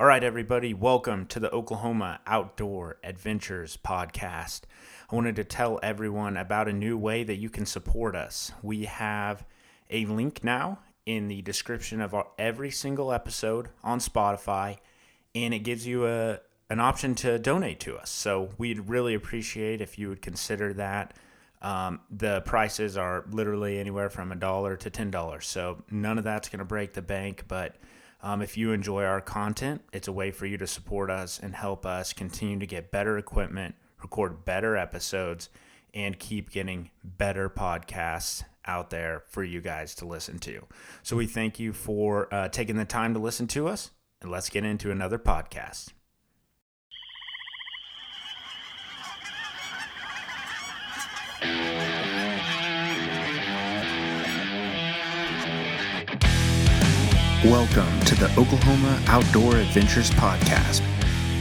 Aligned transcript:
All 0.00 0.06
right, 0.06 0.24
everybody, 0.24 0.72
welcome 0.72 1.26
to 1.26 1.38
the 1.38 1.52
Oklahoma 1.52 2.20
Outdoor 2.26 2.96
Adventures 3.04 3.76
Podcast. 3.76 4.62
I 5.12 5.14
wanted 5.14 5.36
to 5.36 5.44
tell 5.44 5.78
everyone 5.82 6.38
about 6.38 6.68
a 6.68 6.72
new 6.72 6.96
way 6.96 7.22
that 7.22 7.36
you 7.36 7.50
can 7.50 7.66
support 7.66 8.16
us. 8.16 8.50
We 8.62 8.86
have 8.86 9.44
a 9.90 10.06
link 10.06 10.42
now 10.42 10.78
in 11.04 11.28
the 11.28 11.42
description 11.42 12.00
of 12.00 12.14
our, 12.14 12.28
every 12.38 12.70
single 12.70 13.12
episode 13.12 13.68
on 13.84 13.98
Spotify, 13.98 14.78
and 15.34 15.52
it 15.52 15.58
gives 15.58 15.86
you 15.86 16.06
a 16.06 16.40
an 16.70 16.80
option 16.80 17.14
to 17.16 17.38
donate 17.38 17.80
to 17.80 17.98
us. 17.98 18.08
So 18.08 18.54
we'd 18.56 18.88
really 18.88 19.12
appreciate 19.12 19.82
if 19.82 19.98
you 19.98 20.08
would 20.08 20.22
consider 20.22 20.72
that. 20.72 21.12
Um, 21.60 22.00
the 22.10 22.40
prices 22.40 22.96
are 22.96 23.26
literally 23.30 23.78
anywhere 23.78 24.08
from 24.08 24.32
a 24.32 24.36
dollar 24.36 24.76
to 24.76 24.88
ten 24.88 25.10
dollars, 25.10 25.46
so 25.46 25.84
none 25.90 26.16
of 26.16 26.24
that's 26.24 26.48
going 26.48 26.60
to 26.60 26.64
break 26.64 26.94
the 26.94 27.02
bank, 27.02 27.44
but 27.48 27.76
um, 28.22 28.42
if 28.42 28.56
you 28.56 28.72
enjoy 28.72 29.04
our 29.04 29.20
content, 29.20 29.82
it's 29.92 30.08
a 30.08 30.12
way 30.12 30.30
for 30.30 30.46
you 30.46 30.58
to 30.58 30.66
support 30.66 31.10
us 31.10 31.38
and 31.38 31.54
help 31.54 31.86
us 31.86 32.12
continue 32.12 32.58
to 32.58 32.66
get 32.66 32.90
better 32.90 33.16
equipment, 33.18 33.74
record 34.02 34.44
better 34.44 34.76
episodes, 34.76 35.48
and 35.94 36.18
keep 36.18 36.50
getting 36.50 36.90
better 37.02 37.48
podcasts 37.48 38.44
out 38.66 38.90
there 38.90 39.22
for 39.28 39.42
you 39.42 39.60
guys 39.60 39.94
to 39.96 40.06
listen 40.06 40.38
to. 40.38 40.66
So 41.02 41.16
we 41.16 41.26
thank 41.26 41.58
you 41.58 41.72
for 41.72 42.32
uh, 42.32 42.48
taking 42.48 42.76
the 42.76 42.84
time 42.84 43.14
to 43.14 43.20
listen 43.20 43.46
to 43.48 43.68
us, 43.68 43.90
and 44.20 44.30
let's 44.30 44.50
get 44.50 44.64
into 44.64 44.90
another 44.90 45.18
podcast. 45.18 45.92
Welcome 57.46 58.00
to 58.00 58.14
the 58.16 58.26
Oklahoma 58.36 59.02
Outdoor 59.06 59.56
Adventures 59.56 60.10
Podcast, 60.10 60.82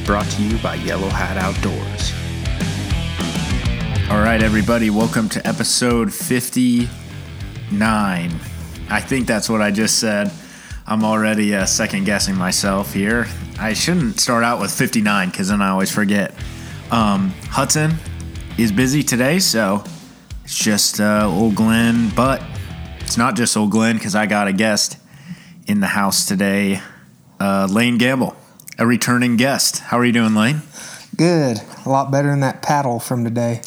brought 0.06 0.26
to 0.28 0.42
you 0.42 0.58
by 0.60 0.76
Yellow 0.76 1.10
Hat 1.10 1.36
Outdoors. 1.36 2.14
All 4.10 4.22
right, 4.22 4.42
everybody, 4.42 4.90
welcome 4.90 5.28
to 5.28 5.46
episode 5.46 6.14
59. 6.14 6.88
I 8.90 9.02
think 9.02 9.28
that's 9.28 9.50
what 9.50 9.62
I 9.62 9.72
just 9.72 10.00
said. 10.00 10.32
I'm 10.88 11.04
already 11.04 11.54
uh, 11.54 11.66
second 11.66 12.06
guessing 12.06 12.36
myself 12.36 12.94
here. 12.94 13.28
I 13.60 13.74
shouldn't 13.74 14.22
start 14.22 14.46
out 14.46 14.62
with 14.62 14.72
59 14.72 15.32
because 15.32 15.50
then 15.50 15.62
I 15.62 15.68
always 15.68 15.92
forget. 15.92 16.34
Um, 16.92 17.32
Hudson 17.50 17.96
is 18.58 18.72
busy 18.72 19.04
today, 19.04 19.40
so 19.40 19.84
it's 20.46 20.58
just 20.58 21.02
uh, 21.02 21.30
old 21.30 21.56
Glen, 21.56 22.10
but 22.16 22.42
it's 23.02 23.18
not 23.18 23.36
just 23.36 23.58
old 23.58 23.72
Glen 23.72 23.98
because 23.98 24.16
I 24.16 24.28
got 24.28 24.48
a 24.48 24.54
guest 24.54 24.99
in 25.70 25.82
the 25.82 25.88
house 25.88 26.26
today, 26.26 26.82
uh, 27.40 27.68
Lane 27.70 28.00
Gambel, 28.00 28.36
a 28.80 28.88
returning 28.88 29.38
guest. 29.38 29.78
How 29.80 30.00
are 30.00 30.06
you 30.06 30.12
doing, 30.12 30.34
Lane? 30.34 30.64
Good. 31.16 31.62
A 31.86 31.90
lot 31.90 32.10
better 32.10 32.30
than 32.30 32.40
that 32.40 32.64
paddle 32.64 33.00
from 33.00 33.24
today. 33.24 33.62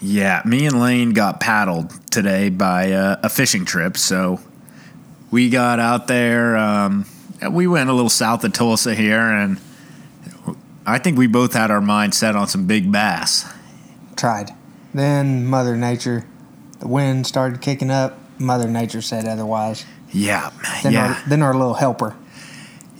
Yeah, 0.00 0.42
me 0.44 0.66
and 0.66 0.80
Lane 0.80 1.10
got 1.10 1.38
paddled 1.38 1.92
today 2.10 2.48
by 2.48 2.90
uh, 2.90 3.20
a 3.22 3.28
fishing 3.28 3.64
trip. 3.64 3.96
So 3.96 4.40
we 5.30 5.48
got 5.48 5.78
out 5.78 6.08
there. 6.08 6.56
Um, 6.56 7.06
we 7.48 7.68
went 7.68 7.88
a 7.88 7.92
little 7.92 8.10
south 8.10 8.42
of 8.42 8.52
Tulsa 8.52 8.96
here, 8.96 9.20
and 9.20 9.60
I 10.84 10.98
think 10.98 11.18
we 11.18 11.28
both 11.28 11.52
had 11.52 11.70
our 11.70 11.80
mind 11.80 12.14
set 12.14 12.34
on 12.34 12.48
some 12.48 12.66
big 12.66 12.90
bass. 12.90 13.48
Tried. 14.16 14.50
Then 14.92 15.46
Mother 15.46 15.76
Nature, 15.76 16.26
the 16.80 16.88
wind 16.88 17.28
started 17.28 17.60
kicking 17.60 17.92
up. 17.92 18.18
Mother 18.40 18.68
Nature 18.68 19.02
said 19.02 19.24
otherwise. 19.24 19.84
Yeah, 20.12 20.50
Then, 20.82 20.92
yeah. 20.92 21.06
our, 21.06 21.28
then 21.28 21.42
our 21.42 21.54
little 21.54 21.74
helper. 21.74 22.16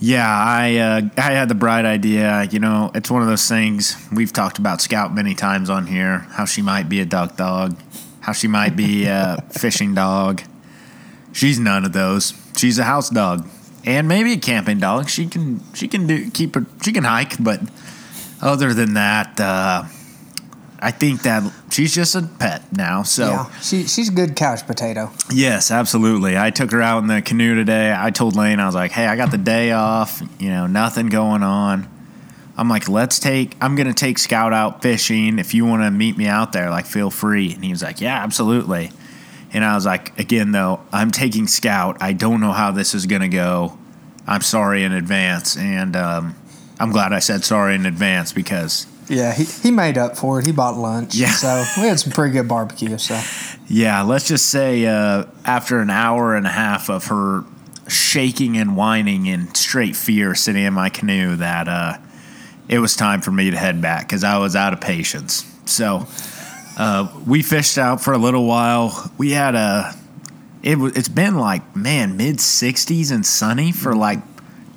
Yeah, 0.00 0.28
I 0.28 0.76
uh, 0.76 1.00
I 1.16 1.32
had 1.32 1.48
the 1.48 1.56
bright 1.56 1.84
idea. 1.84 2.44
You 2.44 2.60
know, 2.60 2.90
it's 2.94 3.10
one 3.10 3.20
of 3.20 3.28
those 3.28 3.48
things 3.48 3.96
we've 4.12 4.32
talked 4.32 4.58
about 4.58 4.80
Scout 4.80 5.12
many 5.12 5.34
times 5.34 5.70
on 5.70 5.86
here. 5.86 6.18
How 6.30 6.44
she 6.44 6.62
might 6.62 6.88
be 6.88 7.00
a 7.00 7.04
duck 7.04 7.36
dog, 7.36 7.76
how 8.20 8.32
she 8.32 8.46
might 8.46 8.76
be 8.76 9.06
a 9.06 9.42
fishing 9.50 9.94
dog. 9.94 10.42
She's 11.32 11.58
none 11.58 11.84
of 11.84 11.92
those. 11.92 12.32
She's 12.56 12.78
a 12.78 12.84
house 12.84 13.10
dog, 13.10 13.48
and 13.84 14.06
maybe 14.06 14.32
a 14.34 14.38
camping 14.38 14.78
dog. 14.78 15.08
She 15.08 15.26
can 15.26 15.60
she 15.74 15.88
can 15.88 16.06
do 16.06 16.30
keep 16.30 16.54
her 16.54 16.64
she 16.82 16.92
can 16.92 17.02
hike, 17.02 17.42
but 17.42 17.60
other 18.40 18.72
than 18.72 18.94
that, 18.94 19.40
uh, 19.40 19.82
I 20.80 20.92
think 20.92 21.22
that 21.22 21.42
she's 21.70 21.94
just 21.94 22.14
a 22.14 22.22
pet 22.22 22.72
now. 22.72 23.02
So. 23.02 23.26
Yeah, 23.26 23.50
she, 23.60 23.86
she's 23.86 24.08
a 24.08 24.12
good 24.12 24.36
couch 24.36 24.66
potato. 24.66 25.10
Yes, 25.32 25.70
absolutely. 25.70 26.38
I 26.38 26.50
took 26.50 26.70
her 26.70 26.80
out 26.80 26.98
in 26.98 27.08
the 27.08 27.20
canoe 27.20 27.54
today. 27.54 27.94
I 27.96 28.10
told 28.10 28.36
Lane, 28.36 28.60
I 28.60 28.66
was 28.66 28.74
like, 28.74 28.92
hey, 28.92 29.06
I 29.06 29.16
got 29.16 29.30
the 29.30 29.38
day 29.38 29.72
off, 29.72 30.22
you 30.38 30.50
know, 30.50 30.66
nothing 30.66 31.08
going 31.08 31.42
on. 31.42 31.88
I'm 32.56 32.68
like, 32.68 32.88
let's 32.88 33.18
take, 33.18 33.56
I'm 33.60 33.76
going 33.76 33.86
to 33.86 33.94
take 33.94 34.18
Scout 34.18 34.52
out 34.52 34.82
fishing. 34.82 35.38
If 35.38 35.54
you 35.54 35.64
want 35.64 35.82
to 35.82 35.90
meet 35.90 36.16
me 36.16 36.26
out 36.26 36.52
there, 36.52 36.70
like, 36.70 36.86
feel 36.86 37.10
free. 37.10 37.54
And 37.54 37.64
he 37.64 37.70
was 37.70 37.82
like, 37.82 38.00
yeah, 38.00 38.22
absolutely. 38.22 38.90
And 39.52 39.64
I 39.64 39.74
was 39.74 39.86
like, 39.86 40.18
again, 40.18 40.52
though, 40.52 40.80
I'm 40.92 41.10
taking 41.10 41.46
Scout. 41.46 41.98
I 42.00 42.12
don't 42.12 42.40
know 42.40 42.52
how 42.52 42.72
this 42.72 42.94
is 42.94 43.06
going 43.06 43.22
to 43.22 43.28
go. 43.28 43.78
I'm 44.26 44.42
sorry 44.42 44.82
in 44.82 44.92
advance. 44.92 45.56
And 45.56 45.94
um, 45.96 46.34
I'm 46.80 46.90
glad 46.90 47.12
I 47.12 47.20
said 47.20 47.44
sorry 47.44 47.74
in 47.76 47.86
advance 47.86 48.32
because 48.32 48.86
Yeah, 49.08 49.32
he, 49.32 49.44
he 49.44 49.70
made 49.70 49.96
up 49.96 50.16
for 50.16 50.38
it. 50.40 50.46
He 50.46 50.52
bought 50.52 50.76
lunch. 50.76 51.14
Yeah. 51.14 51.30
So 51.30 51.64
we 51.80 51.88
had 51.88 51.98
some 51.98 52.12
pretty 52.12 52.32
good 52.32 52.48
barbecue. 52.48 52.98
So 52.98 53.20
Yeah, 53.68 54.02
let's 54.02 54.28
just 54.28 54.46
say 54.46 54.86
uh, 54.86 55.24
after 55.44 55.80
an 55.80 55.90
hour 55.90 56.34
and 56.34 56.46
a 56.46 56.50
half 56.50 56.90
of 56.90 57.06
her 57.06 57.44
shaking 57.88 58.56
and 58.56 58.76
whining 58.76 59.26
in 59.26 59.54
straight 59.54 59.96
fear 59.96 60.34
sitting 60.34 60.64
in 60.64 60.74
my 60.74 60.90
canoe, 60.90 61.36
that 61.36 61.68
uh, 61.68 61.98
it 62.68 62.78
was 62.78 62.96
time 62.96 63.20
for 63.20 63.30
me 63.30 63.50
to 63.50 63.56
head 63.56 63.80
back 63.80 64.06
because 64.06 64.24
I 64.24 64.38
was 64.38 64.54
out 64.54 64.72
of 64.72 64.80
patience. 64.80 65.44
So 65.64 66.06
uh, 66.76 67.08
we 67.26 67.42
fished 67.42 67.78
out 67.78 68.02
for 68.02 68.12
a 68.12 68.18
little 68.18 68.46
while. 68.46 69.10
We 69.18 69.32
had 69.32 69.54
a 69.54 69.94
it 70.62 70.76
was 70.76 70.96
it's 70.96 71.08
been 71.08 71.36
like 71.36 71.76
man 71.76 72.16
mid 72.16 72.36
60s 72.36 73.10
and 73.12 73.24
sunny 73.24 73.72
for 73.72 73.94
like 73.94 74.18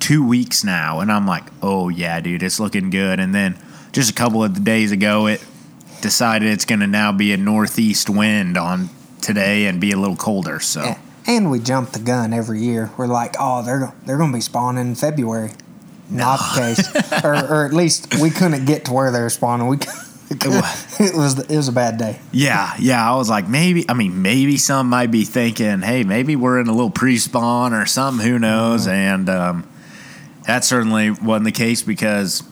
two 0.00 0.26
weeks 0.26 0.64
now, 0.64 1.00
and 1.00 1.12
I'm 1.12 1.26
like, 1.26 1.44
oh 1.62 1.88
yeah, 1.88 2.20
dude, 2.20 2.42
it's 2.42 2.58
looking 2.58 2.90
good. 2.90 3.20
And 3.20 3.34
then 3.34 3.58
just 3.92 4.10
a 4.10 4.14
couple 4.14 4.42
of 4.42 4.64
days 4.64 4.92
ago, 4.92 5.26
it 5.26 5.44
decided 6.00 6.48
it's 6.48 6.64
going 6.64 6.80
to 6.80 6.86
now 6.86 7.12
be 7.12 7.32
a 7.32 7.36
northeast 7.36 8.10
wind 8.10 8.56
on 8.56 8.90
today 9.20 9.66
and 9.66 9.80
be 9.80 9.92
a 9.92 9.96
little 9.96 10.16
colder. 10.16 10.60
So 10.60 10.82
yeah. 10.82 10.98
and 11.26 11.50
we 11.50 11.58
jump 11.60 11.92
the 11.92 12.00
gun 12.00 12.32
every 12.32 12.60
year. 12.60 12.90
We're 12.96 13.06
like, 13.06 13.36
oh, 13.38 13.62
they're 13.62 13.94
they're 14.04 14.18
going 14.18 14.32
to 14.32 14.36
be 14.36 14.42
spawning 14.42 14.86
in 14.88 14.94
February. 14.94 15.52
Not 16.10 16.38
the 16.38 16.60
case, 16.60 17.24
or, 17.24 17.34
or 17.34 17.66
at 17.66 17.72
least 17.72 18.20
we 18.20 18.28
couldn't 18.28 18.66
get 18.66 18.84
to 18.86 18.92
where 18.92 19.10
they 19.10 19.20
were 19.20 19.30
spawning. 19.30 19.66
We 19.66 19.76
it 20.30 21.14
was 21.14 21.38
it 21.38 21.56
was 21.56 21.68
a 21.68 21.72
bad 21.72 21.98
day. 21.98 22.20
yeah, 22.32 22.74
yeah, 22.78 23.10
I 23.10 23.16
was 23.16 23.30
like, 23.30 23.48
maybe. 23.48 23.86
I 23.88 23.94
mean, 23.94 24.20
maybe 24.20 24.58
some 24.58 24.88
might 24.88 25.10
be 25.10 25.24
thinking, 25.24 25.80
hey, 25.80 26.04
maybe 26.04 26.36
we're 26.36 26.60
in 26.60 26.68
a 26.68 26.72
little 26.72 26.90
pre-spawn 26.90 27.72
or 27.72 27.86
something. 27.86 28.26
Who 28.26 28.38
knows? 28.38 28.86
And 28.86 29.28
um, 29.30 29.68
that 30.46 30.64
certainly 30.64 31.10
wasn't 31.10 31.44
the 31.44 31.52
case 31.52 31.82
because 31.82 32.42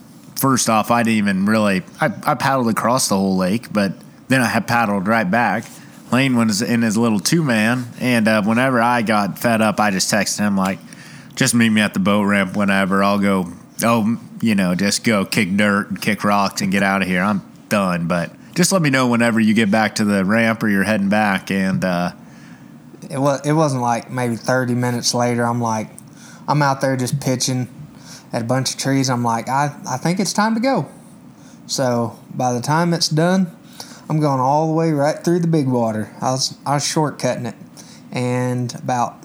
first 0.41 0.69
off, 0.71 0.91
I 0.91 1.03
didn't 1.03 1.19
even 1.19 1.47
really. 1.47 1.83
I, 2.01 2.07
I 2.25 2.35
paddled 2.35 2.69
across 2.69 3.09
the 3.09 3.17
whole 3.17 3.37
lake, 3.37 3.73
but 3.73 3.93
then 4.29 4.41
I 4.41 4.47
had 4.47 4.67
paddled 4.67 5.07
right 5.07 5.31
back. 5.31 5.65
Lane 6.11 6.35
was 6.37 6.63
in 6.63 6.83
his 6.83 6.97
little 6.97 7.21
two 7.21 7.45
man, 7.45 7.87
and 8.01 8.27
uh, 8.27 8.43
whenever 8.43 8.81
I 8.81 9.03
got 9.03 9.39
fed 9.39 9.61
up, 9.61 9.79
I 9.79 9.91
just 9.91 10.11
texted 10.13 10.41
him 10.41 10.57
like, 10.57 10.79
"Just 11.37 11.55
meet 11.55 11.69
me 11.71 11.81
at 11.83 11.95
the 11.95 12.01
boat 12.01 12.23
ramp 12.25 12.57
whenever. 12.57 13.05
I'll 13.05 13.19
go. 13.21 13.53
Oh, 13.85 14.19
you 14.41 14.55
know, 14.55 14.75
just 14.75 15.05
go 15.05 15.25
kick 15.25 15.57
dirt 15.57 15.89
and 15.91 16.03
kick 16.03 16.25
rocks 16.25 16.63
and 16.63 16.73
get 16.73 16.83
out 16.83 17.03
of 17.03 17.09
here. 17.09 17.23
I'm 17.23 17.43
done. 17.69 18.09
But 18.09 18.33
just 18.55 18.73
let 18.73 18.83
me 18.83 18.91
know 18.91 19.07
whenever 19.07 19.39
you 19.39 19.55
get 19.55 19.71
back 19.71 19.97
to 19.97 20.05
the 20.05 20.25
ramp 20.25 20.63
or 20.63 20.69
you're 20.69 20.83
heading 20.83 21.09
back. 21.09 21.51
And 21.51 21.85
uh, 21.85 22.13
It 23.09 23.19
was 23.19 23.41
it 23.47 23.53
wasn't 23.53 23.83
like 23.83 24.11
maybe 24.11 24.37
thirty 24.37 24.75
minutes 24.75 25.15
later. 25.15 25.45
I'm 25.45 25.61
like, 25.61 25.89
I'm 26.49 26.61
out 26.61 26.81
there 26.81 26.97
just 26.97 27.21
pitching 27.21 27.69
at 28.33 28.43
a 28.43 28.45
bunch 28.45 28.73
of 28.73 28.79
trees. 28.79 29.11
I'm 29.11 29.23
like, 29.23 29.49
I 29.49 29.77
I 29.89 29.97
think 29.97 30.21
it's 30.21 30.33
time 30.33 30.55
to 30.55 30.61
go. 30.61 30.89
So 31.67 32.19
by 32.35 32.53
the 32.53 32.61
time 32.61 32.93
it's 32.93 33.09
done, 33.09 33.57
I'm 34.09 34.21
going 34.21 34.41
all 34.41 34.67
the 34.69 34.75
way 34.75 34.93
right 34.93 35.23
through 35.23 35.41
the 35.41 35.49
big 35.49 35.69
water. 35.69 36.15
I 36.21 36.33
was 36.33 36.57
I 36.67 36.75
was 36.75 36.85
shortcutting 36.85 37.47
it, 37.47 37.57
and 38.11 38.75
about 38.75 39.25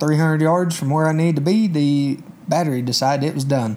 300 0.00 0.40
yards 0.40 0.78
from 0.78 0.90
where 0.90 1.06
I 1.06 1.12
need 1.12 1.36
to 1.36 1.42
be, 1.42 1.66
the 1.66 2.18
battery 2.48 2.82
decided 2.82 3.26
it 3.26 3.34
was 3.34 3.44
done. 3.44 3.76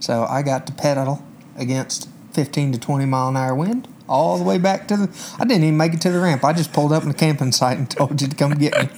So 0.00 0.24
I 0.24 0.42
got 0.42 0.66
to 0.66 0.72
pedal 0.72 1.24
against 1.56 2.08
15 2.32 2.72
to 2.72 2.78
20 2.78 3.04
mile 3.06 3.28
an 3.28 3.36
hour 3.36 3.54
wind 3.54 3.88
all 4.08 4.38
the 4.38 4.44
way 4.44 4.58
back 4.58 4.88
to 4.88 4.96
the. 4.96 5.34
I 5.38 5.44
didn't 5.44 5.64
even 5.64 5.76
make 5.76 5.94
it 5.94 6.00
to 6.02 6.10
the 6.10 6.18
ramp. 6.20 6.44
I 6.44 6.52
just 6.52 6.72
pulled 6.72 6.92
up 6.92 7.02
in 7.02 7.08
the 7.08 7.14
camping 7.14 7.52
site 7.52 7.78
and 7.78 7.88
told 7.90 8.20
you 8.20 8.28
to 8.28 8.36
come 8.36 8.52
get 8.52 8.74
me. 8.80 8.88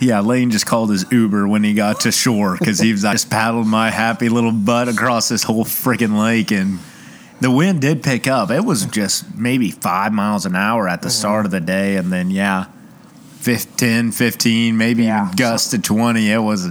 yeah, 0.00 0.20
Lane 0.20 0.50
just 0.50 0.66
called 0.66 0.90
his 0.90 1.04
Uber 1.12 1.46
when 1.48 1.62
he 1.64 1.74
got 1.74 2.00
to 2.00 2.12
shore 2.12 2.56
because 2.58 2.78
he 2.78 2.92
was 2.92 3.04
like, 3.04 3.14
just 3.14 3.30
paddled 3.30 3.66
my 3.66 3.90
happy 3.90 4.28
little 4.28 4.52
butt 4.52 4.88
across 4.88 5.28
this 5.28 5.42
whole 5.42 5.64
freaking 5.64 6.18
lake 6.18 6.50
and. 6.50 6.78
The 7.38 7.50
wind 7.50 7.82
did 7.82 8.02
pick 8.02 8.26
up. 8.26 8.50
It 8.50 8.64
was 8.64 8.86
just 8.86 9.36
maybe 9.36 9.70
five 9.70 10.10
miles 10.10 10.46
an 10.46 10.56
hour 10.56 10.88
at 10.88 11.02
the 11.02 11.10
start 11.10 11.44
of 11.44 11.50
the 11.52 11.60
day. 11.60 11.96
And 11.96 12.10
then, 12.10 12.30
yeah, 12.30 12.64
15, 13.40 14.12
15, 14.12 14.74
maybe 14.78 15.04
Yeah. 15.04 15.24
even 15.26 15.36
gusts 15.36 15.70
to 15.72 15.78
20. 15.78 16.30
It 16.30 16.38
was, 16.38 16.68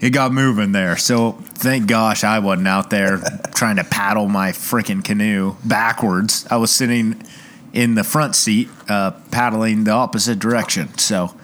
it 0.00 0.10
got 0.10 0.32
moving 0.32 0.72
there. 0.72 0.96
So 0.96 1.32
thank 1.32 1.86
gosh 1.86 2.22
I 2.24 2.38
wasn't 2.38 2.68
out 2.68 2.90
there 2.90 3.18
trying 3.54 3.76
to 3.76 3.84
paddle 3.84 4.28
my 4.28 4.52
freaking 4.52 5.02
canoe 5.04 5.56
backwards. 5.64 6.46
I 6.50 6.56
was 6.56 6.70
sitting 6.70 7.22
in 7.72 7.94
the 7.94 8.04
front 8.04 8.34
seat, 8.36 8.68
uh, 8.88 9.12
paddling 9.30 9.84
the 9.84 9.90
opposite 9.90 10.38
direction. 10.38 10.96
So 10.98 11.34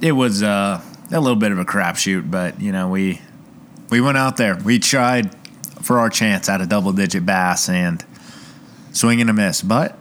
it 0.00 0.12
was 0.12 0.42
uh, 0.42 0.80
a 1.10 1.20
little 1.20 1.36
bit 1.36 1.52
of 1.52 1.58
a 1.58 1.64
crapshoot, 1.64 2.30
but 2.30 2.60
you 2.60 2.72
know 2.72 2.88
we 2.88 3.20
we 3.90 4.00
went 4.00 4.16
out 4.16 4.36
there. 4.36 4.56
We 4.56 4.78
tried 4.78 5.34
for 5.82 5.98
our 5.98 6.08
chance 6.08 6.48
at 6.48 6.60
a 6.60 6.66
double 6.66 6.92
digit 6.92 7.26
bass 7.26 7.68
and 7.68 8.04
swing 8.92 9.20
and 9.20 9.28
a 9.28 9.32
miss, 9.32 9.60
but 9.62 9.98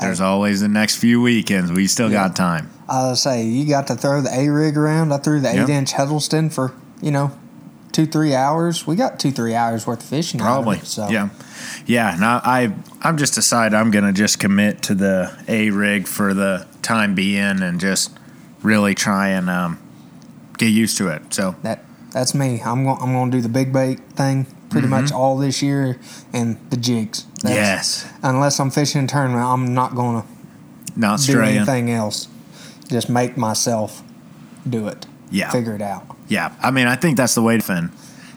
there's 0.00 0.20
always 0.20 0.60
the 0.60 0.68
next 0.68 0.96
few 0.96 1.22
weekends. 1.22 1.70
We 1.72 1.86
still 1.86 2.10
Yeah. 2.10 2.26
got 2.28 2.36
time. 2.36 2.68
I 2.88 3.08
was 3.08 3.22
say 3.22 3.44
you 3.44 3.66
got 3.66 3.86
to 3.86 3.94
throw 3.94 4.20
the 4.20 4.32
A 4.32 4.48
rig 4.50 4.76
around. 4.76 5.12
I 5.12 5.18
threw 5.18 5.40
the 5.40 5.54
Yep. 5.54 5.68
eight 5.68 5.72
inch 5.72 5.92
Huddleston 5.92 6.50
for 6.50 6.72
you 7.02 7.10
know 7.10 7.36
two 7.92 8.06
three 8.06 8.34
hours. 8.34 8.86
We 8.86 8.96
got 8.96 9.18
two 9.18 9.30
three 9.32 9.54
hours 9.54 9.86
worth 9.86 10.02
of 10.02 10.08
fishing. 10.08 10.40
out 10.40 10.44
of 10.46 10.52
Probably. 10.64 10.78
it, 10.78 10.86
so 10.86 11.08
Yeah. 11.08 11.28
Yeah. 11.86 12.14
And 12.14 12.24
I, 12.24 12.40
I 12.44 12.74
I'm 13.02 13.16
just 13.16 13.34
decided 13.34 13.74
I'm 13.74 13.90
gonna 13.90 14.12
just 14.12 14.38
commit 14.38 14.82
to 14.82 14.94
the 14.94 15.36
A 15.48 15.70
rig 15.70 16.06
for 16.06 16.34
the 16.34 16.66
time 16.82 17.14
being 17.14 17.62
and 17.62 17.80
just 17.80 18.16
really 18.62 18.94
try 18.94 19.28
and 19.28 19.48
um, 19.48 19.78
get 20.58 20.66
used 20.68 20.96
to 20.98 21.08
it. 21.08 21.32
So 21.34 21.54
that 21.62 21.84
that's 22.12 22.34
me. 22.34 22.60
I'm 22.64 22.84
gonna 22.84 23.00
I'm 23.02 23.12
going 23.12 23.30
to 23.30 23.36
do 23.38 23.40
the 23.42 23.48
big 23.48 23.72
bait 23.72 24.00
thing 24.14 24.46
pretty 24.70 24.88
much 24.88 25.12
all 25.12 25.38
this 25.38 25.62
year 25.62 25.98
and 26.32 26.58
the 26.70 26.76
jigs. 26.76 27.24
That's- 27.42 27.46
Mm-hmm. 27.46 27.54
yes, 27.54 28.12
Unless 28.22 28.58
I'm 28.60 28.70
fishing 28.70 29.04
a 29.04 29.06
tournament, 29.06 29.44
I'm 29.44 29.72
not 29.74 29.94
going 29.94 30.22
to 30.22 30.28
not 30.98 31.18
do 31.20 31.32
straying. 31.32 31.58
anything 31.58 31.90
else. 31.90 32.26
Just 32.88 33.08
make 33.08 33.36
myself 33.36 34.02
do 34.68 34.88
it. 34.88 35.06
Yeah. 35.30 35.50
Figure 35.50 35.74
it 35.74 35.82
out. 35.82 36.15
Yeah, 36.28 36.54
I 36.62 36.70
mean, 36.70 36.86
I 36.86 36.96
think 36.96 37.16
that's 37.16 37.34
the 37.34 37.42
way 37.42 37.56
to 37.56 37.62
fin. 37.62 37.90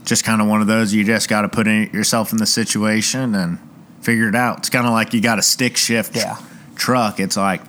Just 0.06 0.24
kind 0.24 0.42
of 0.42 0.48
one 0.48 0.62
of 0.62 0.68
those 0.68 0.94
you 0.94 1.04
just 1.04 1.28
got 1.30 1.42
to 1.42 1.50
put 1.50 1.68
in 1.68 1.90
yourself 1.92 2.32
in 2.32 2.38
the 2.38 2.46
situation 2.46 3.36
and 3.36 3.60
figure 4.02 4.30
it 4.30 4.36
out. 4.36 4.60
It's 4.60 4.70
kind 4.70 4.86
of 4.88 4.94
like 4.94 5.14
you 5.14 5.22
got 5.22 5.40
a 5.40 5.42
stick 5.42 5.78
shift 5.78 6.16
Yeah. 6.16 6.38
truck. 6.76 7.20
It's 7.20 7.38
like 7.38 7.62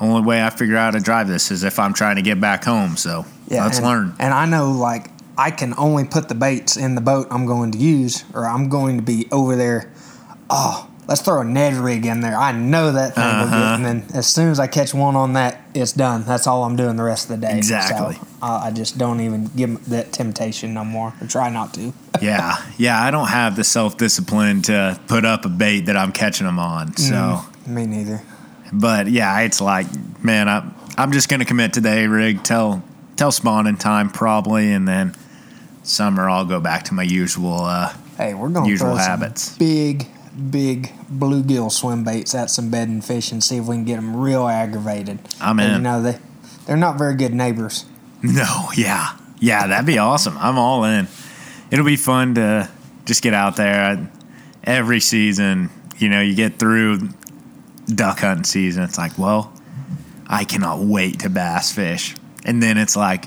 only 0.00 0.22
way 0.22 0.42
I 0.42 0.50
figure 0.50 0.76
out 0.76 0.94
how 0.94 0.98
to 0.98 1.04
drive 1.04 1.28
this 1.28 1.50
is 1.50 1.64
if 1.64 1.78
I'm 1.78 1.92
trying 1.92 2.16
to 2.16 2.22
get 2.22 2.40
back 2.40 2.64
home. 2.64 2.96
So 2.96 3.26
yeah, 3.48 3.64
let's 3.64 3.78
and, 3.78 3.86
learn. 3.86 4.14
And 4.18 4.32
I 4.32 4.46
know 4.46 4.70
like 4.72 5.10
I 5.36 5.50
can 5.50 5.74
only 5.76 6.04
put 6.04 6.28
the 6.28 6.34
baits 6.34 6.76
in 6.76 6.94
the 6.94 7.00
boat 7.00 7.28
I'm 7.30 7.46
going 7.46 7.72
to 7.72 7.78
use, 7.78 8.24
or 8.34 8.46
I'm 8.46 8.68
going 8.68 8.96
to 8.96 9.02
be 9.02 9.28
over 9.30 9.54
there. 9.56 9.92
Oh, 10.50 10.87
let's 11.08 11.20
throw 11.22 11.40
a 11.40 11.44
Ned 11.44 11.74
rig 11.74 12.06
in 12.06 12.20
there. 12.20 12.36
I 12.36 12.52
know 12.52 12.92
that 12.92 13.14
thing 13.16 13.24
Uh-huh. 13.24 13.44
get. 13.50 13.74
And 13.76 13.84
then 13.84 14.04
as 14.14 14.26
soon 14.26 14.50
as 14.50 14.60
I 14.60 14.66
catch 14.68 14.94
one 14.94 15.16
on 15.16 15.32
that, 15.32 15.60
it's 15.74 15.92
done. 15.92 16.22
That's 16.24 16.46
all 16.46 16.62
I'm 16.64 16.76
doing 16.76 16.96
the 16.96 17.02
rest 17.02 17.30
of 17.30 17.40
the 17.40 17.46
day. 17.46 17.56
Exactly. 17.58 18.14
So 18.16 18.20
uh, 18.42 18.60
I 18.64 18.70
just 18.70 18.98
don't 18.98 19.20
even 19.20 19.46
give 19.56 19.84
that 19.86 20.12
temptation 20.12 20.74
no 20.74 20.84
more, 20.84 21.14
or 21.20 21.26
try 21.26 21.48
not 21.50 21.74
to. 21.74 21.92
yeah, 22.22 22.56
yeah. 22.76 23.02
I 23.02 23.10
don't 23.10 23.28
have 23.28 23.56
the 23.56 23.64
self 23.64 23.96
discipline 23.96 24.62
to 24.62 25.00
put 25.08 25.24
up 25.24 25.44
a 25.44 25.48
bait 25.48 25.86
that 25.86 25.96
I'm 25.96 26.12
catching 26.12 26.46
them 26.46 26.58
on. 26.58 26.96
So, 26.96 27.40
Me 27.66 27.86
neither. 27.86 28.22
but 28.72 29.08
yeah, 29.08 29.40
it's 29.40 29.60
like, 29.60 29.86
man, 30.22 30.48
I, 30.48 30.70
I'm 30.96 31.10
just 31.12 31.28
gonna 31.28 31.44
commit 31.46 31.72
to 31.74 31.80
the 31.80 31.90
A 31.90 32.06
rig 32.06 32.42
till 32.44 32.82
till 33.16 33.32
spawning 33.32 33.76
time 33.78 34.10
probably, 34.10 34.72
and 34.72 34.86
then 34.86 35.14
summer 35.82 36.28
I'll 36.28 36.44
go 36.44 36.60
back 36.60 36.84
to 36.84 36.94
my 36.94 37.02
usual. 37.02 37.60
Uh, 37.64 37.94
Hey, 38.16 38.34
we're 38.34 38.48
going 38.48 38.64
to 38.64 38.70
Usual 38.70 38.96
habits. 38.96 39.56
big, 39.58 40.04
big 40.38 40.92
bluegill 41.10 41.70
swim 41.70 42.04
baits 42.04 42.34
at 42.34 42.50
some 42.50 42.70
bedding 42.70 43.00
fish 43.00 43.32
and 43.32 43.42
see 43.42 43.56
if 43.56 43.66
we 43.66 43.76
can 43.76 43.84
get 43.84 43.96
them 43.96 44.16
real 44.16 44.46
aggravated. 44.46 45.18
I'm 45.40 45.58
And, 45.58 45.68
in. 45.68 45.76
You 45.76 45.82
know 45.82 46.02
they 46.02 46.18
they're 46.66 46.76
not 46.76 46.98
very 46.98 47.14
good 47.14 47.34
neighbors. 47.34 47.84
No, 48.22 48.68
yeah, 48.76 49.16
yeah, 49.40 49.66
that'd 49.66 49.86
be 49.86 49.98
awesome. 49.98 50.36
I'm 50.38 50.58
all 50.58 50.84
in. 50.84 51.08
It'll 51.70 51.84
be 51.84 51.96
fun 51.96 52.34
to 52.34 52.68
just 53.04 53.22
get 53.22 53.34
out 53.34 53.56
there 53.56 54.10
every 54.64 55.00
season. 55.00 55.70
You 55.98 56.08
know, 56.08 56.20
you 56.20 56.34
get 56.34 56.58
through 56.58 57.08
duck 57.86 58.20
hunting 58.20 58.44
season. 58.44 58.82
It's 58.84 58.98
like, 58.98 59.18
well, 59.18 59.52
I 60.26 60.44
cannot 60.44 60.80
wait 60.80 61.20
to 61.20 61.30
bass 61.30 61.72
fish, 61.72 62.14
and 62.44 62.62
then 62.62 62.78
it's 62.78 62.96
like. 62.96 63.26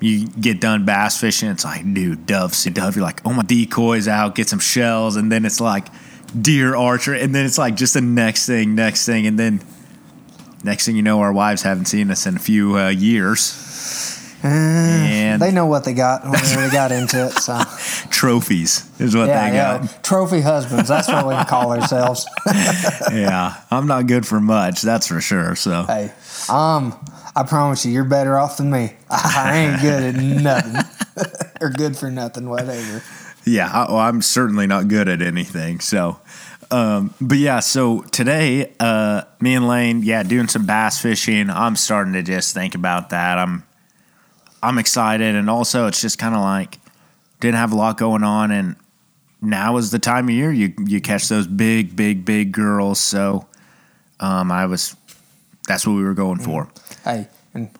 You 0.00 0.26
get 0.26 0.60
done 0.60 0.84
bass 0.84 1.18
fishing, 1.18 1.48
it's 1.48 1.64
like, 1.64 1.94
dude, 1.94 2.26
dove, 2.26 2.52
see 2.52 2.68
dove. 2.68 2.94
You're 2.94 3.04
like, 3.04 3.22
oh, 3.24 3.32
my 3.32 3.42
decoys 3.42 4.06
out, 4.06 4.34
get 4.34 4.50
some 4.50 4.58
shells, 4.58 5.16
and 5.16 5.32
then 5.32 5.46
it's 5.46 5.62
like 5.62 5.86
deer 6.40 6.74
archer, 6.76 7.14
and 7.14 7.34
then 7.34 7.46
it's 7.46 7.58
like 7.58 7.74
just 7.76 7.94
the 7.94 8.00
next 8.00 8.46
thing, 8.46 8.74
next 8.74 9.06
thing, 9.06 9.26
and 9.26 9.38
then 9.38 9.60
next 10.62 10.86
thing 10.86 10.96
you 10.96 11.02
know, 11.02 11.20
our 11.20 11.32
wives 11.32 11.62
haven't 11.62 11.86
seen 11.86 12.10
us 12.10 12.26
in 12.26 12.36
a 12.36 12.40
few 12.40 12.76
uh, 12.78 12.88
years. 12.88 13.60
And 14.42 15.40
They 15.40 15.50
know 15.50 15.64
what 15.64 15.84
they 15.84 15.94
got 15.94 16.24
when 16.24 16.32
they 16.32 16.68
got 16.70 16.92
into 16.92 17.28
it. 17.28 17.32
So 17.32 17.58
trophies 18.10 18.84
is 19.00 19.16
what 19.16 19.28
yeah, 19.28 19.48
they 19.48 19.56
yeah, 19.56 19.78
got. 19.78 20.04
trophy 20.04 20.42
husbands. 20.42 20.86
That's 20.86 21.08
what 21.08 21.26
we 21.26 21.34
call 21.44 21.72
ourselves. 21.72 22.26
Yeah. 23.10 23.54
I'm 23.70 23.86
not 23.86 24.06
good 24.06 24.26
for 24.26 24.40
much, 24.40 24.82
that's 24.82 25.06
for 25.08 25.20
sure. 25.22 25.56
So 25.56 25.84
hey, 25.84 26.12
um, 26.50 26.94
I 27.34 27.44
promise 27.48 27.86
you, 27.86 27.92
you're 27.92 28.04
better 28.04 28.38
off 28.38 28.58
than 28.58 28.70
me. 28.70 28.92
I 29.10 29.56
ain't 29.56 29.80
good 29.80 30.02
at 30.02 30.14
nothing 30.16 30.76
or 31.60 31.70
good 31.70 31.96
for 31.96 32.10
nothing, 32.10 32.48
whatever. 32.48 33.02
Yeah, 33.44 33.70
I, 33.70 33.90
well, 33.90 33.98
I'm 33.98 34.22
certainly 34.22 34.66
not 34.66 34.88
good 34.88 35.08
at 35.08 35.20
anything. 35.22 35.80
So, 35.80 36.18
um, 36.70 37.14
but 37.20 37.38
yeah, 37.38 37.60
so 37.60 38.02
today, 38.02 38.72
uh, 38.80 39.22
me 39.40 39.54
and 39.54 39.68
Lane, 39.68 40.02
yeah, 40.02 40.22
doing 40.22 40.48
some 40.48 40.66
bass 40.66 41.00
fishing. 41.00 41.50
I'm 41.50 41.76
starting 41.76 42.14
to 42.14 42.22
just 42.22 42.54
think 42.54 42.74
about 42.74 43.10
that. 43.10 43.38
I'm, 43.38 43.64
I'm 44.62 44.78
excited, 44.78 45.34
and 45.34 45.50
also 45.50 45.86
it's 45.86 46.00
just 46.00 46.18
kind 46.18 46.34
of 46.34 46.40
like 46.40 46.78
didn't 47.40 47.56
have 47.56 47.72
a 47.72 47.76
lot 47.76 47.98
going 47.98 48.22
on, 48.22 48.50
and 48.50 48.76
now 49.42 49.76
is 49.76 49.90
the 49.90 49.98
time 49.98 50.28
of 50.28 50.34
year 50.34 50.50
you 50.50 50.72
you 50.86 51.00
catch 51.00 51.28
those 51.28 51.46
big, 51.46 51.94
big, 51.94 52.24
big 52.24 52.52
girls. 52.52 52.98
So, 52.98 53.46
um, 54.20 54.50
I 54.50 54.64
was, 54.66 54.96
that's 55.68 55.86
what 55.86 55.94
we 55.94 56.02
were 56.02 56.14
going 56.14 56.38
for. 56.38 56.70
Hey, 57.04 57.28
and 57.52 57.70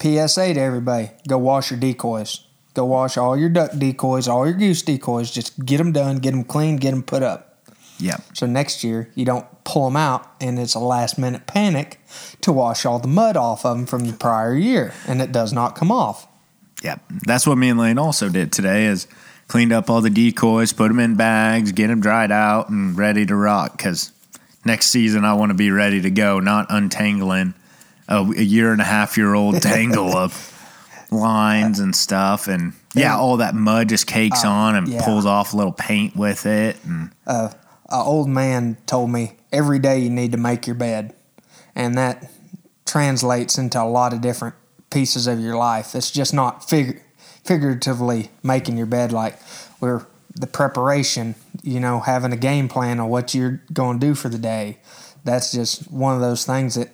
PSA 0.00 0.54
to 0.54 0.60
everybody: 0.60 1.10
go 1.26 1.38
wash 1.38 1.72
your 1.72 1.80
decoys. 1.80 2.47
Go 2.74 2.84
wash 2.84 3.16
all 3.16 3.36
your 3.36 3.48
duck 3.48 3.72
decoys, 3.76 4.28
all 4.28 4.46
your 4.46 4.56
goose 4.56 4.82
decoys. 4.82 5.30
Just 5.30 5.64
get 5.64 5.78
them 5.78 5.92
done, 5.92 6.18
get 6.18 6.30
them 6.30 6.44
clean, 6.44 6.76
get 6.76 6.90
them 6.90 7.02
put 7.02 7.22
up. 7.22 7.48
Yeah. 7.98 8.18
So 8.32 8.46
next 8.46 8.84
year 8.84 9.10
you 9.14 9.24
don't 9.24 9.46
pull 9.64 9.86
them 9.86 9.96
out, 9.96 10.30
and 10.40 10.58
it's 10.58 10.74
a 10.74 10.78
last 10.78 11.18
minute 11.18 11.46
panic 11.46 12.00
to 12.40 12.52
wash 12.52 12.86
all 12.86 12.98
the 12.98 13.08
mud 13.08 13.36
off 13.36 13.64
of 13.64 13.76
them 13.76 13.86
from 13.86 14.04
the 14.04 14.12
prior 14.12 14.54
year, 14.54 14.94
and 15.06 15.20
it 15.20 15.32
does 15.32 15.52
not 15.52 15.74
come 15.74 15.90
off. 15.90 16.26
Yeah, 16.82 16.98
that's 17.26 17.46
what 17.46 17.58
me 17.58 17.70
and 17.70 17.80
Lane 17.80 17.98
also 17.98 18.28
did 18.28 18.52
today. 18.52 18.86
Is 18.86 19.08
cleaned 19.48 19.72
up 19.72 19.90
all 19.90 20.00
the 20.00 20.10
decoys, 20.10 20.72
put 20.72 20.88
them 20.88 21.00
in 21.00 21.16
bags, 21.16 21.72
get 21.72 21.88
them 21.88 22.00
dried 22.00 22.30
out, 22.30 22.68
and 22.68 22.96
ready 22.96 23.26
to 23.26 23.34
rock. 23.34 23.76
Because 23.76 24.12
next 24.64 24.86
season 24.86 25.24
I 25.24 25.34
want 25.34 25.50
to 25.50 25.54
be 25.54 25.72
ready 25.72 26.00
to 26.02 26.10
go, 26.10 26.38
not 26.38 26.66
untangling 26.70 27.54
a, 28.06 28.20
a 28.20 28.42
year 28.42 28.72
and 28.72 28.80
a 28.80 28.84
half 28.84 29.16
year 29.16 29.34
old 29.34 29.60
tangle 29.62 30.16
of 30.16 30.32
lines 31.10 31.78
and 31.78 31.94
stuff. 31.94 32.48
And 32.48 32.74
yeah, 32.94 33.16
all 33.16 33.38
that 33.38 33.54
mud 33.54 33.88
just 33.88 34.06
cakes 34.06 34.44
uh, 34.44 34.50
on 34.50 34.76
and 34.76 34.88
yeah. 34.88 35.04
pulls 35.04 35.26
off 35.26 35.52
a 35.52 35.56
little 35.56 35.72
paint 35.72 36.16
with 36.16 36.46
it. 36.46 36.76
And 36.84 37.10
An 37.26 37.50
old 37.90 38.28
man 38.28 38.76
told 38.86 39.10
me 39.10 39.36
every 39.52 39.78
day 39.78 39.98
you 39.98 40.10
need 40.10 40.32
to 40.32 40.38
make 40.38 40.66
your 40.66 40.76
bed, 40.76 41.14
and 41.74 41.96
that 41.96 42.30
translates 42.84 43.58
into 43.58 43.80
a 43.80 43.84
lot 43.84 44.12
of 44.12 44.20
different 44.20 44.54
pieces 44.90 45.26
of 45.26 45.40
your 45.40 45.56
life. 45.56 45.94
It's 45.94 46.10
just 46.10 46.32
not 46.34 46.68
fig- 46.68 47.02
figuratively 47.44 48.30
making 48.42 48.76
your 48.76 48.86
bed 48.86 49.12
like 49.12 49.38
we're 49.80 50.06
the 50.34 50.46
preparation, 50.46 51.34
you 51.62 51.80
know, 51.80 52.00
having 52.00 52.32
a 52.32 52.36
game 52.36 52.68
plan 52.68 53.00
on 53.00 53.08
what 53.08 53.34
you're 53.34 53.62
going 53.72 53.98
to 53.98 54.06
do 54.06 54.14
for 54.14 54.28
the 54.28 54.38
day. 54.38 54.78
That's 55.24 55.50
just 55.52 55.90
one 55.90 56.14
of 56.14 56.20
those 56.20 56.44
things 56.44 56.74
that 56.76 56.90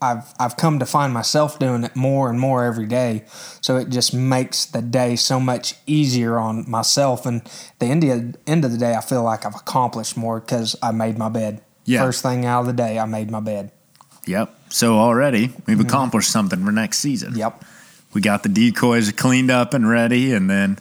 I've 0.00 0.32
I've 0.38 0.56
come 0.56 0.78
to 0.78 0.86
find 0.86 1.12
myself 1.12 1.58
doing 1.58 1.84
it 1.84 1.94
more 1.94 2.30
and 2.30 2.38
more 2.40 2.64
every 2.64 2.86
day. 2.86 3.24
So 3.60 3.76
it 3.76 3.88
just 3.88 4.14
makes 4.14 4.64
the 4.64 4.82
day 4.82 5.16
so 5.16 5.38
much 5.40 5.74
easier 5.86 6.38
on 6.38 6.68
myself. 6.68 7.26
And 7.26 7.42
the 7.78 7.86
end 7.86 8.04
of, 8.04 8.36
end 8.46 8.64
of 8.64 8.72
the 8.72 8.78
day, 8.78 8.94
I 8.94 9.00
feel 9.00 9.22
like 9.22 9.44
I've 9.44 9.54
accomplished 9.54 10.16
more 10.16 10.40
because 10.40 10.76
I 10.82 10.92
made 10.92 11.18
my 11.18 11.28
bed. 11.28 11.62
Yeah. 11.84 12.04
First 12.04 12.22
thing 12.22 12.44
out 12.44 12.60
of 12.60 12.66
the 12.66 12.72
day, 12.72 12.98
I 12.98 13.06
made 13.06 13.30
my 13.30 13.40
bed. 13.40 13.70
yep. 14.26 14.52
So 14.68 14.98
already 14.98 15.52
we've 15.66 15.80
accomplished 15.80 16.30
something 16.30 16.64
for 16.64 16.72
next 16.72 16.98
season. 16.98 17.30
Mm-hmm. 17.30 17.40
Yep. 17.40 17.64
We 18.12 18.20
got 18.20 18.42
the 18.42 18.48
decoys 18.48 19.12
cleaned 19.12 19.50
up 19.50 19.74
and 19.74 19.88
ready, 19.88 20.32
and 20.32 20.48
then 20.48 20.78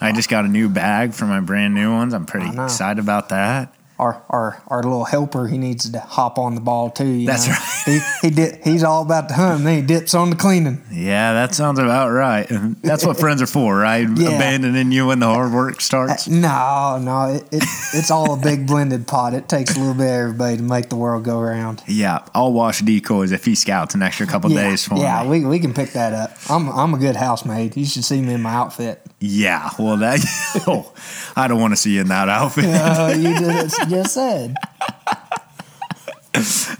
I 0.00 0.12
just 0.12 0.28
got 0.28 0.44
a 0.44 0.48
new 0.48 0.68
bag 0.68 1.14
for 1.14 1.24
my 1.24 1.40
brand 1.40 1.74
new 1.74 1.90
ones. 1.90 2.12
I'm 2.14 2.26
pretty 2.26 2.48
excited 2.48 3.00
about 3.00 3.30
that. 3.30 3.74
Our 3.98 4.22
our 4.28 4.62
our 4.68 4.82
little 4.82 5.04
helper 5.04 5.46
he 5.46 5.56
needs 5.56 5.88
to 5.88 6.00
hop 6.00 6.38
on 6.38 6.54
the 6.54 6.60
ball 6.60 6.90
too. 6.90 7.06
You 7.06 7.26
That's 7.26 7.46
know? 7.46 7.52
right. 7.54 8.02
He 8.22 8.28
he 8.30 8.70
he's 8.70 8.82
all 8.82 9.02
about 9.02 9.28
the 9.28 9.34
hunt, 9.34 9.64
then 9.64 9.76
he 9.80 9.86
dips 9.86 10.14
on 10.14 10.30
the 10.30 10.36
cleaning. 10.36 10.82
Yeah, 10.90 11.32
that 11.34 11.54
sounds 11.54 11.78
about 11.78 12.10
right. 12.10 12.46
That's 12.82 13.04
what 13.06 13.18
friends 13.18 13.40
are 13.42 13.46
for, 13.46 13.76
right? 13.76 14.08
Yeah. 14.24 14.30
Abandoning 14.30 14.90
you 14.92 15.08
when 15.08 15.18
the 15.18 15.26
hard 15.26 15.52
work 15.52 15.80
starts. 15.80 16.26
Uh, 16.28 16.30
no, 16.30 16.98
no, 17.00 17.34
it, 17.34 17.42
it 17.52 17.62
it's 17.92 18.10
all 18.10 18.32
a 18.34 18.36
big 18.36 18.66
blended 18.66 19.06
pot. 19.06 19.34
It 19.34 19.48
takes 19.48 19.76
a 19.76 19.78
little 19.78 19.94
bit 19.94 20.04
of 20.06 20.10
everybody 20.12 20.56
to 20.56 20.62
make 20.62 20.88
the 20.88 20.96
world 20.96 21.24
go 21.24 21.38
around. 21.40 21.82
Yeah, 21.86 22.24
I'll 22.34 22.52
wash 22.52 22.80
decoys 22.80 23.32
if 23.32 23.44
he 23.44 23.54
scouts 23.54 23.94
an 23.94 24.02
extra 24.02 24.26
couple 24.26 24.50
Yeah, 24.50 24.62
days 24.70 24.86
for 24.86 24.96
yeah, 24.96 25.22
me. 25.24 25.28
we, 25.40 25.44
we 25.46 25.58
can 25.58 25.74
pick 25.74 25.90
that 25.92 26.12
up. 26.12 26.36
I'm 26.48 26.68
I'm 26.70 26.94
a 26.94 26.98
good 26.98 27.16
housemaid. 27.16 27.76
You 27.76 27.84
should 27.84 28.04
see 28.04 28.20
me 28.22 28.34
in 28.34 28.40
my 28.42 28.54
outfit. 28.54 29.00
Yeah, 29.26 29.70
well, 29.78 29.96
that. 29.98 30.20
Oh, 30.66 30.92
I 31.34 31.48
don't 31.48 31.60
want 31.60 31.72
to 31.72 31.76
see 31.76 31.94
you 31.94 32.02
in 32.02 32.08
that 32.08 32.28
outfit. 32.28 32.66
Uh, 32.66 33.14
you 33.18 33.38
just, 33.38 33.88
just 33.88 34.14
said. 34.14 34.54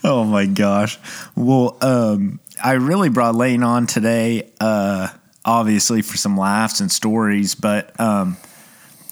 Oh 0.03 0.25
my 0.25 0.47
gosh. 0.47 0.99
Well, 1.37 1.79
um, 1.81 2.41
I 2.63 2.73
really 2.73 3.09
brought 3.09 3.37
Lane 3.37 3.63
on 3.63 3.87
today, 3.87 4.51
uh, 4.61 5.09
obviously 5.45 6.03
for 6.03 6.17
some 6.17 6.37
laughs 6.37 6.81
and 6.81 6.91
stories, 6.93 7.55
but 7.55 7.99
um, 7.99 8.37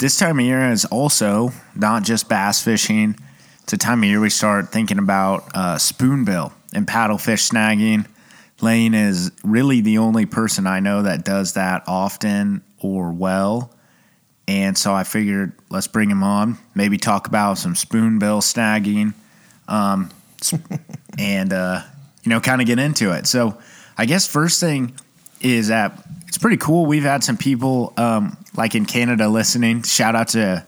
this 0.00 0.18
time 0.18 0.40
of 0.40 0.44
year 0.44 0.70
is 0.70 0.84
also 0.84 1.52
not 1.76 2.02
just 2.02 2.28
bass 2.28 2.60
fishing. 2.60 3.16
It's 3.62 3.72
a 3.72 3.78
time 3.78 4.02
of 4.02 4.08
year 4.08 4.20
we 4.20 4.30
start 4.30 4.70
thinking 4.70 4.98
about 4.98 5.44
uh, 5.54 5.78
spoonbill 5.78 6.52
and 6.74 6.86
paddlefish 6.86 7.48
snagging. 7.50 8.06
Lane 8.60 8.94
is 8.94 9.30
really 9.44 9.80
the 9.80 9.98
only 9.98 10.26
person 10.26 10.66
I 10.66 10.80
know 10.80 11.02
that 11.02 11.24
does 11.24 11.54
that 11.54 11.84
often 11.86 12.62
or 12.84 13.12
well. 13.12 13.72
And 14.48 14.76
so 14.76 14.92
I 14.92 15.04
figured 15.04 15.52
let's 15.70 15.86
bring 15.86 16.10
him 16.10 16.22
on, 16.22 16.58
maybe 16.74 16.98
talk 16.98 17.26
about 17.26 17.58
some 17.58 17.74
spoonbill 17.74 18.40
snagging 18.40 19.14
and 21.18 21.52
uh, 21.52 21.82
you 22.22 22.30
know, 22.30 22.40
kind 22.40 22.60
of 22.60 22.66
get 22.66 22.78
into 22.78 23.12
it. 23.12 23.26
So, 23.26 23.58
I 23.96 24.06
guess 24.06 24.26
first 24.26 24.60
thing 24.60 24.94
is 25.40 25.68
that 25.68 26.06
it's 26.28 26.38
pretty 26.38 26.56
cool. 26.56 26.86
We've 26.86 27.02
had 27.02 27.22
some 27.22 27.36
people 27.36 27.92
um, 27.96 28.36
like 28.56 28.74
in 28.74 28.86
Canada 28.86 29.28
listening. 29.28 29.82
Shout 29.82 30.14
out 30.14 30.28
to 30.28 30.64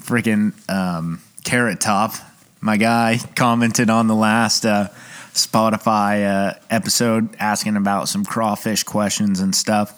freaking 0.00 0.52
um, 0.70 1.22
Carrot 1.44 1.80
Top, 1.80 2.12
my 2.60 2.76
guy, 2.76 3.18
commented 3.34 3.90
on 3.90 4.08
the 4.08 4.14
last 4.14 4.66
uh, 4.66 4.88
Spotify 5.32 6.26
uh, 6.26 6.54
episode 6.68 7.34
asking 7.38 7.76
about 7.76 8.08
some 8.08 8.24
crawfish 8.24 8.82
questions 8.82 9.40
and 9.40 9.54
stuff. 9.54 9.96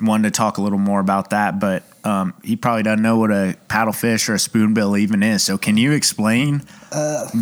Wanted 0.00 0.32
to 0.32 0.36
talk 0.36 0.58
a 0.58 0.62
little 0.62 0.78
more 0.78 1.00
about 1.00 1.30
that, 1.30 1.60
but 1.60 1.84
um, 2.04 2.34
he 2.42 2.56
probably 2.56 2.82
doesn't 2.82 3.02
know 3.02 3.18
what 3.18 3.30
a 3.30 3.56
paddlefish 3.68 4.28
or 4.28 4.34
a 4.34 4.38
spoonbill 4.38 4.96
even 4.96 5.22
is. 5.22 5.42
So, 5.42 5.58
can 5.58 5.76
you 5.76 5.92
explain 5.92 6.62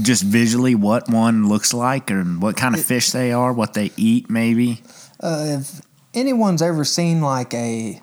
just 0.03 0.23
visually 0.23 0.75
what 0.75 1.09
one 1.09 1.49
looks 1.49 1.73
like 1.73 2.11
and 2.11 2.43
what 2.43 2.57
kind 2.57 2.75
of 2.75 2.85
fish 2.85 3.11
they 3.11 3.33
are, 3.33 3.53
what 3.53 3.75
they 3.75 3.93
eat, 3.97 4.29
maybe? 4.29 4.83
Uh, 5.21 5.59
if 5.61 5.81
anyone's 6.13 6.61
ever 6.61 6.85
seen 6.85 7.23
like 7.23 7.55
a 7.55 8.03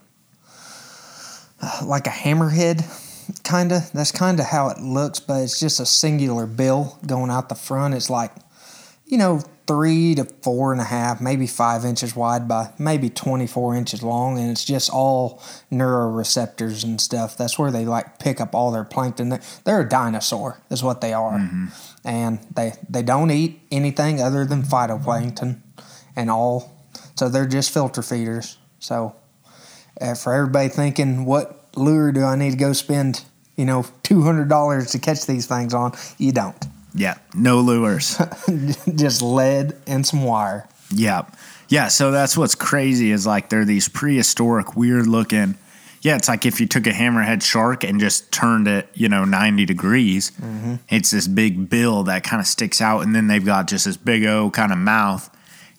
uh, 1.62 1.82
like 1.86 2.08
a 2.08 2.12
hammerhead, 2.12 2.84
kind 3.44 3.72
of 3.72 3.92
that's 3.92 4.12
kind 4.12 4.40
of 4.40 4.46
how 4.48 4.70
it 4.70 4.80
looks, 4.80 5.20
but 5.20 5.44
it's 5.44 5.60
just 5.60 5.80
a 5.80 5.86
singular 5.86 6.46
bill 6.46 6.98
going 7.06 7.30
out 7.30 7.50
the 7.50 7.56
front. 7.56 7.94
It's 7.94 8.10
like 8.10 8.32
you 9.06 9.18
know 9.18 9.42
three 9.68 10.16
to 10.16 10.24
four 10.24 10.72
and 10.72 10.80
a 10.80 10.86
half, 10.86 11.20
maybe 11.20 11.46
five 11.46 11.84
inches 11.84 12.16
wide 12.16 12.48
by 12.48 12.72
maybe 12.80 13.10
twenty 13.10 13.46
four 13.46 13.76
inches 13.76 14.02
long, 14.02 14.40
and 14.40 14.50
it's 14.50 14.64
just 14.64 14.90
all 14.90 15.44
neuroreceptors 15.72 16.84
and 16.84 17.00
stuff. 17.02 17.38
That's 17.38 17.60
where 17.60 17.70
they 17.70 17.86
like 17.86 18.18
pick 18.18 18.40
up 18.40 18.56
all 18.56 18.72
their 18.72 18.86
plankton. 18.86 19.38
They're, 19.66 19.82
a 19.82 19.90
dinosaur, 19.90 20.62
is 20.70 20.82
what 20.82 21.02
they 21.02 21.14
are, 21.14 21.38
and 22.06 22.40
they 22.56 22.74
they 22.90 23.04
don't 23.04 23.30
eat 23.30 23.60
anything 23.70 24.22
other 24.22 24.46
than 24.46 24.64
phytoplankton 24.64 25.60
and 26.16 26.32
all. 26.32 26.74
So 27.16 27.30
they're 27.30 27.48
just 27.48 27.74
filter 27.74 28.02
feeders. 28.02 28.58
So 28.80 29.16
uh, 30.00 30.16
for 30.16 30.34
everybody 30.34 30.70
thinking, 30.70 31.26
what 31.26 31.66
lure 31.76 32.12
do 32.12 32.24
I 32.24 32.36
need 32.36 32.52
to 32.52 32.58
go 32.58 32.74
spend, 32.74 33.26
you 33.56 33.66
know, 33.66 33.86
two 34.04 34.22
hundred 34.24 34.50
dollars 34.50 34.92
to 34.92 35.00
catch 35.00 35.26
these 35.26 35.46
things 35.46 35.74
on? 35.74 35.92
You 36.18 36.32
don't. 36.32 36.66
Yeah, 36.98 37.18
no 37.34 37.60
lures. 37.62 38.18
just 38.96 39.22
lead 39.22 39.76
and 39.86 40.06
some 40.06 40.24
wire. 40.24 40.68
yeah. 40.92 41.24
Yeah, 41.70 41.90
so 41.90 42.12
that's 42.12 42.38
what's 42.38 42.56
crazy 42.56 43.12
is 43.12 43.28
like 43.28 43.50
they're 43.50 43.66
these 43.66 43.90
prehistoric, 43.90 44.78
weird 44.78 45.06
looking. 45.06 45.58
Yeah, 46.02 46.16
it's 46.16 46.30
like 46.30 46.46
if 46.46 46.62
you 46.62 46.66
took 46.68 46.88
a 46.88 46.92
hammerhead 46.92 47.44
shark 47.44 47.84
and 47.84 48.00
just 48.00 48.32
turned 48.32 48.70
it, 48.70 48.88
you 48.94 49.10
know, 49.10 49.26
90 49.26 49.66
degrees. 49.66 50.32
Mm-hmm. 50.32 50.76
It's 50.88 51.12
this 51.12 51.28
big 51.28 51.70
bill 51.70 52.04
that 52.04 52.24
kind 52.24 52.40
of 52.40 52.48
sticks 52.48 52.80
out, 52.80 53.02
and 53.02 53.14
then 53.14 53.28
they've 53.28 53.44
got 53.44 53.68
just 53.68 53.84
this 53.84 53.98
big 53.98 54.26
O 54.26 54.50
kind 54.50 54.72
of 54.72 54.78
mouth, 54.78 55.30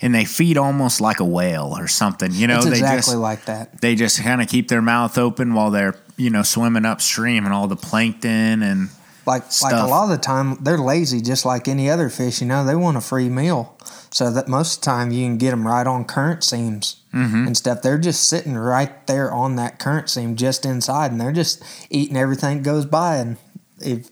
and 0.03 0.15
they 0.15 0.27
feed 0.27 0.59
almost 0.59 1.01
like 1.01 1.21
a 1.21 1.25
whale 1.25 1.75
or 1.79 1.89
something. 1.89 2.33
You 2.33 2.49
know, 2.49 2.57
it's 2.57 2.67
they 2.67 2.73
exactly 2.73 2.99
just 2.99 3.17
like 3.17 3.45
that. 3.47 3.81
they 3.81 3.95
just 3.95 4.23
kind 4.23 4.43
of 4.43 4.49
keep 4.49 4.69
their 4.69 4.83
mouth 4.83 5.17
open 5.17 5.55
while 5.55 5.71
they're 5.71 5.95
you 6.19 6.29
know 6.29 6.43
swimming 6.43 6.85
upstream 6.85 7.47
and 7.47 7.55
all 7.55 7.67
the 7.67 7.77
plankton 7.77 8.63
and 8.63 8.91
Like 9.28 9.44
like 9.62 9.75
a 9.75 9.87
lot 9.87 10.04
of 10.04 10.08
the 10.08 10.16
time 10.16 10.56
they're 10.62 10.78
lazy, 10.78 11.20
just 11.20 11.44
like 11.44 11.68
any 11.68 11.90
other 11.90 12.08
fish. 12.08 12.40
You 12.40 12.47
know, 12.47 12.64
they 12.64 12.75
want 12.75 12.97
a 12.97 13.02
free 13.02 13.28
meal, 13.28 13.76
so 14.11 14.30
that 14.32 14.49
most 14.49 14.76
of 14.76 14.80
the 14.80 14.85
time 14.87 15.11
you 15.11 15.26
can 15.26 15.37
get 15.37 15.50
them 15.50 15.66
right 15.66 15.87
on 15.87 16.06
current 16.06 16.42
seams 16.42 17.02
mm-hmm. 17.12 17.47
and 17.47 17.54
stuff. 17.54 17.82
They're 17.82 17.99
just 17.99 18.26
sitting 18.26 18.56
right 18.56 19.06
there 19.06 19.30
on 19.30 19.56
that 19.56 19.78
current 19.78 20.08
seam, 20.08 20.35
just 20.35 20.64
inside, 20.64 21.12
and 21.12 21.20
they're 21.20 21.30
just 21.30 21.62
eating 21.90 22.16
everything 22.16 22.56
that 22.56 22.62
goes 22.62 22.87
by. 22.87 23.16
And 23.16 23.37
if 23.80 24.08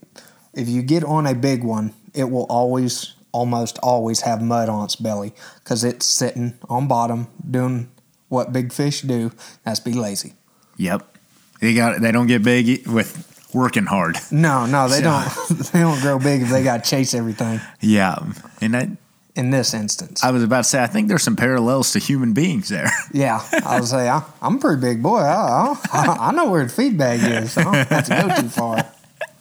if 0.53 0.69
you 0.69 0.83
get 0.83 1.03
on 1.03 1.27
a 1.27 1.35
big 1.35 1.65
one, 1.65 1.95
it 2.13 2.25
will 2.25 2.47
always 2.51 3.15
almost 3.33 3.79
always 3.83 4.21
have 4.21 4.43
mud 4.43 4.69
on 4.69 4.85
its 4.85 4.97
belly 4.97 5.33
because 5.65 5.83
it's 5.83 6.05
sitting 6.05 6.59
on 6.69 6.89
bottom 6.89 7.29
doing 7.51 7.91
what 8.29 8.53
big 8.53 8.71
fish 8.71 9.01
do. 9.01 9.33
That's 9.65 9.81
be 9.81 9.95
lazy. 9.95 10.35
yep 10.77 11.17
they 11.61 11.73
got 11.73 12.01
they 12.03 12.13
don't 12.13 12.27
get 12.27 12.43
big 12.43 12.87
with 12.87 13.36
working 13.55 13.87
hard 13.87 14.17
No, 14.31 14.67
no, 14.67 14.89
they 14.89 14.97
So- 14.97 15.03
don't. 15.03 15.59
they 15.73 15.81
don't 15.81 16.01
grow 16.01 16.19
big 16.19 16.43
if 16.43 16.51
they 16.51 16.63
got 16.63 16.85
to 16.85 16.91
chase 16.91 17.15
everything. 17.15 17.61
yeah 17.81 18.19
and 18.61 18.77
I, 18.77 18.89
In 19.37 19.51
this 19.51 19.73
instance, 19.75 20.23
I 20.25 20.31
was 20.31 20.43
about 20.43 20.65
to 20.65 20.69
say 20.71 20.83
I 20.83 20.87
think 20.87 21.09
there's 21.09 21.23
some 21.23 21.37
parallels 21.37 21.93
to 21.93 21.99
human 21.99 22.33
beings 22.33 22.69
there 22.69 22.91
yeah, 23.13 23.41
I 23.65 23.79
would 23.81 23.89
say 23.89 24.09
I, 24.09 24.23
I'm 24.43 24.57
a 24.57 24.59
pretty 24.59 24.81
big 24.81 25.03
boy. 25.03 25.19
I, 25.21 25.77
I, 25.93 26.17
I 26.29 26.33
know 26.33 26.51
where 26.51 26.65
the 26.65 26.71
feed 26.73 26.97
bag 26.99 27.21
is. 27.23 27.53
So 27.53 27.61
I 27.61 27.65
don't 27.65 27.89
have 27.89 28.05
to 28.07 28.29
go 28.29 28.41
too 28.43 28.49
far. 28.49 28.77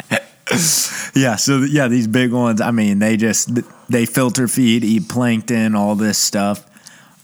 yeah 1.16 1.36
so 1.36 1.60
yeah 1.64 1.88
these 1.88 2.08
big 2.08 2.32
ones 2.32 2.62
I 2.62 2.70
mean 2.72 3.00
they 3.00 3.18
just 3.18 3.50
they 3.90 4.06
filter 4.06 4.48
feed 4.48 4.84
eat 4.84 5.10
plankton 5.10 5.74
all 5.76 5.96
this 5.96 6.18
stuff 6.20 6.64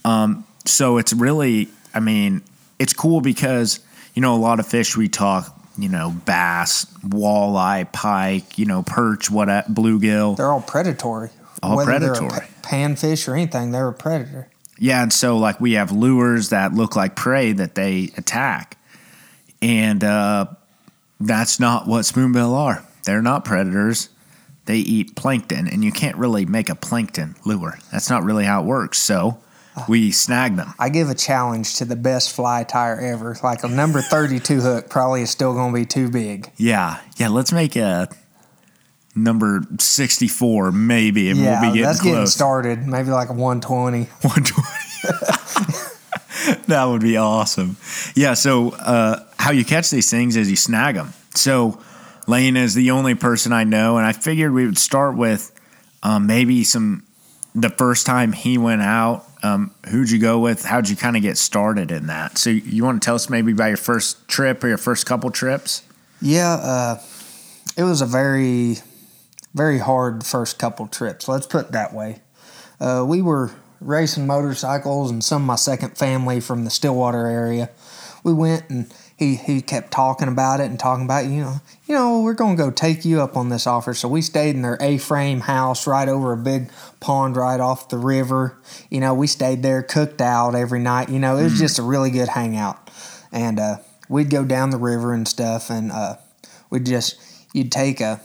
um 0.03 0.43
so 0.65 0.97
it's 0.97 1.13
really 1.13 1.67
I 1.93 1.99
mean 1.99 2.41
it's 2.79 2.93
cool 2.93 3.21
because 3.21 3.79
you 4.15 4.21
know 4.23 4.33
a 4.35 4.37
lot 4.41 4.59
of 4.59 4.65
fish 4.65 4.97
we 4.97 5.07
talk 5.07 5.55
you 5.77 5.89
know 5.89 6.11
bass 6.25 6.85
walleye 7.05 7.91
pike 7.91 8.57
you 8.57 8.65
know 8.65 8.83
perch 8.83 9.31
what 9.31 9.47
bluegill 9.47 10.35
They're 10.37 10.51
all 10.51 10.61
predatory. 10.61 11.29
All 11.63 11.77
Whether 11.77 11.91
predatory. 12.13 12.47
a 12.47 12.61
panfish 12.65 13.27
or 13.27 13.35
anything, 13.35 13.71
they're 13.71 13.87
a 13.87 13.93
predator. 13.93 14.47
Yeah, 14.79 15.03
and 15.03 15.13
so 15.13 15.37
like 15.37 15.61
we 15.61 15.73
have 15.73 15.91
lures 15.91 16.49
that 16.49 16.73
look 16.73 16.95
like 16.95 17.15
prey 17.15 17.51
that 17.53 17.75
they 17.75 18.09
attack, 18.17 18.77
and 19.61 20.03
uh, 20.03 20.47
that's 21.19 21.59
not 21.59 21.87
what 21.87 22.03
spoonbill 22.05 22.55
are. 22.55 22.83
They're 23.05 23.21
not 23.21 23.45
predators. 23.45 24.09
They 24.65 24.77
eat 24.77 25.15
plankton, 25.15 25.67
and 25.67 25.83
you 25.83 25.91
can't 25.91 26.17
really 26.17 26.45
make 26.47 26.69
a 26.69 26.75
plankton 26.75 27.35
lure. 27.45 27.77
That's 27.91 28.09
not 28.09 28.23
really 28.23 28.45
how 28.45 28.61
it 28.63 28.65
works. 28.65 28.97
So 28.97 29.37
we 29.87 30.11
snag 30.11 30.55
them. 30.55 30.73
I 30.77 30.89
give 30.89 31.09
a 31.09 31.15
challenge 31.15 31.77
to 31.77 31.85
the 31.85 31.95
best 31.95 32.35
fly 32.35 32.63
tire 32.63 32.99
ever. 32.99 33.37
Like 33.43 33.63
a 33.63 33.67
number 33.67 34.01
32 34.01 34.61
hook 34.61 34.89
probably 34.89 35.21
is 35.21 35.29
still 35.29 35.53
going 35.53 35.73
to 35.73 35.79
be 35.79 35.85
too 35.85 36.09
big. 36.09 36.51
Yeah, 36.57 36.99
yeah. 37.17 37.29
Let's 37.29 37.51
make 37.51 37.75
a 37.75 38.09
number 39.15 39.61
sixty-four, 39.79 40.71
maybe, 40.71 41.29
and 41.29 41.39
yeah, 41.39 41.61
we'll 41.61 41.71
be 41.71 41.77
getting 41.77 41.83
that's 41.83 42.01
getting 42.01 42.27
started. 42.27 42.87
Maybe 42.87 43.09
like 43.09 43.29
a 43.29 43.33
120. 43.33 44.03
120. 44.21 45.81
that 46.67 46.85
would 46.85 47.01
be 47.01 47.17
awesome. 47.17 47.77
Yeah. 48.15 48.35
So, 48.35 48.71
uh, 48.71 49.25
how 49.37 49.51
you 49.51 49.65
catch 49.65 49.89
these 49.89 50.09
things 50.09 50.35
is 50.35 50.49
you 50.49 50.55
snag 50.55 50.95
them. 50.95 51.13
So, 51.33 51.81
Lane 52.27 52.57
is 52.57 52.73
the 52.73 52.91
only 52.91 53.15
person 53.15 53.53
I 53.53 53.63
know, 53.63 53.97
and 53.97 54.05
I 54.05 54.11
figured 54.11 54.53
we 54.53 54.65
would 54.65 54.77
start 54.77 55.17
with 55.17 55.51
um, 56.03 56.27
maybe 56.27 56.63
some. 56.63 57.03
The 57.53 57.69
first 57.69 58.05
time 58.05 58.31
he 58.31 58.57
went 58.57 58.81
out, 58.81 59.25
um, 59.43 59.73
who'd 59.89 60.09
you 60.09 60.19
go 60.19 60.39
with? 60.39 60.63
How'd 60.65 60.89
you 60.89 60.95
kind 60.95 61.15
of 61.15 61.21
get 61.21 61.37
started 61.37 61.91
in 61.91 62.07
that? 62.07 62.37
So, 62.37 62.49
you 62.49 62.83
want 62.83 63.01
to 63.01 63.05
tell 63.05 63.15
us 63.15 63.29
maybe 63.29 63.51
about 63.51 63.67
your 63.67 63.77
first 63.77 64.27
trip 64.27 64.63
or 64.63 64.67
your 64.67 64.77
first 64.77 65.05
couple 65.05 65.31
trips? 65.31 65.83
Yeah, 66.21 66.53
uh, 66.53 67.01
it 67.75 67.83
was 67.83 68.01
a 68.01 68.05
very, 68.05 68.77
very 69.53 69.79
hard 69.79 70.23
first 70.23 70.59
couple 70.59 70.87
trips. 70.87 71.27
Let's 71.27 71.47
put 71.47 71.67
it 71.67 71.71
that 71.71 71.93
way. 71.93 72.19
Uh, 72.79 73.05
we 73.07 73.21
were 73.21 73.51
racing 73.79 74.27
motorcycles, 74.27 75.11
and 75.11 75.23
some 75.23 75.41
of 75.41 75.47
my 75.47 75.55
second 75.55 75.97
family 75.97 76.39
from 76.39 76.63
the 76.63 76.69
Stillwater 76.69 77.25
area. 77.25 77.69
We 78.23 78.33
went 78.33 78.69
and 78.69 78.93
he 79.21 79.35
he 79.35 79.61
kept 79.61 79.91
talking 79.91 80.27
about 80.27 80.59
it 80.59 80.63
and 80.63 80.79
talking 80.79 81.05
about 81.05 81.25
you 81.25 81.41
know 81.41 81.57
you 81.85 81.93
know 81.93 82.21
we're 82.21 82.33
gonna 82.33 82.55
go 82.55 82.71
take 82.71 83.05
you 83.05 83.21
up 83.21 83.37
on 83.37 83.49
this 83.49 83.67
offer. 83.67 83.93
So 83.93 84.07
we 84.07 84.23
stayed 84.23 84.55
in 84.55 84.63
their 84.63 84.79
A-frame 84.81 85.41
house 85.41 85.85
right 85.85 86.09
over 86.09 86.33
a 86.33 86.37
big 86.37 86.71
pond 86.99 87.35
right 87.35 87.59
off 87.59 87.89
the 87.89 87.99
river. 87.99 88.57
You 88.89 88.99
know 88.99 89.13
we 89.13 89.27
stayed 89.27 89.61
there, 89.61 89.83
cooked 89.83 90.21
out 90.21 90.55
every 90.55 90.79
night. 90.79 91.09
You 91.09 91.19
know 91.19 91.37
it 91.37 91.43
was 91.43 91.59
just 91.59 91.77
a 91.77 91.83
really 91.83 92.09
good 92.09 92.29
hangout, 92.29 92.89
and 93.31 93.59
uh, 93.59 93.75
we'd 94.09 94.31
go 94.31 94.43
down 94.43 94.71
the 94.71 94.79
river 94.79 95.13
and 95.13 95.27
stuff, 95.27 95.69
and 95.69 95.91
uh, 95.91 96.15
we'd 96.71 96.87
just 96.87 97.15
you'd 97.53 97.71
take 97.71 98.01
a. 98.01 98.19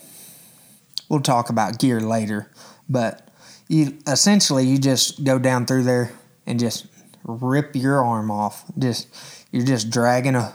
We'll 1.10 1.20
talk 1.20 1.50
about 1.50 1.78
gear 1.78 2.00
later, 2.00 2.50
but 2.88 3.28
you 3.68 3.98
essentially 4.08 4.66
you 4.66 4.78
just 4.78 5.24
go 5.24 5.38
down 5.38 5.66
through 5.66 5.82
there 5.82 6.12
and 6.46 6.58
just 6.58 6.86
rip 7.22 7.76
your 7.76 8.02
arm 8.02 8.30
off. 8.30 8.64
Just 8.78 9.08
you're 9.52 9.66
just 9.66 9.90
dragging 9.90 10.34
a, 10.34 10.52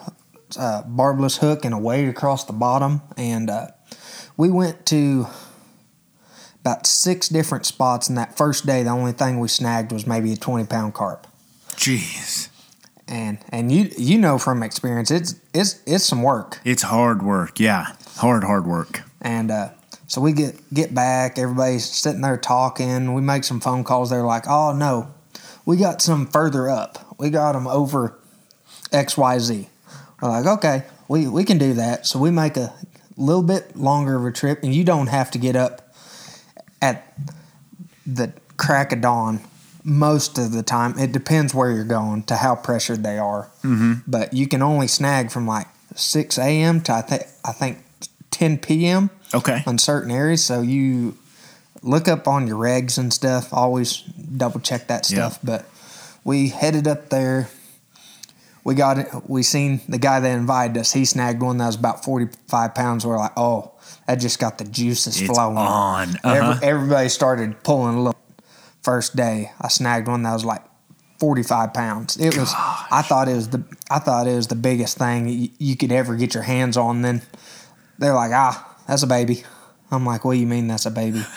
a 0.57 0.83
barbless 0.87 1.37
hook 1.37 1.65
and 1.65 1.73
a 1.73 1.77
weight 1.77 2.07
across 2.07 2.45
the 2.45 2.53
bottom. 2.53 3.01
And 3.17 3.49
uh, 3.49 3.67
we 4.37 4.49
went 4.49 4.85
to 4.87 5.27
about 6.61 6.85
six 6.85 7.27
different 7.27 7.65
spots. 7.65 8.07
And 8.07 8.17
that 8.17 8.37
first 8.37 8.65
day, 8.65 8.83
the 8.83 8.89
only 8.89 9.11
thing 9.11 9.39
we 9.39 9.47
snagged 9.47 9.91
was 9.91 10.07
maybe 10.07 10.31
a 10.31 10.37
20 10.37 10.65
pound 10.65 10.93
carp. 10.93 11.27
Jeez. 11.69 12.49
And 13.07 13.39
and 13.49 13.71
you 13.71 13.89
you 13.97 14.17
know 14.17 14.37
from 14.37 14.63
experience, 14.63 15.11
it's 15.11 15.35
it's 15.53 15.81
it's 15.85 16.05
some 16.05 16.23
work. 16.23 16.59
It's 16.63 16.83
hard 16.83 17.21
work. 17.23 17.59
Yeah. 17.59 17.87
Hard, 18.17 18.43
hard 18.43 18.65
work. 18.65 19.01
And 19.21 19.51
uh, 19.51 19.69
so 20.07 20.21
we 20.21 20.31
get 20.31 20.55
get 20.73 20.93
back. 20.93 21.37
Everybody's 21.37 21.89
sitting 21.89 22.21
there 22.21 22.37
talking. 22.37 23.13
We 23.13 23.21
make 23.21 23.43
some 23.43 23.59
phone 23.59 23.83
calls. 23.83 24.11
They're 24.11 24.23
like, 24.23 24.47
"Oh 24.47 24.73
no, 24.73 25.13
we 25.65 25.75
got 25.75 26.01
some 26.01 26.25
further 26.27 26.69
up. 26.69 27.15
We 27.17 27.29
got 27.29 27.53
them 27.53 27.67
over 27.67 28.17
X 28.93 29.17
Y 29.17 29.39
Z." 29.39 29.69
We're 30.21 30.29
like, 30.29 30.45
"Okay, 30.45 30.83
we 31.07 31.27
we 31.27 31.43
can 31.43 31.57
do 31.57 31.73
that." 31.73 32.05
So 32.05 32.19
we 32.19 32.31
make 32.31 32.57
a 32.57 32.73
little 33.17 33.43
bit 33.43 33.75
longer 33.75 34.15
of 34.15 34.25
a 34.25 34.31
trip, 34.31 34.63
and 34.63 34.73
you 34.73 34.83
don't 34.83 35.07
have 35.07 35.31
to 35.31 35.37
get 35.37 35.55
up 35.55 35.93
at 36.81 37.13
the 38.05 38.33
crack 38.57 38.91
of 38.91 39.01
dawn 39.01 39.41
most 39.83 40.37
of 40.37 40.51
the 40.51 40.63
time. 40.63 40.97
It 40.97 41.11
depends 41.11 41.53
where 41.53 41.71
you're 41.71 41.83
going 41.83 42.23
to 42.23 42.35
how 42.35 42.55
pressured 42.55 43.03
they 43.03 43.17
are. 43.17 43.49
Mm-hmm. 43.63 43.93
But 44.07 44.33
you 44.33 44.47
can 44.47 44.61
only 44.61 44.87
snag 44.87 45.31
from 45.31 45.47
like 45.47 45.67
6 45.95 46.37
a.m. 46.37 46.81
to 46.81 46.93
I 46.93 47.01
think 47.01 47.23
I 47.43 47.51
think 47.51 47.79
10 48.31 48.59
p.m. 48.59 49.09
Okay. 49.33 49.63
on 49.65 49.77
certain 49.77 50.11
areas. 50.11 50.43
So 50.43 50.61
you 50.61 51.17
look 51.81 52.07
up 52.07 52.27
on 52.27 52.47
your 52.47 52.57
regs 52.57 52.97
and 52.97 53.13
stuff. 53.13 53.53
Always 53.53 54.01
double 54.01 54.59
check 54.59 54.87
that 54.87 55.05
stuff. 55.05 55.39
But 55.43 55.65
we 56.23 56.49
headed 56.49 56.87
up 56.87 57.09
there. 57.09 57.49
We 58.63 58.75
got 58.75 58.99
it. 58.99 59.07
We 59.27 59.43
seen 59.43 59.81
the 59.89 59.97
guy 59.97 60.19
that 60.19 60.37
invited 60.37 60.77
us. 60.77 60.91
He 60.93 61.05
snagged 61.05 61.41
one 61.41 61.57
that 61.57 61.65
was 61.67 61.75
about 61.75 62.03
45 62.03 62.75
pounds. 62.75 63.05
We're 63.05 63.17
like, 63.17 63.31
oh, 63.37 63.71
that 64.07 64.15
just 64.15 64.39
got 64.39 64.57
the 64.59 64.65
juices 64.65 65.19
It's 65.19 65.29
flowing. 65.31 65.57
on. 65.57 66.09
Uh-huh. 66.23 66.59
everybody 66.61 67.09
started 67.09 67.63
pulling 67.63 67.95
a 67.95 68.03
little. 68.03 68.19
First 68.83 69.15
day, 69.15 69.51
I 69.61 69.67
snagged 69.67 70.07
one 70.07 70.23
that 70.23 70.33
was 70.33 70.43
like 70.45 70.63
45 71.19 71.73
pounds. 71.73 72.17
It 72.17 72.35
was. 72.37 72.51
I 72.55 73.03
thought 73.03 73.27
it 73.27 73.35
was 73.35 73.49
the. 73.49 73.63
I 73.91 73.99
thought 73.99 74.27
it 74.27 74.35
was 74.35 74.47
the 74.47 74.55
biggest 74.55 74.97
thing 74.97 75.27
you, 75.27 75.49
you 75.59 75.75
could 75.77 75.91
ever 75.91 76.15
get 76.15 76.33
your 76.33 76.43
hands 76.43 76.77
on. 76.77 77.01
Then 77.03 77.21
they're 77.99 78.15
like, 78.15 78.31
ah, 78.33 78.75
that's 78.87 79.03
a 79.03 79.07
baby. 79.07 79.43
I'm 79.91 80.05
like, 80.05 80.25
what 80.25 80.33
do 80.33 80.39
you 80.39 80.47
mean 80.47 80.67
that's 80.67 80.85
a 80.85 80.91
baby? 80.91 81.23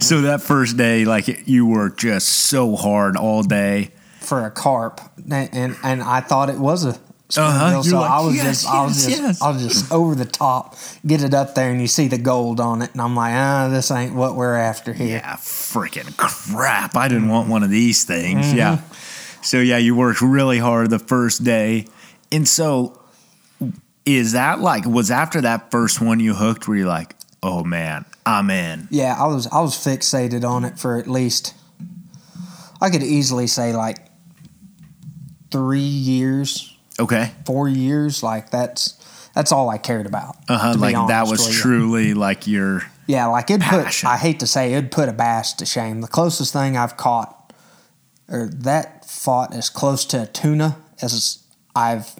So 0.00 0.22
that 0.22 0.40
first 0.42 0.76
day, 0.76 1.04
like 1.04 1.46
you 1.48 1.66
were 1.66 1.90
just 1.90 2.28
so 2.28 2.76
hard 2.76 3.16
all 3.16 3.42
day. 3.42 3.90
For 4.32 4.46
a 4.46 4.50
carp, 4.50 4.98
and 5.30 5.50
and, 5.52 5.76
and 5.84 6.02
I 6.02 6.22
thought 6.22 6.48
it 6.48 6.56
was 6.58 6.86
a 6.86 6.98
Uh-huh. 7.36 7.82
so 7.82 8.00
like, 8.00 8.10
I 8.10 8.20
was 8.22 8.34
yes, 8.34 8.44
just 8.46 8.66
I 8.66 8.84
was 8.84 9.04
just 9.04 9.10
yes. 9.10 9.42
I 9.42 9.50
was 9.50 9.62
just 9.62 9.92
over 9.92 10.14
the 10.14 10.24
top, 10.24 10.74
get 11.06 11.22
it 11.22 11.34
up 11.34 11.54
there, 11.54 11.70
and 11.70 11.82
you 11.82 11.86
see 11.86 12.08
the 12.08 12.16
gold 12.16 12.58
on 12.58 12.80
it, 12.80 12.92
and 12.92 13.02
I'm 13.02 13.14
like, 13.14 13.34
ah, 13.34 13.68
this 13.68 13.90
ain't 13.90 14.14
what 14.14 14.34
we're 14.34 14.56
after 14.56 14.94
here. 14.94 15.18
Yeah, 15.18 15.36
freaking 15.36 16.16
crap. 16.16 16.96
I 16.96 17.08
didn't 17.08 17.28
want 17.28 17.50
one 17.50 17.62
of 17.62 17.68
these 17.68 18.04
things. 18.04 18.54
Yeah. 18.54 18.80
So, 19.42 19.58
yeah, 19.58 19.76
you 19.76 19.94
worked 19.94 20.22
really 20.22 20.58
hard 20.58 20.88
the 20.88 20.98
first 20.98 21.44
day. 21.44 21.88
And 22.30 22.48
so, 22.48 22.98
is 24.06 24.32
that 24.32 24.60
like, 24.60 24.86
was 24.86 25.10
after 25.10 25.42
that 25.42 25.70
first 25.70 26.00
one 26.00 26.20
you 26.20 26.32
hooked 26.32 26.68
where 26.68 26.78
you're 26.78 26.86
like, 26.86 27.16
oh 27.42 27.64
man, 27.64 28.06
I'm 28.24 28.48
in? 28.48 28.88
Yeah, 28.90 29.14
I 29.18 29.26
was 29.26 29.46
I 29.48 29.60
was 29.60 29.74
fixated 29.74 30.42
on 30.42 30.64
it 30.64 30.78
for 30.78 30.96
at 30.96 31.06
least 31.06 31.54
I 32.80 32.90
could 32.90 33.02
easily 33.04 33.46
say 33.46 33.72
like 33.72 34.01
three 35.52 35.78
years, 35.80 36.74
Okay. 36.98 37.30
four 37.46 37.68
years. 37.68 38.22
Like 38.22 38.50
that's 38.50 38.98
that's 39.34 39.52
all 39.52 39.68
I 39.70 39.78
cared 39.78 40.06
about. 40.06 40.36
Uh 40.48 40.58
huh. 40.58 40.72
to 40.72 40.78
be 40.78 40.92
Like 40.92 41.08
that 41.08 41.26
was 41.28 41.46
you. 41.46 41.60
truly 41.62 42.14
like 42.14 42.46
your, 42.46 42.82
Yeah, 43.06 43.26
like 43.26 43.50
it'd 43.50 43.62
put. 43.66 44.04
I 44.04 44.16
hate 44.16 44.40
to 44.40 44.46
say 44.46 44.72
it'd 44.74 44.90
put 44.90 45.08
a 45.08 45.12
bass 45.12 45.52
to 45.54 45.66
shame. 45.66 46.00
The 46.00 46.08
closest 46.08 46.52
thing 46.52 46.76
I've 46.76 46.96
caught, 46.96 47.52
or 48.28 48.46
that 48.48 49.04
fought 49.08 49.54
as 49.54 49.70
close 49.70 50.04
to 50.06 50.22
a 50.22 50.26
tuna 50.26 50.76
as 51.00 51.42
I've 51.76 52.14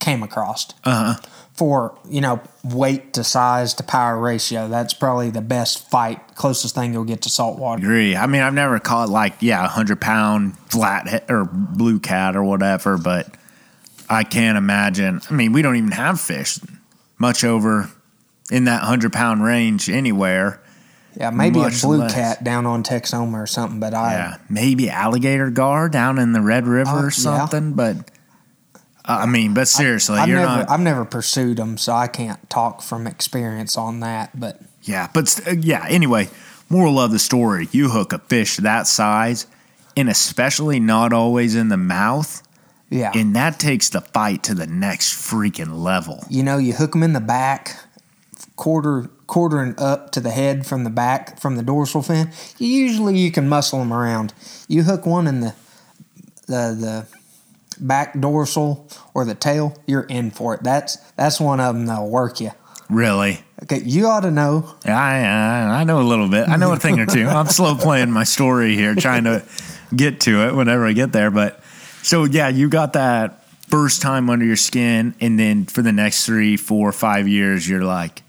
came 0.00 0.22
across 0.22 0.68
uh 0.84 1.14
huh. 1.14 1.28
For 1.58 1.98
you 2.08 2.20
know 2.20 2.40
weight 2.62 3.12
to 3.14 3.24
size 3.24 3.74
to 3.74 3.82
power 3.82 4.16
ratio. 4.18 4.68
That's 4.68 4.94
probably 4.94 5.30
the 5.30 5.40
best 5.42 5.90
fight, 5.90 6.36
closest 6.36 6.74
thing 6.76 6.92
you'll 6.92 7.02
get 7.04 7.22
to 7.22 7.28
saltwater. 7.30 7.82
Agree. 7.82 8.14
I 8.14 8.26
mean, 8.26 8.42
I've 8.42 8.54
never 8.54 8.78
caught 8.78 9.08
like, 9.08 9.34
yeah, 9.40 9.58
a 9.58 9.62
100 9.62 10.00
pound 10.00 10.56
flat 10.70 11.24
or 11.28 11.44
blue 11.44 11.98
cat 11.98 12.36
or 12.36 12.44
whatever, 12.44 12.96
but 12.96 13.34
I 14.08 14.22
can't 14.22 14.56
imagine. 14.56 15.20
I 15.28 15.34
mean, 15.34 15.52
we 15.52 15.60
don't 15.62 15.74
even 15.76 15.90
have 15.90 16.20
fish 16.20 16.60
much 17.18 17.42
over 17.42 17.90
in 18.52 18.64
that 18.64 18.82
100 18.82 19.12
pound 19.12 19.42
range 19.42 19.90
anywhere. 19.90 20.62
Yeah, 21.16 21.30
maybe 21.30 21.58
a 21.60 21.70
blue 21.82 21.98
less. 21.98 22.14
cat 22.14 22.44
down 22.44 22.64
on 22.66 22.84
Texoma 22.84 23.32
or 23.42 23.46
something, 23.48 23.80
but 23.80 23.92
I 23.92 24.12
Yeah, 24.12 24.36
maybe 24.48 24.88
alligator 24.88 25.50
gar 25.50 25.88
down 25.88 26.20
in 26.20 26.32
the 26.32 26.40
Red 26.40 26.68
River 26.68 26.90
Uh, 26.90 27.06
or 27.06 27.10
something. 27.10 27.72
But 27.72 27.96
uh, 27.96 28.02
I 29.08 29.24
mean, 29.24 29.54
but 29.54 29.68
seriously, 29.68 30.18
I've 30.18 30.28
you're 30.28 30.38
never 30.38 30.58
not. 30.58 30.70
I've 30.70 30.80
never 30.80 31.04
pursued 31.06 31.56
them, 31.56 31.78
so 31.78 31.94
I 31.94 32.08
can't 32.08 32.48
talk 32.50 32.82
from 32.82 33.06
experience 33.06 33.78
on 33.78 34.00
that. 34.00 34.38
But 34.38 34.60
yeah, 34.82 35.08
but 35.14 35.40
uh, 35.46 35.52
yeah. 35.52 35.86
Anyway, 35.88 36.28
moral 36.68 37.00
of 37.00 37.10
the 37.10 37.18
story: 37.18 37.68
you 37.72 37.88
hook 37.88 38.12
a 38.12 38.18
fish 38.18 38.58
that 38.58 38.86
size, 38.86 39.46
and 39.96 40.10
especially 40.10 40.78
not 40.78 41.14
always 41.14 41.54
in 41.54 41.68
the 41.68 41.78
mouth, 41.78 42.42
yeah, 42.90 43.10
and 43.14 43.34
that 43.34 43.58
takes 43.58 43.88
the 43.88 44.02
fight 44.02 44.42
to 44.44 44.54
the 44.54 44.66
next 44.66 45.14
freaking 45.14 45.82
level. 45.82 46.24
you 46.28 46.42
know, 46.42 46.58
you 46.58 46.74
hook 46.74 46.92
them 46.92 47.02
in 47.02 47.14
the 47.14 47.20
back, 47.20 47.76
quarter 48.56 49.08
quartering 49.26 49.74
up 49.78 50.10
to 50.10 50.20
the 50.20 50.30
head 50.30 50.66
from 50.66 50.84
the 50.84 50.90
back 50.90 51.40
from 51.40 51.56
the 51.56 51.62
dorsal 51.62 52.02
fin. 52.02 52.30
Usually, 52.58 53.16
you 53.16 53.30
can 53.30 53.48
muscle 53.48 53.78
them 53.78 53.92
around. 53.92 54.34
You 54.68 54.82
hook 54.82 55.06
one 55.06 55.26
in 55.26 55.40
the 55.40 55.54
the 56.46 56.76
the 56.78 57.17
back 57.80 58.18
dorsal 58.18 58.88
or 59.14 59.24
the 59.24 59.34
tail, 59.34 59.76
you're 59.86 60.02
in 60.02 60.30
for 60.30 60.54
it. 60.54 60.62
That's 60.62 60.96
that's 61.16 61.40
one 61.40 61.60
of 61.60 61.74
them 61.74 61.86
that'll 61.86 62.10
work 62.10 62.40
you. 62.40 62.50
Really. 62.90 63.40
Okay, 63.64 63.80
you 63.84 64.06
ought 64.06 64.20
to 64.20 64.30
know. 64.30 64.74
I, 64.84 64.90
I 64.90 65.80
I 65.80 65.84
know 65.84 66.00
a 66.00 66.02
little 66.02 66.28
bit. 66.28 66.48
I 66.48 66.56
know 66.56 66.72
a 66.72 66.76
thing 66.76 67.00
or 67.00 67.06
two. 67.06 67.26
I'm 67.26 67.46
slow 67.46 67.74
playing 67.74 68.10
my 68.10 68.24
story 68.24 68.74
here, 68.74 68.94
trying 68.94 69.24
to 69.24 69.44
get 69.94 70.20
to 70.22 70.46
it 70.46 70.54
whenever 70.54 70.86
I 70.86 70.92
get 70.92 71.12
there. 71.12 71.30
But 71.30 71.62
so 72.02 72.24
yeah, 72.24 72.48
you 72.48 72.68
got 72.68 72.94
that 72.94 73.44
first 73.68 74.00
time 74.00 74.30
under 74.30 74.44
your 74.44 74.56
skin, 74.56 75.14
and 75.20 75.38
then 75.38 75.66
for 75.66 75.82
the 75.82 75.92
next 75.92 76.24
three, 76.24 76.56
four, 76.56 76.92
five 76.92 77.28
years, 77.28 77.68
you're 77.68 77.84
like, 77.84 78.22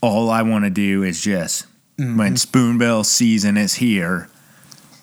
all 0.00 0.30
I 0.30 0.42
want 0.42 0.64
to 0.64 0.70
do 0.70 1.02
is 1.02 1.20
just 1.20 1.66
when 1.96 2.16
mm-hmm. 2.16 2.34
spoonbill 2.36 3.04
season 3.04 3.56
is 3.56 3.74
here, 3.74 4.28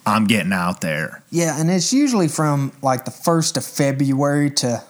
I'm 0.05 0.25
getting 0.25 0.53
out 0.53 0.81
there. 0.81 1.23
Yeah, 1.29 1.59
and 1.59 1.69
it's 1.69 1.93
usually 1.93 2.27
from 2.27 2.73
like 2.81 3.05
the 3.05 3.11
first 3.11 3.57
of 3.57 3.65
February 3.65 4.51
to 4.51 4.83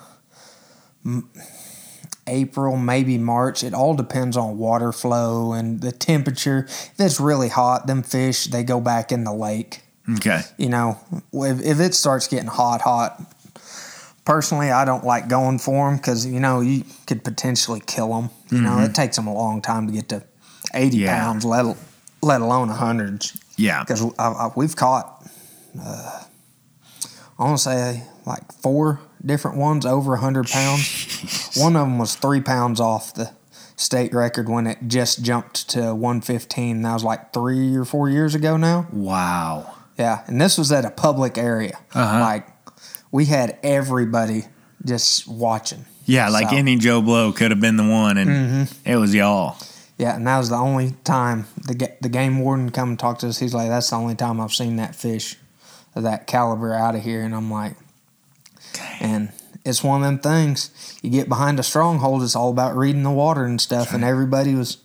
April, 2.28 2.78
maybe 2.78 3.18
March. 3.18 3.64
It 3.64 3.74
all 3.74 3.94
depends 3.96 4.38
on 4.38 4.58
water 4.58 4.92
flow 4.92 5.54
and 5.54 5.82
the 5.82 5.92
temperature. 5.92 6.66
If 6.68 6.94
it's 7.00 7.20
really 7.20 7.50
hot, 7.50 7.88
them 7.88 8.04
fish 8.04 8.46
they 8.46 8.64
go 8.64 8.80
back 8.80 9.12
in 9.12 9.24
the 9.24 9.34
lake. 9.34 9.82
Okay. 10.18 10.42
You 10.58 10.70
know, 10.70 11.00
if, 11.32 11.62
if 11.62 11.80
it 11.80 11.94
starts 11.94 12.28
getting 12.28 12.48
hot, 12.48 12.82
hot. 12.82 13.22
Personally, 14.26 14.72
I 14.72 14.86
don't 14.86 15.04
like 15.04 15.28
going 15.28 15.60
for 15.60 15.90
them 15.90 15.98
because 15.98 16.26
you 16.26 16.40
know 16.40 16.62
you 16.62 16.86
could 17.08 17.26
potentially 17.26 17.82
kill 17.86 18.14
them. 18.14 18.30
You 18.50 18.62
know, 18.62 18.78
it 18.80 18.84
mm-hmm. 18.84 18.94
takes 18.94 19.18
them 19.18 19.28
a 19.28 19.34
long 19.34 19.62
time 19.62 19.88
to 19.88 19.94
get 19.94 20.08
to 20.10 20.24
eighty 20.74 21.00
Yeah. 21.00 21.20
pounds, 21.20 21.44
let 21.44 21.76
let 22.22 22.40
alone 22.40 22.70
hundreds 22.70 23.38
Yeah. 23.58 23.84
because 23.84 24.04
I, 24.18 24.28
I, 24.28 24.52
we've 24.56 24.76
caught, 24.76 25.26
uh, 25.80 26.24
I 27.40 27.44
want 27.44 27.58
to 27.58 27.64
say 27.64 28.04
like 28.26 28.52
four 28.54 29.00
different 29.26 29.58
ones 29.58 29.86
over 29.86 30.12
100 30.12 30.48
pounds. 30.48 31.50
One 31.56 31.76
of 31.76 31.88
them 31.88 31.98
was 31.98 32.16
three 32.16 32.42
pounds 32.42 32.80
off 32.80 33.14
the 33.14 33.32
state 33.76 34.14
record 34.14 34.50
when 34.50 34.68
it 34.68 34.78
just 34.88 35.24
jumped 35.24 35.70
to 35.72 35.94
115. 35.96 36.82
That 36.82 36.94
was 36.94 37.04
like 37.04 37.34
three 37.34 37.76
or 37.76 37.86
four 37.86 38.10
years 38.10 38.36
ago 38.36 38.58
now. 38.58 38.88
Wow. 38.92 39.74
Yeah, 39.98 40.24
and 40.28 40.42
this 40.42 40.58
was 40.58 40.72
at 40.72 40.86
a 40.86 40.90
public 40.92 41.38
area. 41.38 41.78
Uh-huh. 41.94 42.20
Like 42.20 42.48
we 43.12 43.26
had 43.26 43.58
everybody 43.64 44.46
just 44.86 45.28
watching. 45.28 45.86
Yeah, 46.06 46.30
like 46.30 46.50
So- 46.50 46.56
any 46.56 46.76
Joe 46.78 47.02
Blow 47.02 47.32
could 47.32 47.52
have 47.52 47.62
been 47.62 47.78
the 47.78 47.88
one, 47.88 48.18
and 48.18 48.68
it 48.86 48.96
was 48.98 49.14
y'all. 49.16 49.58
Yeah, 49.98 50.16
and 50.16 50.26
that 50.28 50.38
was 50.40 50.50
the 50.50 50.56
only 50.56 50.96
time 51.04 51.46
the 51.58 51.92
the 52.02 52.10
game 52.10 52.40
warden 52.40 52.72
come 52.72 52.90
and 52.90 53.00
talk 53.00 53.20
to 53.20 53.28
us. 53.28 53.40
He's 53.40 53.54
like, 53.54 53.70
"That's 53.70 53.90
the 53.90 53.96
only 53.96 54.16
time 54.16 54.42
I've 54.42 54.54
seen 54.54 54.76
that 54.78 54.96
fish 54.96 55.38
of 55.96 56.04
that 56.04 56.26
caliber 56.28 56.74
out 56.74 56.96
of 56.96 57.04
here." 57.04 57.22
And 57.22 57.36
I'm 57.36 57.52
like, 57.52 57.76
and 59.00 59.32
it's 59.66 59.84
one 59.84 60.02
of 60.02 60.08
them 60.08 60.20
things. 60.20 60.98
You 61.02 61.10
get 61.10 61.30
behind 61.30 61.60
a 61.60 61.64
stronghold, 61.64 62.24
it's 62.24 62.36
all 62.36 62.50
about 62.50 62.76
reading 62.76 63.04
the 63.04 63.12
water 63.12 63.46
and 63.46 63.62
stuff. 63.62 63.94
And 63.94 64.04
everybody 64.04 64.56
was 64.56 64.78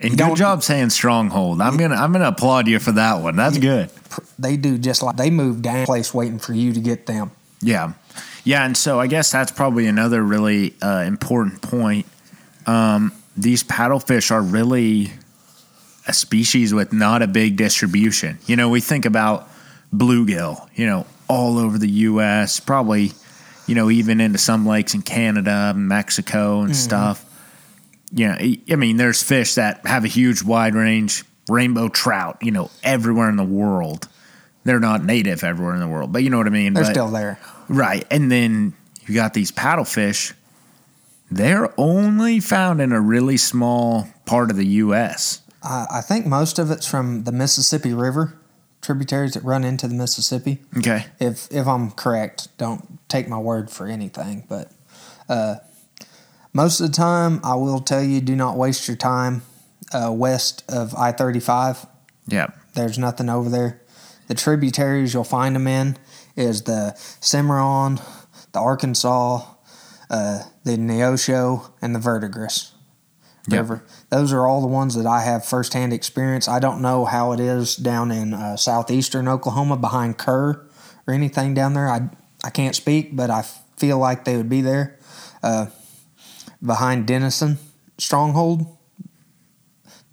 And 0.00 0.18
good 0.18 0.36
job 0.36 0.62
saying 0.62 0.90
stronghold. 0.90 1.60
I'm 1.60 1.76
gonna 1.76 1.94
I'm 1.94 2.12
gonna 2.12 2.28
applaud 2.28 2.66
you 2.66 2.78
for 2.78 2.92
that 2.92 3.22
one. 3.22 3.36
That's 3.36 3.58
good. 3.58 3.90
they 4.38 4.56
do 4.56 4.76
just 4.76 5.02
like 5.02 5.16
they 5.16 5.30
move 5.30 5.62
down 5.62 5.86
place 5.86 6.12
waiting 6.12 6.38
for 6.38 6.52
you 6.52 6.72
to 6.72 6.80
get 6.80 7.06
them. 7.06 7.30
Yeah, 7.60 7.92
yeah, 8.44 8.64
and 8.64 8.76
so 8.76 8.98
I 8.98 9.06
guess 9.06 9.30
that's 9.30 9.52
probably 9.52 9.86
another 9.86 10.20
really 10.22 10.74
uh, 10.82 11.04
important 11.06 11.62
point. 11.62 12.06
Um, 12.66 13.12
these 13.36 13.64
paddlefish 13.64 14.30
are 14.30 14.42
really 14.42 15.12
a 16.06 16.12
species 16.12 16.74
with 16.74 16.92
not 16.92 17.22
a 17.22 17.26
big 17.26 17.56
distribution. 17.56 18.38
You 18.46 18.56
know, 18.56 18.68
we 18.68 18.80
think 18.80 19.04
about 19.04 19.48
bluegill. 19.94 20.68
You 20.74 20.86
know, 20.86 21.06
all 21.28 21.58
over 21.58 21.78
the 21.78 21.88
U.S., 21.88 22.60
probably, 22.60 23.12
you 23.66 23.74
know, 23.74 23.90
even 23.90 24.20
into 24.20 24.38
some 24.38 24.66
lakes 24.66 24.94
in 24.94 25.02
Canada, 25.02 25.72
Mexico, 25.74 26.60
and 26.60 26.70
mm-hmm. 26.70 26.74
stuff. 26.74 27.24
You 28.12 28.28
know, 28.28 28.34
I- 28.34 28.60
I 28.70 28.76
mean, 28.76 28.96
there's 28.96 29.22
fish 29.22 29.54
that 29.54 29.86
have 29.86 30.04
a 30.04 30.08
huge 30.08 30.42
wide 30.42 30.74
range. 30.74 31.24
Rainbow 31.48 31.88
trout, 31.88 32.38
you 32.40 32.52
know, 32.52 32.70
everywhere 32.84 33.28
in 33.28 33.36
the 33.36 33.44
world. 33.44 34.06
They're 34.64 34.78
not 34.78 35.04
native 35.04 35.42
everywhere 35.42 35.74
in 35.74 35.80
the 35.80 35.88
world, 35.88 36.12
but 36.12 36.22
you 36.22 36.30
know 36.30 36.38
what 36.38 36.46
I 36.46 36.50
mean. 36.50 36.72
They're 36.74 36.84
But- 36.84 36.90
still 36.90 37.08
there. 37.08 37.38
Right. 37.68 38.06
And 38.10 38.30
then 38.30 38.74
you 39.06 39.14
got 39.14 39.34
these 39.34 39.50
paddlefish. 39.50 40.34
They're 41.34 41.72
only 41.80 42.40
found 42.40 42.80
in 42.80 42.92
a 42.92 43.00
really 43.00 43.36
small 43.36 44.08
part 44.26 44.50
of 44.50 44.56
the 44.56 44.66
U.S. 44.66 45.40
I, 45.62 45.86
I 45.90 46.00
think 46.00 46.26
most 46.26 46.58
of 46.58 46.70
it's 46.70 46.86
from 46.86 47.24
the 47.24 47.32
Mississippi 47.32 47.94
River 47.94 48.38
tributaries 48.82 49.34
that 49.34 49.44
run 49.44 49.64
into 49.64 49.88
the 49.88 49.94
Mississippi. 49.94 50.58
Okay. 50.76 51.06
if 51.20 51.50
if 51.50 51.66
I'm 51.66 51.92
correct, 51.92 52.48
don't 52.58 52.98
take 53.08 53.28
my 53.28 53.38
word 53.38 53.70
for 53.70 53.86
anything, 53.86 54.44
but 54.48 54.72
uh, 55.28 55.56
most 56.52 56.80
of 56.80 56.88
the 56.88 56.92
time, 56.92 57.40
I 57.42 57.54
will 57.54 57.80
tell 57.80 58.02
you, 58.02 58.20
do 58.20 58.36
not 58.36 58.58
waste 58.58 58.86
your 58.86 58.96
time 58.96 59.42
uh, 59.94 60.12
west 60.12 60.64
of 60.68 60.94
I 60.94 61.12
thirty 61.12 61.40
five. 61.40 61.86
Yeah. 62.26 62.48
There's 62.74 62.98
nothing 62.98 63.28
over 63.28 63.48
there. 63.48 63.80
The 64.28 64.34
tributaries 64.34 65.14
you'll 65.14 65.24
find 65.24 65.56
them 65.56 65.66
in 65.66 65.96
is 66.36 66.62
the 66.62 66.92
Cimarron, 67.20 68.00
the 68.52 68.60
Arkansas, 68.60 69.46
uh, 70.12 70.44
the 70.62 70.76
Neosho, 70.76 71.72
and 71.82 71.94
the 71.94 71.98
Verdigris 71.98 72.72
Yep. 73.48 73.80
Those 74.10 74.32
are 74.32 74.46
all 74.46 74.60
the 74.60 74.68
ones 74.68 74.94
that 74.94 75.06
I 75.06 75.22
have 75.22 75.44
firsthand 75.44 75.92
experience. 75.92 76.46
I 76.46 76.60
don't 76.60 76.80
know 76.80 77.04
how 77.04 77.32
it 77.32 77.40
is 77.40 77.74
down 77.74 78.12
in 78.12 78.34
uh, 78.34 78.56
southeastern 78.56 79.26
Oklahoma 79.26 79.76
behind 79.76 80.16
Kerr 80.16 80.64
or 81.08 81.14
anything 81.14 81.52
down 81.54 81.74
there. 81.74 81.88
I 81.88 82.08
I 82.44 82.50
can't 82.50 82.76
speak, 82.76 83.16
but 83.16 83.30
I 83.30 83.42
feel 83.76 83.98
like 83.98 84.24
they 84.24 84.36
would 84.36 84.48
be 84.48 84.60
there. 84.60 84.98
Uh, 85.42 85.66
behind 86.64 87.06
Denison 87.06 87.58
Stronghold, 87.98 88.64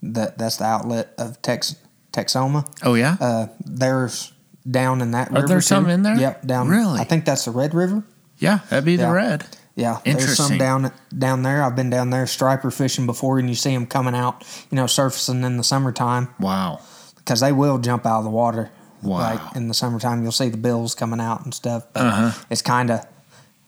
that 0.01 0.39
that's 0.39 0.57
the 0.57 0.65
outlet 0.65 1.13
of 1.19 1.39
Tex 1.43 1.75
Texoma. 2.11 2.65
Oh 2.83 2.95
yeah. 2.95 3.15
Uh, 3.21 3.47
there's 3.63 4.33
down 4.69 5.01
in 5.01 5.11
that 5.11 5.29
Are 5.29 5.35
river. 5.35 5.47
there 5.47 5.57
too. 5.59 5.61
some 5.61 5.87
in 5.87 6.01
there? 6.01 6.17
Yep, 6.17 6.47
down. 6.47 6.67
Really? 6.67 6.99
I 6.99 7.03
think 7.03 7.25
that's 7.25 7.45
the 7.45 7.51
Red 7.51 7.75
River. 7.75 8.03
yeah, 8.39 8.59
that'd 8.71 8.85
be 8.85 8.95
the 8.95 9.11
red. 9.11 9.45
Yeah, 9.79 9.99
there's 10.03 10.35
some 10.35 10.57
down 10.57 10.91
down 11.17 11.43
there. 11.43 11.63
I've 11.63 11.75
been 11.75 11.89
down 11.89 12.09
there 12.09 12.27
striper 12.27 12.69
fishing 12.69 13.05
before, 13.05 13.39
and 13.39 13.47
you 13.49 13.55
see 13.55 13.73
them 13.73 13.85
coming 13.85 14.13
out, 14.15 14.43
you 14.69 14.75
know, 14.75 14.87
surfacing 14.87 15.43
in 15.43 15.57
the 15.57 15.63
summertime 15.63 16.27
Wow. 16.39 16.81
because 17.15 17.39
they 17.39 17.51
will 17.51 17.77
jump 17.77 18.05
out 18.05 18.19
of 18.19 18.23
the 18.25 18.29
water. 18.29 18.71
Wow. 19.01 19.19
Like 19.19 19.55
in 19.55 19.67
the 19.69 19.73
summertime, 19.73 20.21
you'll 20.23 20.31
see 20.33 20.49
the 20.49 20.57
bills 20.57 20.93
coming 20.95 21.21
out 21.21 21.45
and 21.45 21.53
stuff. 21.53 21.85
But 21.93 22.03
Uh-huh. 22.05 22.31
it's 22.49 22.61
kind 22.61 22.91
of 22.91 23.05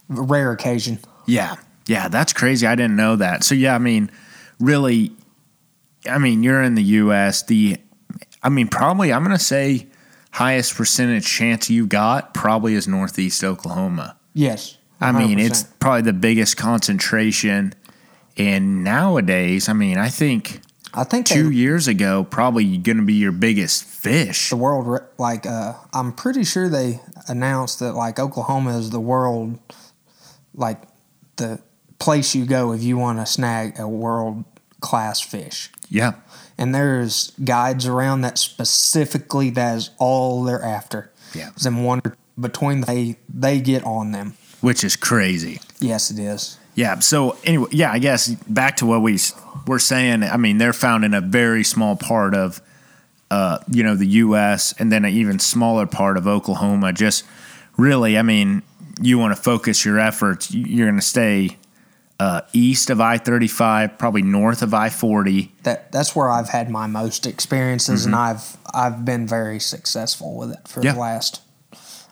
rare 0.10 0.52
occasion. 0.52 1.00
Yeah. 1.26 1.56
Yeah, 1.88 2.10
that's 2.10 2.34
crazy. 2.34 2.68
I 2.68 2.76
didn't 2.76 2.96
know 2.98 3.16
that. 3.16 3.44
So 3.46 3.56
yeah, 3.56 3.74
I 3.74 3.80
mean, 3.80 4.12
really 4.60 5.14
I 6.10 6.18
mean, 6.18 6.42
you're 6.44 6.62
in 6.62 6.76
the 6.76 6.84
US, 6.84 7.44
the 7.44 7.78
I 8.44 8.50
mean, 8.50 8.68
probably 8.68 9.14
I'm 9.14 9.24
going 9.24 9.38
to 9.38 9.44
say 9.44 9.88
highest 10.32 10.76
percentage 10.76 11.26
chance 11.26 11.70
you 11.70 11.86
got 11.88 12.34
probably 12.34 12.74
is 12.74 12.88
northeast 12.88 13.44
Oklahoma. 13.44 14.18
Yes, 14.34 14.78
I 15.02 15.12
mean, 15.12 15.38
100%. 15.38 15.46
it's 15.46 15.64
probably 15.64 16.04
the 16.04 16.14
biggest 16.14 16.58
concentration. 16.58 17.74
And 18.38 18.84
nowadays, 18.84 19.68
I 19.68 19.74
mean, 19.74 19.98
I 19.98 20.10
think 20.10 20.62
I 20.94 21.04
think 21.04 21.26
two 21.26 21.50
they, 21.50 21.56
years 21.56 21.88
ago, 21.88 22.24
probably 22.24 22.78
going 22.78 22.98
to 22.98 23.04
be 23.04 23.14
your 23.14 23.32
biggest 23.32 23.84
fish. 23.84 24.50
the 24.50 24.56
world 24.56 25.02
like 25.18 25.46
uh, 25.46 25.74
I'm 25.94 26.12
pretty 26.14 26.44
sure 26.44 26.70
they 26.70 27.02
announced 27.28 27.80
that 27.80 27.94
like 27.94 28.20
Oklahoma 28.20 28.78
is 28.78 28.90
the 28.90 29.00
world 29.00 29.60
like 30.54 30.82
the 31.38 31.60
place 32.00 32.36
you 32.36 32.46
go 32.46 32.74
if 32.74 32.84
you 32.84 32.98
want 32.98 33.20
to 33.20 33.26
snag 33.26 33.80
a 33.80 33.88
world 33.88 34.44
class 34.82 35.22
fish. 35.22 35.70
Yeah. 35.90 36.14
and 36.58 36.74
there's 36.74 37.32
guides 37.44 37.86
around 37.86 38.22
that 38.22 38.38
specifically 38.38 39.50
that 39.52 39.76
is 39.76 39.90
all 39.98 40.44
they're 40.44 40.64
after. 40.64 41.12
Yeah. 41.34 41.50
Them 41.62 41.84
wonder 41.84 42.16
between 42.40 42.82
they 42.82 43.18
they 43.28 43.60
get 43.60 43.84
on 43.84 44.12
them. 44.12 44.36
Which 44.62 44.84
is 44.84 44.96
crazy. 44.96 45.60
Yes, 45.80 46.12
it 46.12 46.20
is. 46.20 46.58
Yeah. 46.76 47.00
So 47.00 47.36
anyway, 47.44 47.70
yeah, 47.72 47.92
I 47.92 48.00
guess 48.00 48.30
back 48.30 48.78
to 48.78 48.86
what 48.86 49.02
we 49.02 49.20
were 49.68 49.80
saying. 49.80 50.24
I 50.24 50.38
mean, 50.38 50.58
they're 50.58 50.72
found 50.74 51.04
in 51.04 51.14
a 51.14 51.22
very 51.22 51.64
small 51.64 51.96
part 51.96 52.34
of, 52.34 52.62
uh, 53.30 53.58
you 53.70 53.84
know, 53.84 53.96
the 53.96 54.06
U.S. 54.08 54.74
and 54.80 54.92
then 54.92 55.04
an 55.04 55.12
even 55.12 55.40
smaller 55.40 55.86
part 55.88 56.16
of 56.18 56.28
Oklahoma. 56.28 56.94
Just 56.94 57.26
really, 57.78 58.18
I 58.18 58.22
mean, 58.22 58.62
you 59.02 59.18
want 59.18 59.36
to 59.36 59.42
focus 59.42 59.84
your 59.84 60.00
efforts. 60.00 60.52
you- 60.52 60.64
You're 60.66 60.88
going 60.88 61.00
to 61.00 61.06
stay 61.06 61.58
uh, 62.20 62.42
east 62.54 62.90
of 62.92 63.02
I-35, 63.02 63.98
probably 63.98 64.22
north 64.22 64.62
of 64.62 64.74
I-40. 64.76 65.50
That 65.64 65.92
that's 65.92 66.16
where 66.16 66.30
I've 66.30 66.50
had 66.50 66.70
my 66.70 66.86
most 66.86 67.26
experiences, 67.26 68.06
and 68.06 68.16
I've 68.16 68.58
I've 68.74 69.04
been 69.04 69.26
very 69.26 69.60
successful 69.60 70.38
with 70.38 70.52
it 70.52 70.68
for 70.68 70.82
Mm-hmm. 70.82 70.86
Yeah. 70.86 70.94
the 70.94 71.00
last 71.00 71.42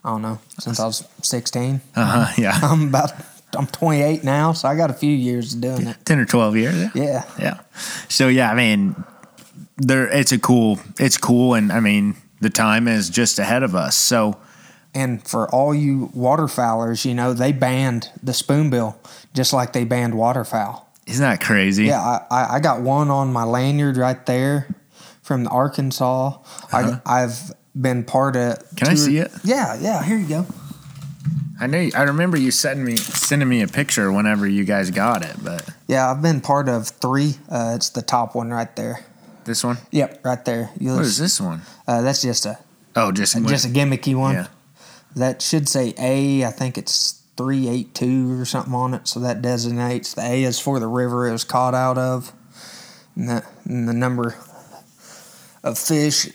I 0.04 0.10
don't 0.10 0.22
know 0.22 0.40
since 0.60 0.80
I 0.80 0.86
was 0.86 1.08
sixteen. 1.22 1.82
Uh 1.96 2.26
huh. 2.26 2.34
Yeah. 2.38 2.58
I'm 2.64 2.88
about 2.90 3.12
I'm 3.58 3.66
28 3.68 4.24
now, 4.24 4.54
so 4.54 4.68
I 4.68 4.76
got 4.76 4.92
a 4.92 4.94
few 4.94 5.12
years 5.12 5.56
of 5.56 5.62
doing 5.62 5.88
it. 5.88 5.98
Ten 6.06 6.20
or 6.20 6.26
twelve 6.26 6.56
years. 6.56 6.76
Yeah. 6.76 6.92
Yeah, 6.94 7.24
Yeah. 7.40 7.60
So 8.08 8.28
yeah, 8.28 8.52
I 8.52 8.56
mean, 8.56 8.96
there. 9.78 10.08
It's 10.08 10.32
a 10.32 10.40
cool. 10.40 10.80
It's 11.00 11.18
cool, 11.18 11.56
and 11.56 11.72
I 11.72 11.80
mean, 11.80 12.16
the 12.42 12.50
time 12.50 12.88
is 12.88 13.10
just 13.10 13.40
ahead 13.40 13.64
of 13.64 13.74
us. 13.76 13.96
So 13.98 14.38
and 14.94 15.26
for 15.28 15.50
all 15.54 15.74
you 15.74 16.10
waterfowlers, 16.16 17.06
you 17.06 17.14
know 17.14 17.34
they 17.34 17.52
banned 17.52 18.10
the 18.24 18.34
spoonbill 18.34 19.00
just 19.34 19.54
like 19.54 19.74
they 19.74 19.84
banned 19.84 20.16
waterfowl. 20.16 20.88
isn't 21.06 21.24
that 21.24 21.42
crazy? 21.42 21.86
Yeah, 21.86 22.02
I, 22.02 22.26
I, 22.32 22.56
I 22.56 22.60
got 22.60 22.82
one 22.82 23.10
on 23.10 23.32
my 23.34 23.44
lanyard 23.44 23.98
right 23.98 24.24
there 24.26 24.68
from 25.22 25.48
Arkansas. 25.48 26.38
I, 26.72 27.00
I've 27.06 27.52
been 27.80 28.04
part 28.04 28.36
of. 28.36 28.58
Can 28.76 28.88
I 28.90 28.96
see 28.96 29.18
it? 29.18 29.32
Yeah, 29.44 29.78
yeah. 29.80 30.04
Here 30.04 30.18
you 30.18 30.28
go. 30.28 30.46
I 31.62 31.68
know. 31.68 31.90
I 31.94 32.04
remember 32.04 32.38
you 32.38 32.52
sending 32.52 32.86
me 32.86 32.96
sending 32.96 33.48
me 33.50 33.62
a 33.62 33.68
picture 33.68 34.12
whenever 34.12 34.48
you 34.48 34.64
guys 34.64 34.92
got 34.92 35.24
it, 35.26 35.36
but 35.44 35.68
Yeah, 35.88 36.10
I've 36.10 36.22
been 36.22 36.40
part 36.42 36.70
of 36.70 36.88
three. 36.88 37.36
Uh, 37.50 37.74
it's 37.76 37.90
the 37.90 38.02
top 38.02 38.34
one 38.36 38.50
right 38.50 38.74
there. 38.76 39.04
this 39.46 39.64
one. 39.64 39.78
Yep, 39.92 40.24
right 40.24 40.44
there. 40.46 40.70
You'll, 40.80 40.96
What 40.96 41.06
is 41.06 41.18
this 41.18 41.42
one? 41.42 41.62
Uh, 41.88 42.02
that's 42.02 42.22
just 42.22 42.46
a 42.46 42.60
Oh, 42.96 43.12
just 43.12 43.34
just 43.46 43.66
a 43.66 43.70
gimmicky 43.70 44.16
one. 44.16 44.36
yeah. 44.36 44.48
That 45.16 45.42
should 45.42 45.68
say 45.68 45.94
A. 45.98 46.46
I 46.46 46.52
think 46.52 46.78
it's 46.78 47.22
three 47.36 47.68
eight 47.68 47.94
two 47.94 48.40
or 48.40 48.46
something 48.46 48.74
on 48.74 48.94
it. 48.94 49.08
So 49.08 49.20
that 49.22 49.42
designates 49.42 50.14
the 50.14 50.22
A 50.22 50.44
is 50.44 50.60
for 50.60 50.80
the 50.80 50.88
river 50.88 51.28
it 51.28 51.32
was 51.34 51.44
caught 51.44 51.76
out 51.76 51.98
of, 51.98 52.32
and 53.16 53.28
the, 53.30 53.46
and 53.66 53.88
the 53.88 53.94
number 53.94 54.36
of 55.64 55.78
fish. 55.78 56.30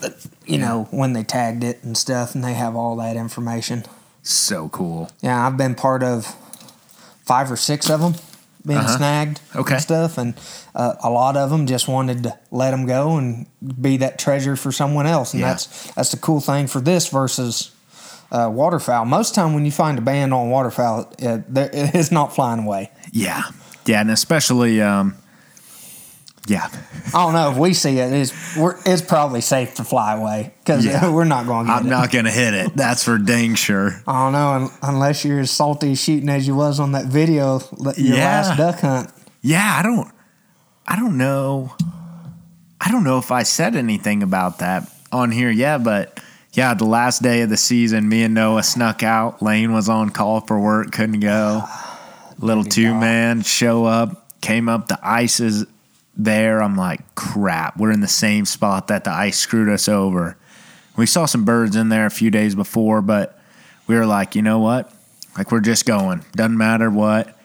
That, 0.00 0.14
you 0.48 0.58
know 0.58 0.88
when 0.90 1.12
they 1.12 1.22
tagged 1.22 1.62
it 1.64 1.82
and 1.82 1.96
stuff, 1.96 2.34
and 2.34 2.42
they 2.42 2.54
have 2.54 2.74
all 2.76 2.96
that 2.96 3.16
information. 3.16 3.84
So 4.22 4.68
cool. 4.70 5.10
Yeah, 5.20 5.46
I've 5.46 5.56
been 5.56 5.74
part 5.74 6.02
of 6.02 6.26
five 7.24 7.50
or 7.50 7.56
six 7.56 7.88
of 7.90 8.00
them 8.00 8.14
being 8.66 8.86
snagged 8.86 9.40
Okay. 9.56 9.74
and 9.74 9.82
stuff, 9.82 10.18
and 10.18 10.34
uh, 10.74 10.94
a 11.02 11.08
lot 11.10 11.36
of 11.36 11.48
them 11.50 11.66
just 11.66 11.88
wanted 11.88 12.22
to 12.24 12.38
let 12.50 12.72
them 12.72 12.86
go 12.86 13.16
and 13.16 13.46
be 13.80 13.96
that 13.98 14.18
treasure 14.18 14.56
for 14.56 14.72
someone 14.72 15.06
else, 15.06 15.32
and 15.32 15.40
Yeah. 15.40 15.48
that's 15.50 15.90
that's 15.92 16.10
the 16.10 16.16
cool 16.18 16.40
thing 16.40 16.66
for 16.66 16.80
this 16.80 17.08
versus 17.08 17.70
uh, 18.30 18.50
waterfowl. 18.52 19.06
Most 19.06 19.34
time 19.34 19.54
when 19.54 19.64
you 19.64 19.70
find 19.70 19.96
a 19.98 20.02
band 20.02 20.34
on 20.34 20.50
waterfowl, 20.50 21.12
it, 21.18 21.52
there- 21.54 21.70
it's 21.72 22.10
not 22.10 22.34
flying 22.34 22.64
away. 22.66 22.90
Yeah, 23.12 23.44
yeah, 23.86 24.00
and 24.02 24.10
especially 24.10 24.82
um, 24.82 25.14
Yeah. 26.48 26.68
I 27.08 27.10
don't 27.24 27.32
know 27.34 27.50
if 27.52 27.56
we 27.58 27.74
see 27.74 27.98
it. 27.98 28.12
It's 28.12 28.56
we're, 28.56 28.76
it's 28.84 29.02
probably 29.02 29.40
safe 29.40 29.74
to 29.76 29.84
fly 29.84 30.14
away 30.16 30.52
because 30.58 30.84
Yeah. 30.84 31.10
we're 31.12 31.24
not 31.24 31.46
going 31.46 31.66
to 31.66 31.72
I'm 31.72 31.86
it. 31.86 31.90
not 31.90 32.10
going 32.10 32.24
to 32.24 32.30
hit 32.30 32.54
it. 32.54 32.74
That's 32.74 33.04
for 33.04 33.18
dang 33.18 33.54
sure. 33.54 34.02
I 34.06 34.24
don't 34.24 34.32
know 34.32 34.48
un- 34.48 34.70
unless 34.82 35.24
you're 35.24 35.40
as 35.40 35.50
salty 35.50 35.94
shooting 35.94 36.28
as 36.28 36.46
you 36.46 36.54
was 36.56 36.80
on 36.80 36.92
that 36.92 37.06
video, 37.06 37.60
your 37.78 37.92
Yeah. 37.96 38.14
last 38.24 38.56
duck 38.58 38.80
hunt. 38.80 39.10
Yeah, 39.42 39.76
I 39.78 39.82
don't 39.82 40.10
I 40.86 40.96
don't 40.96 41.16
know. 41.18 41.74
I 42.80 42.90
don't 42.90 43.04
know 43.04 43.18
if 43.18 43.30
I 43.30 43.42
said 43.42 43.76
anything 43.76 44.22
about 44.22 44.60
that 44.60 44.90
on 45.12 45.30
here 45.30 45.50
yet, 45.50 45.84
but 45.84 46.20
yeah, 46.52 46.74
the 46.74 46.84
last 46.86 47.22
day 47.22 47.42
of 47.42 47.50
the 47.50 47.56
season, 47.56 48.08
me 48.08 48.22
and 48.22 48.34
Noah 48.34 48.62
snuck 48.62 49.02
out. 49.02 49.42
Lane 49.42 49.72
was 49.72 49.88
on 49.88 50.10
call 50.10 50.40
for 50.40 50.58
work, 50.58 50.92
couldn't 50.92 51.20
go. 51.20 51.62
Little 52.38 52.64
two 52.64 52.94
man 52.94 53.42
show 53.42 53.84
up, 53.84 54.40
came 54.40 54.68
up, 54.68 54.86
the 54.88 54.98
ice 55.02 55.40
is 55.40 55.66
there. 56.18 56.60
I'm 56.62 56.76
like, 56.76 57.14
crap, 57.14 57.78
we're 57.78 57.92
in 57.92 58.00
the 58.00 58.08
same 58.08 58.44
spot 58.44 58.88
that 58.88 59.04
the 59.04 59.10
ice 59.10 59.38
screwed 59.38 59.68
us 59.68 59.88
over. 59.88 60.36
We 60.96 61.06
saw 61.06 61.26
some 61.26 61.44
birds 61.44 61.76
in 61.76 61.88
there 61.88 62.06
a 62.06 62.10
few 62.10 62.30
days 62.30 62.54
before, 62.54 63.00
but 63.00 63.40
we 63.86 63.94
were 63.94 64.06
like, 64.06 64.34
you 64.34 64.42
know 64.42 64.58
what? 64.58 64.92
Like, 65.36 65.52
we're 65.52 65.60
just 65.60 65.86
going. 65.86 66.24
Doesn't 66.32 66.58
matter 66.58 66.90
what. 66.90 67.38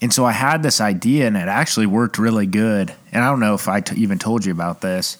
And 0.00 0.12
so 0.12 0.24
I 0.24 0.32
had 0.32 0.62
this 0.62 0.80
idea, 0.80 1.26
and 1.26 1.36
it 1.36 1.48
actually 1.48 1.86
worked 1.86 2.18
really 2.18 2.46
good. 2.46 2.94
And 3.12 3.22
I 3.22 3.30
don't 3.30 3.40
know 3.40 3.54
if 3.54 3.68
I 3.68 3.80
t- 3.80 4.00
even 4.00 4.18
told 4.18 4.44
you 4.44 4.52
about 4.52 4.80
this, 4.80 5.18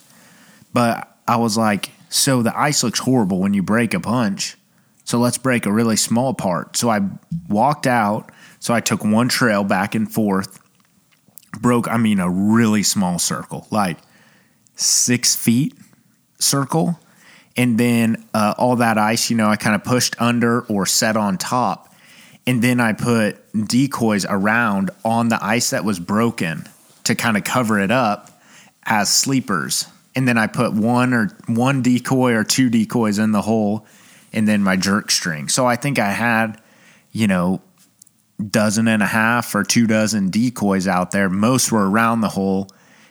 but 0.72 1.16
I 1.28 1.36
was 1.36 1.56
like, 1.56 1.90
so 2.08 2.42
the 2.42 2.58
ice 2.58 2.82
looks 2.82 3.00
horrible 3.00 3.40
when 3.40 3.54
you 3.54 3.62
break 3.62 3.92
a 3.92 4.00
punch. 4.00 4.56
So 5.04 5.18
let's 5.18 5.36
break 5.36 5.66
a 5.66 5.72
really 5.72 5.96
small 5.96 6.32
part. 6.32 6.76
So 6.76 6.88
I 6.88 7.00
walked 7.48 7.86
out. 7.86 8.30
So 8.60 8.72
I 8.72 8.80
took 8.80 9.04
one 9.04 9.28
trail 9.28 9.62
back 9.62 9.94
and 9.94 10.10
forth, 10.10 10.58
broke, 11.60 11.88
I 11.88 11.96
mean, 11.96 12.20
a 12.20 12.30
really 12.30 12.82
small 12.82 13.18
circle, 13.18 13.66
like 13.70 13.98
six 14.76 15.36
feet 15.36 15.74
circle. 16.38 16.98
And 17.56 17.78
then 17.78 18.24
uh, 18.34 18.54
all 18.58 18.76
that 18.76 18.98
ice, 18.98 19.30
you 19.30 19.36
know, 19.36 19.48
I 19.48 19.56
kind 19.56 19.76
of 19.76 19.84
pushed 19.84 20.20
under 20.20 20.62
or 20.62 20.86
set 20.86 21.16
on 21.16 21.38
top. 21.38 21.94
And 22.46 22.62
then 22.62 22.80
I 22.80 22.92
put 22.92 23.38
decoys 23.68 24.26
around 24.28 24.90
on 25.04 25.28
the 25.28 25.42
ice 25.42 25.70
that 25.70 25.84
was 25.84 25.98
broken 25.98 26.64
to 27.04 27.14
kind 27.14 27.36
of 27.36 27.44
cover 27.44 27.78
it 27.78 27.90
up 27.90 28.30
as 28.84 29.12
sleepers. 29.12 29.86
And 30.16 30.28
then 30.28 30.36
I 30.36 30.46
put 30.46 30.72
one 30.74 31.14
or 31.14 31.36
one 31.46 31.82
decoy 31.82 32.32
or 32.32 32.44
two 32.44 32.68
decoys 32.70 33.18
in 33.18 33.32
the 33.32 33.42
hole 33.42 33.86
and 34.32 34.48
then 34.48 34.62
my 34.62 34.76
jerk 34.76 35.10
string. 35.10 35.48
So 35.48 35.64
I 35.64 35.76
think 35.76 35.98
I 35.98 36.10
had, 36.10 36.60
you 37.12 37.26
know, 37.26 37.62
dozen 38.50 38.88
and 38.88 39.02
a 39.02 39.06
half 39.06 39.54
or 39.54 39.64
two 39.64 39.86
dozen 39.86 40.30
decoys 40.30 40.86
out 40.86 41.10
there. 41.10 41.28
Most 41.28 41.72
were 41.72 41.88
around 41.88 42.20
the 42.20 42.28
hole, 42.28 42.68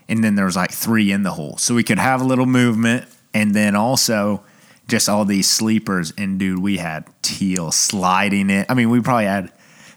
and 0.07 0.23
then 0.23 0.35
there 0.35 0.45
was 0.45 0.55
like 0.55 0.71
three 0.71 1.11
in 1.11 1.23
the 1.23 1.31
hole. 1.31 1.57
So 1.57 1.75
we 1.75 1.83
could 1.83 1.99
have 1.99 2.21
a 2.21 2.25
little 2.25 2.45
movement, 2.45 3.05
and 3.33 3.53
then 3.53 3.75
also 3.75 4.43
just 4.87 5.09
all 5.09 5.25
these 5.25 5.49
sleepers. 5.49 6.13
And 6.17 6.39
dude, 6.39 6.59
we 6.59 6.77
had 6.77 7.07
teal 7.21 7.71
sliding 7.71 8.49
in. 8.49 8.65
I 8.69 8.73
mean, 8.73 8.89
we 8.89 9.01
probably 9.01 9.25
had 9.25 9.51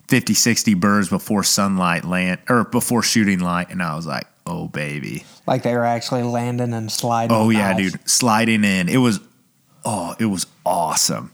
50, 0.08 0.34
60 0.34 0.74
birds 0.74 1.08
before 1.08 1.42
sunlight 1.42 2.04
land 2.04 2.40
or 2.48 2.64
before 2.64 3.02
shooting 3.02 3.40
light, 3.40 3.70
and 3.70 3.82
I 3.82 3.96
was 3.96 4.06
like, 4.06 4.26
oh 4.46 4.68
baby. 4.68 5.24
Like 5.46 5.62
they 5.62 5.74
were 5.74 5.84
actually 5.84 6.22
landing 6.22 6.72
and 6.72 6.90
sliding. 6.90 7.36
Oh 7.36 7.50
yeah, 7.50 7.76
dude, 7.76 8.08
sliding 8.08 8.64
in. 8.64 8.88
It 8.88 8.98
was, 8.98 9.20
oh, 9.84 10.14
it 10.18 10.26
was 10.26 10.46
awesome. 10.64 11.32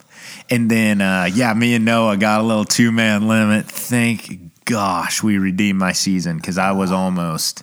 And 0.50 0.70
then, 0.70 1.00
uh, 1.00 1.28
yeah, 1.32 1.54
me 1.54 1.74
and 1.74 1.84
Noah 1.84 2.16
got 2.16 2.40
a 2.40 2.42
little 2.44 2.64
two 2.64 2.92
man 2.92 3.28
limit. 3.28 3.66
Thank 3.66 4.64
gosh 4.64 5.22
we 5.22 5.38
redeemed 5.38 5.78
my 5.78 5.92
season 5.92 6.36
because 6.36 6.58
I 6.58 6.72
was 6.72 6.92
almost, 6.92 7.62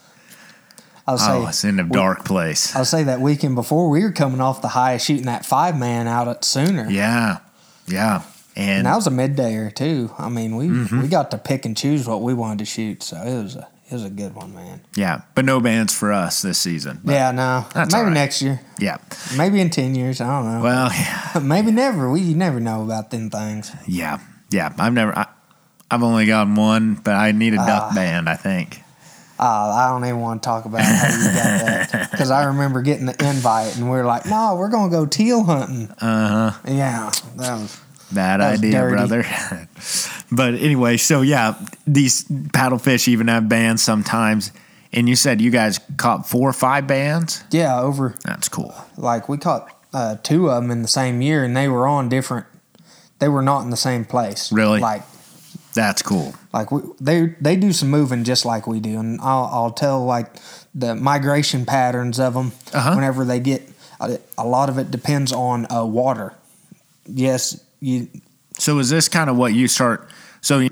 I'll 1.08 1.18
say, 1.18 1.32
I 1.32 1.38
was 1.38 1.64
in 1.64 1.80
a 1.80 1.84
dark 1.84 2.26
place. 2.26 2.76
I'll 2.76 2.86
say 2.86 3.04
that 3.04 3.22
weekend 3.22 3.56
before 3.56 3.90
we 3.90 4.02
were 4.04 4.12
coming 4.12 4.42
off 4.42 4.62
the 4.62 4.68
high 4.70 4.94
of 4.94 5.02
shooting 5.02 5.26
that 5.26 5.46
five 5.46 5.78
man 5.78 6.08
out 6.08 6.28
at 6.28 6.44
Sooner. 6.46 6.90
Yeah, 6.90 7.40
yeah, 7.88 8.24
And 8.56 8.70
and 8.80 8.86
that 8.86 8.96
was 8.96 9.08
a 9.08 9.12
middayer 9.12 9.74
too. 9.74 10.12
I 10.18 10.30
mean, 10.30 10.56
we 10.56 10.68
Mm-hmm. 10.68 11.02
we 11.02 11.08
got 11.08 11.32
to 11.32 11.38
pick 11.38 11.66
and 11.66 11.76
choose 11.76 12.08
what 12.08 12.22
we 12.22 12.34
wanted 12.34 12.60
to 12.60 12.66
shoot, 12.66 13.02
so 13.04 13.18
it 13.18 13.44
was 13.44 13.56
a 13.56 13.68
it 13.90 13.94
was 13.94 14.04
a 14.06 14.10
good 14.10 14.36
one, 14.36 14.54
man. 14.54 14.82
yeah, 14.96 15.22
but 15.36 15.46
no 15.46 15.60
bands 15.60 15.94
for 15.94 16.12
us 16.14 16.42
this 16.42 16.58
season. 16.60 17.02
But 17.04 17.14
yeah, 17.14 17.32
no, 17.32 17.66
maybe 17.76 17.94
right. 17.94 18.14
next 18.14 18.42
year, 18.42 18.62
yeah. 18.78 18.98
maybe 19.38 19.60
in 19.60 19.70
ten 19.72 19.96
years. 19.96 20.22
I 20.22 20.28
don't 20.28 20.52
know. 20.52 20.62
Well, 20.64 20.92
yeah, 20.94 21.40
maybe 21.42 21.72
never. 21.72 22.10
We 22.10 22.22
you 22.22 22.36
never 22.36 22.60
know 22.60 22.84
about 22.84 23.10
them 23.12 23.30
things. 23.30 23.72
yeah, 23.88 24.20
yeah. 24.52 24.74
I've 24.78 24.94
never. 24.94 25.18
I, 25.18 25.28
I've 25.92 26.04
only 26.04 26.28
gotten 26.28 26.54
one, 26.56 26.96
but 26.96 27.16
I 27.16 27.32
need 27.32 27.56
a 27.56 27.60
Ah. 27.60 27.66
duck 27.66 27.96
band. 27.96 28.30
I 28.30 28.36
think. 28.36 28.82
Uh, 29.40 29.44
I 29.74 29.90
don't 29.90 30.04
even 30.04 30.20
want 30.20 30.44
to 30.44 30.46
talk 30.48 30.66
about 30.66 30.82
how 30.82 31.08
you 31.08 31.24
got 31.24 31.90
that 31.92 32.12
because 32.12 32.30
I 32.30 32.44
remember 32.44 32.82
getting 32.82 33.06
the 33.06 33.16
invite 33.26 33.78
and 33.78 33.90
we 33.90 33.98
are 33.98 34.04
like, 34.06 34.26
no, 34.26 34.56
we're 34.56 34.68
gonna 34.70 34.92
go 34.92 35.06
teal 35.06 35.44
hunting. 35.46 35.90
Uh 36.02 36.52
huh. 36.52 36.60
Yeah, 36.68 37.10
that 37.38 37.54
was 37.58 37.80
Bad 38.12 38.42
That 38.42 38.52
was 38.52 38.60
idea, 38.60 38.72
dirty. 38.74 38.96
brother. 38.96 39.24
but 40.32 40.54
anyway, 40.56 40.98
so 40.98 41.22
yeah, 41.22 41.56
these 41.88 42.24
paddlefish 42.26 43.08
even 43.08 43.28
have 43.28 43.48
bands 43.50 43.82
sometimes. 43.82 44.52
And 44.92 45.08
you 45.08 45.16
said 45.16 45.40
you 45.40 45.52
guys 45.52 45.80
caught 45.98 46.28
four 46.28 46.50
or 46.50 46.54
five 46.54 46.88
bands? 46.88 47.44
yeah 47.52 47.80
over 47.80 48.16
That's 48.24 48.50
cool. 48.50 48.74
like 48.98 49.30
we 49.30 49.38
caught 49.38 49.72
uh, 49.94 50.16
two 50.24 50.50
of 50.50 50.62
them 50.64 50.72
in 50.72 50.82
the 50.82 50.88
same 50.88 51.22
year 51.22 51.44
and 51.44 51.56
they 51.56 51.68
were 51.68 51.88
on 51.88 52.10
different. 52.10 52.48
They 53.20 53.28
were 53.28 53.44
not 53.44 53.62
in 53.62 53.70
the 53.70 53.78
same 53.78 54.04
place. 54.06 54.52
Really? 54.52 54.80
Like 54.80 55.04
That's 55.76 56.02
cool. 56.02 56.34
Like 56.52 56.72
we, 56.72 56.82
they 57.00 57.36
they 57.40 57.56
do 57.56 57.72
some 57.72 57.90
moving 57.92 58.24
just 58.24 58.46
like 58.46 58.66
we 58.66 58.80
do, 58.80 59.00
and 59.00 59.22
I'll 59.22 59.48
I'll 59.52 59.72
tell 59.72 60.04
like 60.06 60.28
the 60.74 60.96
migration 60.96 61.66
patterns 61.66 62.20
of 62.20 62.34
them 62.34 62.52
Uh-huh. 62.74 62.96
whenever 62.96 63.26
they 63.26 63.40
get. 63.40 63.62
A, 64.02 64.18
a 64.38 64.48
lot 64.48 64.70
of 64.70 64.78
it 64.80 64.90
depends 64.90 65.32
on 65.34 65.68
uh, 65.72 65.84
water. 65.86 66.34
Yes, 67.06 67.64
you 67.80 68.08
So 68.58 68.80
is 68.80 68.90
this 68.90 69.08
kind 69.10 69.30
of 69.30 69.38
what 69.38 69.54
you 69.54 69.68
start? 69.68 70.10
So 70.42 70.68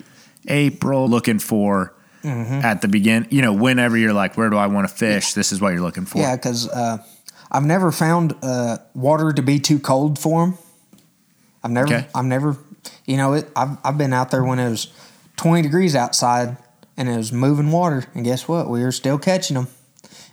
April 0.48 1.08
looking 1.10 1.40
for 1.40 1.94
Mm-hmm. 2.24 2.66
at 2.66 2.82
the 2.82 2.90
beginning, 2.90 3.30
you 3.32 3.42
know, 3.42 3.54
whenever 3.54 3.96
you're 3.96 4.12
like, 4.12 4.36
where 4.36 4.50
do 4.50 4.58
I 4.58 4.68
want 4.68 4.90
to 4.90 4.94
fish? 4.94 5.32
This 5.34 5.54
is 5.54 5.62
what 5.62 5.70
you're 5.70 5.84
looking 5.84 6.06
for. 6.06 6.18
yeah, 6.18 6.36
because 6.36 6.68
uh, 6.68 6.98
I've 7.50 7.64
never 7.64 7.90
found 7.92 8.36
uh, 8.42 8.80
water 8.94 9.32
to 9.32 9.42
be 9.42 9.60
too 9.60 9.80
cold 9.80 10.20
for 10.20 10.46
them. 10.46 10.58
I've 11.64 11.72
never 11.72 11.86
Okay. 11.94 12.08
I've 12.14 12.26
never 12.26 12.58
you 13.06 13.16
know 13.16 13.34
it. 13.34 13.48
I've 13.56 13.78
I've 13.84 13.98
been 13.98 14.12
out 14.14 14.32
there 14.32 14.44
when 14.44 14.60
it 14.60 14.70
was 14.70 14.88
twenty 15.38 15.62
degrees 15.62 15.96
outside 15.96 16.58
and 16.98 17.08
it 17.08 17.16
was 17.16 17.32
moving 17.32 17.72
water, 17.72 18.06
and 18.14 18.26
guess 18.26 18.48
what? 18.48 18.68
We 18.68 18.82
were 18.84 18.92
still 18.92 19.20
catching 19.20 19.56
them, 19.56 19.68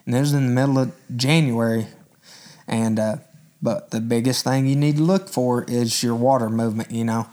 and 0.07 0.17
it 0.17 0.21
was 0.21 0.33
in 0.33 0.47
the 0.47 0.53
middle 0.53 0.79
of 0.79 0.93
January, 1.15 1.87
and 2.67 2.99
uh, 2.99 3.17
but 3.63 3.91
the 3.91 4.01
biggest 4.01 4.43
thing 4.43 4.67
you 4.67 4.75
need 4.75 4.97
to 4.97 5.03
look 5.03 5.29
for 5.29 5.63
is 5.65 6.03
your 6.03 6.15
water 6.17 6.49
movement. 6.49 6.91
You 6.91 7.05
know, 7.05 7.27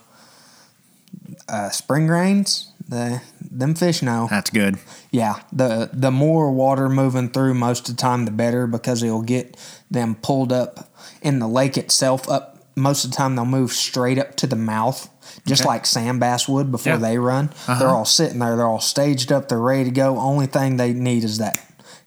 uh, 1.52 1.70
spring 1.70 2.08
rains. 2.08 2.72
The 2.88 3.22
them 3.40 3.76
fish 3.76 4.02
know. 4.02 4.28
That's 4.30 4.50
good. 4.50 4.78
Yeah, 5.12 5.42
the 5.54 5.90
the 5.94 6.12
more 6.12 6.52
water 6.52 6.90
moving 6.90 7.30
through 7.30 7.54
most 7.54 7.88
of 7.90 7.96
the 7.96 8.02
time, 8.02 8.26
the 8.26 8.32
better 8.32 8.68
because 8.68 9.04
it'll 9.04 9.22
get 9.22 9.56
them 9.90 10.16
pulled 10.16 10.52
up 10.52 10.90
in 11.22 11.40
the 11.40 11.48
lake 11.48 11.78
itself. 11.78 12.28
Up 12.30 12.58
most 12.76 13.06
of 13.06 13.12
the 13.12 13.18
time, 13.18 13.36
they'll 13.36 13.46
move 13.46 13.72
straight 13.72 14.18
up 14.18 14.36
to 14.38 14.48
the 14.48 14.56
mouth, 14.56 15.10
just 15.46 15.62
Okay. 15.62 15.68
like 15.70 15.86
sand 15.86 16.20
bass 16.20 16.48
would 16.48 16.72
before 16.72 16.94
Yeah. 16.94 17.00
they 17.00 17.18
run. 17.18 17.50
Uh-huh. 17.68 17.80
They're 17.80 17.90
all 17.90 18.06
sitting 18.06 18.40
there. 18.40 18.56
They're 18.56 18.66
all 18.68 18.80
staged 18.82 19.32
up. 19.32 19.48
They're 19.50 19.60
ready 19.60 19.86
to 19.86 19.92
go. 19.92 20.18
Only 20.18 20.48
thing 20.48 20.78
they 20.78 20.94
need 20.94 21.24
is 21.24 21.38
that 21.38 21.60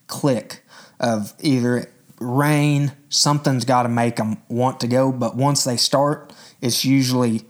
click 0.07 0.63
of 0.99 1.33
either 1.39 1.89
rain. 2.19 2.91
Something's 3.09 3.65
got 3.65 3.83
to 3.83 3.89
make 3.89 4.15
them 4.17 4.37
want 4.49 4.79
to 4.81 4.87
go. 4.87 5.11
But 5.11 5.35
once 5.35 5.63
they 5.63 5.77
start, 5.77 6.33
it's 6.61 6.83
usually 6.85 7.43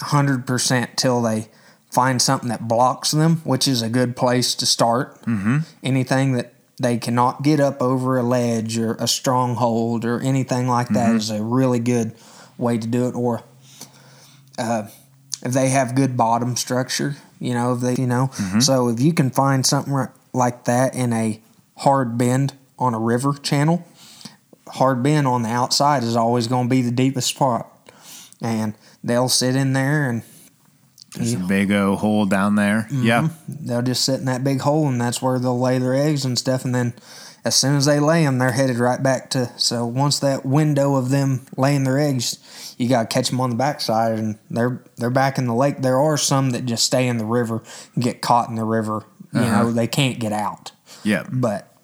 hundred 0.00 0.46
percent 0.46 0.96
till 0.96 1.22
they 1.22 1.48
find 1.90 2.20
something 2.20 2.48
that 2.50 2.68
blocks 2.68 3.10
them, 3.12 3.36
which 3.44 3.66
is 3.66 3.82
a 3.82 3.88
good 3.88 4.14
place 4.16 4.54
to 4.56 4.66
start. 4.66 5.20
Mm-hmm. 5.22 5.58
Anything 5.82 6.32
that 6.32 6.52
they 6.80 6.98
cannot 6.98 7.42
get 7.42 7.58
up 7.60 7.82
over 7.82 8.18
a 8.18 8.22
ledge 8.22 8.78
or 8.78 8.94
a 9.00 9.08
stronghold 9.08 10.04
or 10.04 10.20
anything 10.20 10.68
like 10.68 10.88
that 10.90 11.14
is 11.16 11.30
a 11.30 11.42
really 11.42 11.80
good 11.80 12.14
way 12.56 12.78
to 12.78 12.86
do 12.86 13.08
it. 13.08 13.14
Or 13.14 13.42
uh, 14.58 14.86
if 15.42 15.52
they 15.52 15.70
have 15.70 15.94
good 15.96 16.16
bottom 16.16 16.54
structure, 16.56 17.16
you 17.40 17.54
know, 17.54 17.72
if 17.72 17.80
they, 17.80 17.94
you 17.94 18.06
know, 18.06 18.30
so 18.60 18.88
if 18.88 19.00
you 19.00 19.12
can 19.12 19.30
find 19.30 19.64
something 19.66 20.06
like 20.32 20.64
that 20.64 20.94
in 20.94 21.12
a 21.12 21.40
hard 21.78 22.16
bend 22.18 22.54
on 22.78 22.94
a 22.94 22.98
river 22.98 23.32
channel, 23.32 23.84
hard 24.68 25.02
bend 25.02 25.26
on 25.26 25.42
the 25.42 25.48
outside 25.48 26.04
is 26.04 26.14
always 26.14 26.46
going 26.46 26.68
to 26.68 26.70
be 26.70 26.82
the 26.82 26.92
deepest 26.92 27.36
part. 27.36 27.66
and 28.40 28.74
they'll 29.08 29.28
sit 29.28 29.56
in 29.56 29.72
there 29.72 30.08
and 30.08 30.22
There's 31.16 31.32
a 31.34 31.38
big 31.38 31.72
old 31.72 31.98
hole 31.98 32.26
down 32.26 32.54
there. 32.54 32.86
Mm-hmm. 32.90 33.02
Yeah. 33.06 33.28
they'll 33.48 33.82
just 33.82 34.04
sit 34.04 34.20
in 34.20 34.26
that 34.26 34.44
big 34.44 34.60
hole, 34.60 34.86
and 34.88 35.00
that's 35.00 35.20
where 35.22 35.38
they'll 35.38 35.58
lay 35.58 35.78
their 35.78 35.94
eggs 35.94 36.24
and 36.24 36.38
stuff. 36.38 36.64
And 36.64 36.74
then, 36.74 36.94
as 37.44 37.56
soon 37.56 37.76
as 37.76 37.86
they 37.86 37.98
lay 37.98 38.24
them, 38.24 38.38
they're 38.38 38.52
headed 38.52 38.76
right 38.78 39.02
back 39.02 39.30
to. 39.30 39.50
So 39.56 39.86
once 39.86 40.18
that 40.20 40.44
window 40.44 40.96
of 40.96 41.08
them 41.10 41.46
laying 41.56 41.84
their 41.84 41.98
eggs, 41.98 42.74
you 42.78 42.88
got 42.88 43.08
to 43.08 43.14
catch 43.14 43.30
them 43.30 43.40
on 43.40 43.50
the 43.50 43.56
backside, 43.56 44.18
and 44.18 44.38
they're 44.50 44.82
they're 44.96 45.10
back 45.10 45.38
in 45.38 45.46
the 45.46 45.54
lake. 45.54 45.78
There 45.78 45.98
are 45.98 46.16
some 46.18 46.50
that 46.50 46.66
just 46.66 46.84
stay 46.84 47.08
in 47.08 47.16
the 47.18 47.24
river 47.24 47.62
and 47.94 48.04
get 48.04 48.20
caught 48.20 48.48
in 48.50 48.54
the 48.56 48.64
river. 48.64 49.04
You 49.32 49.40
know, 49.40 49.70
they 49.72 49.86
can't 49.86 50.18
get 50.18 50.32
out. 50.32 50.72
Yeah. 51.04 51.24
But 51.30 51.74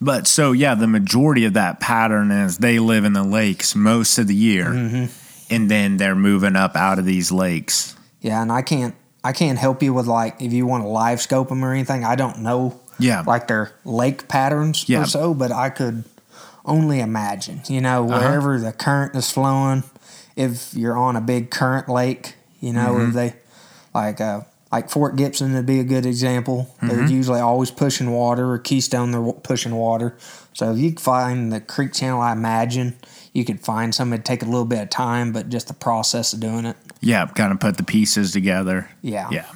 But 0.00 0.26
so 0.26 0.52
yeah, 0.52 0.74
the 0.74 0.86
majority 0.86 1.44
of 1.44 1.54
that 1.54 1.80
pattern 1.80 2.30
is 2.30 2.58
they 2.58 2.78
live 2.78 3.04
in 3.04 3.12
the 3.14 3.24
lakes 3.24 3.74
most 3.74 4.18
of 4.18 4.26
the 4.26 4.34
year, 4.34 4.66
Mm-hmm. 4.66 5.06
And 5.50 5.70
then 5.70 5.96
they're 5.96 6.14
moving 6.14 6.56
up 6.56 6.76
out 6.76 6.98
of 6.98 7.04
these 7.04 7.30
lakes. 7.32 7.94
Yeah, 8.20 8.40
and 8.42 8.50
I 8.52 8.62
can't 8.62 8.94
I 9.24 9.32
can't 9.32 9.58
help 9.58 9.82
you 9.82 9.92
with 9.92 10.06
like 10.06 10.40
if 10.40 10.52
you 10.52 10.66
want 10.66 10.84
to 10.84 10.88
live 10.88 11.20
scope 11.20 11.48
them 11.48 11.64
or 11.64 11.72
anything. 11.72 12.04
I 12.04 12.14
don't 12.16 12.38
know 12.40 12.78
Yeah. 12.98 13.22
like 13.26 13.48
their 13.48 13.72
lake 13.84 14.28
patterns 14.28 14.88
Yeah. 14.88 15.02
or 15.02 15.06
so, 15.06 15.34
but 15.34 15.52
I 15.52 15.68
could 15.70 16.04
only 16.64 17.00
imagine. 17.00 17.62
You 17.68 17.80
know, 17.80 18.08
Uh-huh. 18.08 18.18
wherever 18.20 18.58
the 18.58 18.72
current 18.72 19.14
is 19.16 19.30
flowing, 19.30 19.82
if 20.36 20.72
you're 20.74 20.96
on 20.96 21.16
a 21.16 21.20
big 21.20 21.50
current 21.50 21.88
lake, 21.88 22.34
you 22.60 22.72
know, 22.72 22.94
Mm-hmm. 22.94 23.08
if 23.08 23.14
they 23.14 23.34
like 23.94 24.20
uh 24.20 24.40
like 24.72 24.88
Fort 24.88 25.16
Gibson 25.16 25.52
would 25.54 25.66
be 25.66 25.80
a 25.80 25.84
good 25.84 26.06
example. 26.06 26.68
They're 26.80 26.90
Mm-hmm. 26.98 27.12
usually 27.12 27.40
always 27.40 27.70
pushing 27.72 28.12
water, 28.12 28.52
or 28.52 28.58
Keystone 28.58 29.10
they're 29.10 29.32
pushing 29.32 29.74
water. 29.74 30.16
So 30.52 30.70
if 30.72 30.78
you 30.78 30.92
find 30.92 31.52
the 31.52 31.60
creek 31.60 31.92
channel, 31.92 32.20
I 32.20 32.32
imagine 32.32 32.94
you 33.32 33.44
could 33.44 33.60
find 33.60 33.94
some. 33.94 34.12
It'd 34.12 34.24
take 34.24 34.42
a 34.42 34.46
little 34.46 34.64
bit 34.64 34.80
of 34.82 34.90
time, 34.90 35.32
but 35.32 35.48
just 35.48 35.68
the 35.68 35.74
process 35.74 36.32
of 36.32 36.40
doing 36.40 36.64
it. 36.64 36.76
Yeah, 37.00 37.26
kind 37.26 37.52
of 37.52 37.60
put 37.60 37.76
the 37.76 37.82
pieces 37.82 38.32
together. 38.32 38.90
Yeah. 39.02 39.28
Yeah. 39.30 39.46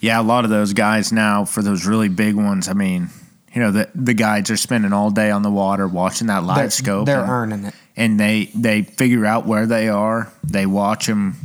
Yeah, 0.00 0.20
a 0.20 0.22
lot 0.22 0.44
of 0.44 0.50
those 0.50 0.72
guys 0.72 1.12
now 1.12 1.44
for 1.44 1.62
those 1.62 1.86
really 1.86 2.08
big 2.08 2.34
ones, 2.36 2.68
I 2.68 2.72
mean, 2.72 3.08
you 3.52 3.60
know, 3.60 3.70
the 3.70 3.88
the 3.94 4.14
guys 4.14 4.50
are 4.50 4.56
spending 4.56 4.92
all 4.92 5.10
day 5.10 5.30
on 5.30 5.42
the 5.42 5.50
water 5.50 5.88
watching 5.88 6.26
that 6.28 6.44
live 6.44 6.56
They're, 6.56 6.70
scope. 6.70 7.06
they're 7.06 7.20
and, 7.22 7.30
earning 7.30 7.64
it. 7.64 7.74
and 7.96 8.20
they 8.20 8.50
they 8.54 8.82
figure 8.82 9.24
out 9.26 9.46
where 9.46 9.66
they 9.66 9.88
are. 9.88 10.30
They 10.44 10.66
watch 10.66 11.06
them, 11.06 11.36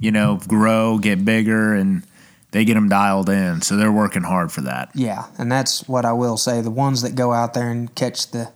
you 0.00 0.10
know, 0.10 0.40
grow, 0.48 0.98
get 0.98 1.24
bigger 1.24 1.74
and 1.74 2.02
they 2.50 2.64
get 2.66 2.74
them 2.74 2.88
dialed 2.88 3.28
in. 3.30 3.62
So 3.62 3.76
they're 3.76 3.92
working 3.92 4.22
hard 4.24 4.52
for 4.52 4.60
that. 4.62 4.90
Yeah, 4.94 5.24
and 5.38 5.50
that's 5.50 5.88
what 5.88 6.04
I 6.04 6.12
will 6.12 6.36
say. 6.36 6.60
The 6.60 6.70
ones 6.70 7.00
that 7.02 7.14
go 7.14 7.32
out 7.32 7.54
there 7.54 7.70
and 7.70 7.92
catch 7.94 8.30
the 8.32 8.50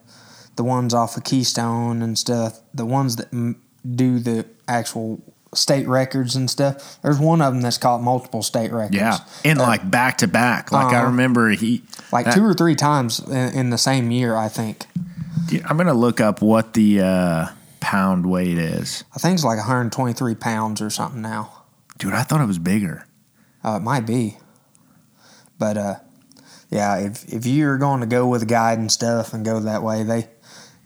the 0.57 0.65
ones 0.65 0.93
off 0.95 1.17
of 1.17 1.25
Keystone 1.25 2.03
and 2.03 2.19
stuff, 2.19 2.61
the 2.75 2.85
ones 2.87 3.17
that 3.17 3.33
m- 3.33 3.61
do 3.95 4.19
the 4.19 4.45
actual 4.69 5.21
state 5.55 5.87
records 5.89 6.35
and 6.37 6.51
stuff. 6.51 6.99
There's 7.03 7.19
one 7.19 7.41
of 7.41 7.53
them 7.55 7.63
that's 7.63 7.79
caught 7.79 8.03
multiple 8.03 8.43
state 8.43 8.73
records. 8.73 8.97
Yeah. 8.97 9.19
And 9.45 9.59
like 9.59 9.89
back 9.91 10.19
to 10.19 10.27
back. 10.29 10.73
Like 10.73 10.93
I 10.93 10.97
Uh-huh. 10.99 11.07
remember 11.07 11.51
he 11.51 11.83
like 12.13 12.27
that- 12.27 12.35
two 12.35 12.45
or 12.45 12.53
three 12.55 12.75
times 12.75 13.21
in, 13.21 13.33
in 13.55 13.71
the 13.71 13.79
same 13.79 14.11
year. 14.11 14.35
I 14.37 14.49
think. 14.49 14.87
I'm 15.69 15.77
going 15.77 15.87
to 15.87 15.93
look 15.95 16.21
up 16.21 16.43
what 16.43 16.73
the 16.75 17.01
uh, 17.01 17.47
pound 17.79 18.27
weight 18.27 18.59
is. 18.59 19.05
I 19.15 19.19
think 19.21 19.35
it's 19.35 19.45
like 19.45 19.59
123 19.59 20.35
pounds 20.35 20.83
or 20.83 20.91
something 20.91 21.23
now. 21.23 21.63
Dude, 21.99 22.13
I 22.15 22.25
thought 22.25 22.41
it 22.41 22.47
was 22.47 22.59
bigger. 22.59 23.07
Uh, 23.65 23.77
it 23.77 23.83
might 23.83 24.07
be, 24.07 24.39
but 25.59 25.77
uh, 25.77 25.95
yeah, 26.71 26.97
if 26.99 27.33
if 27.33 27.47
you're 27.47 27.79
going 27.79 28.01
to 28.01 28.07
go 28.07 28.27
with 28.27 28.43
a 28.43 28.47
guide 28.47 28.79
and 28.79 28.91
stuff 28.91 29.33
and 29.33 29.45
go 29.45 29.61
that 29.61 29.83
way, 29.83 30.03
they, 30.03 30.29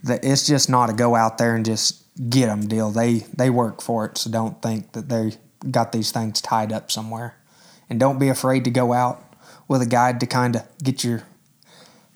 that 0.04 0.24
it's 0.24 0.46
just 0.46 0.70
not 0.70 0.90
a 0.90 0.92
go 0.92 1.14
out 1.14 1.38
there 1.38 1.54
and 1.54 1.64
just 1.64 2.04
get 2.28 2.46
them 2.46 2.66
deal. 2.66 2.90
They 2.90 3.26
they 3.36 3.50
work 3.50 3.82
for 3.82 4.06
it, 4.06 4.18
so 4.18 4.30
don't 4.30 4.60
think 4.62 4.92
that 4.92 5.08
they 5.08 5.32
got 5.70 5.92
these 5.92 6.10
things 6.10 6.40
tied 6.40 6.72
up 6.72 6.90
somewhere, 6.90 7.36
and 7.88 8.00
don't 8.00 8.18
be 8.18 8.28
afraid 8.28 8.64
to 8.64 8.70
go 8.70 8.92
out 8.92 9.22
with 9.68 9.82
a 9.82 9.86
guide 9.86 10.20
to 10.20 10.26
kind 10.26 10.56
of 10.56 10.62
get 10.82 11.04
your 11.04 11.22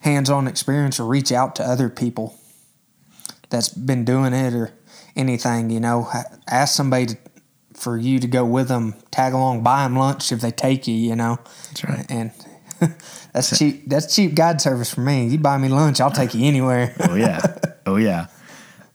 hands-on 0.01 0.49
experience 0.49 1.01
or 1.01 1.07
reach 1.07 1.33
out 1.33 1.57
to 1.57 1.63
other 1.63 1.89
people 1.89 2.39
that's 3.49 3.69
been 3.69 4.05
doing 4.05 4.33
it 4.33 4.55
or 4.55 4.73
anything. 5.17 5.71
You 5.71 5.81
know, 5.81 6.11
ask 6.49 6.75
somebody 6.75 7.07
to 7.07 7.19
for 7.75 7.99
you 7.99 8.19
to 8.21 8.27
go 8.27 8.45
with 8.45 8.69
them, 8.69 8.95
tag 9.11 9.33
along, 9.33 9.63
buy 9.63 9.83
them 9.83 9.97
lunch 9.97 10.33
if 10.33 10.41
they 10.41 10.51
take 10.51 10.87
you, 10.87 10.95
you 10.95 11.17
know. 11.17 11.39
That's 11.69 11.85
right. 11.85 12.07
And 12.09 12.31
that's 13.33 13.59
cheap. 13.59 13.89
That's 13.89 14.15
cheap 14.15 14.35
guide 14.35 14.61
service 14.61 14.93
for 14.93 15.01
me. 15.01 15.27
You 15.29 15.39
buy 15.39 15.59
me 15.59 15.69
lunch, 15.69 16.01
I'll 16.01 16.11
take 16.11 16.35
you 16.35 16.45
anywhere. 16.47 16.95
Oh 17.01 17.15
yeah. 17.15 17.41
oh 17.87 17.97
yeah. 17.97 18.27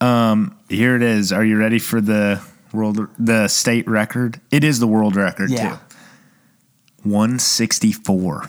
Um, 0.01 0.57
here 0.69 0.95
it 0.95 1.01
is. 1.01 1.31
Are 1.33 1.43
you 1.43 1.57
ready 1.57 1.79
for 1.79 1.99
the 2.01 2.41
world 2.73 3.07
the 3.17 3.47
state 3.47 3.87
record? 3.87 4.39
It 4.51 4.63
is 4.63 4.79
the 4.79 4.87
world 4.87 5.15
record 5.15 5.49
Yeah. 5.49 5.77
too. 5.77 5.79
164. 7.09 8.45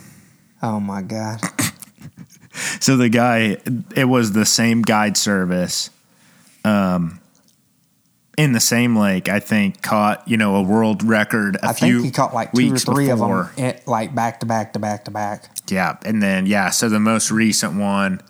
oh 0.63 0.81
my 0.81 1.03
god. 1.03 1.41
So 2.81 2.97
the 2.97 3.09
guy 3.09 3.59
it 3.95 4.07
was 4.09 4.33
the 4.33 4.45
same 4.45 4.83
guide 4.83 5.17
service 5.17 5.89
um 6.65 7.21
in 8.39 8.53
the 8.53 8.61
same 8.61 8.97
lake, 8.97 9.29
I 9.29 9.41
think, 9.41 9.83
caught, 9.83 10.27
you 10.27 10.37
know, 10.37 10.57
a 10.57 10.63
world 10.63 11.03
record 11.03 11.57
a 11.57 11.67
I 11.69 11.73
few 11.73 11.97
think 12.01 12.05
he 12.07 12.11
caught 12.13 12.33
like 12.35 12.53
two 12.53 12.73
or 12.75 12.79
three 12.79 13.09
before. 13.09 13.41
of 13.43 13.57
them, 13.57 13.65
at, 13.67 13.87
like 13.87 14.15
back 14.15 14.41
to 14.41 14.47
back 14.47 14.73
to 14.75 14.79
back 14.79 15.05
to 15.07 15.11
back. 15.11 15.45
Yeah, 15.69 15.97
and 16.05 16.23
then 16.23 16.47
yeah, 16.47 16.71
so 16.71 16.89
the 16.89 17.01
most 17.01 17.31
recent 17.31 17.75
one 17.79 18.21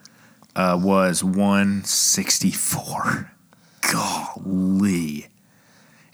uh, 0.56 0.78
was 0.82 1.22
164. 1.24 3.30
Golly, 3.92 5.26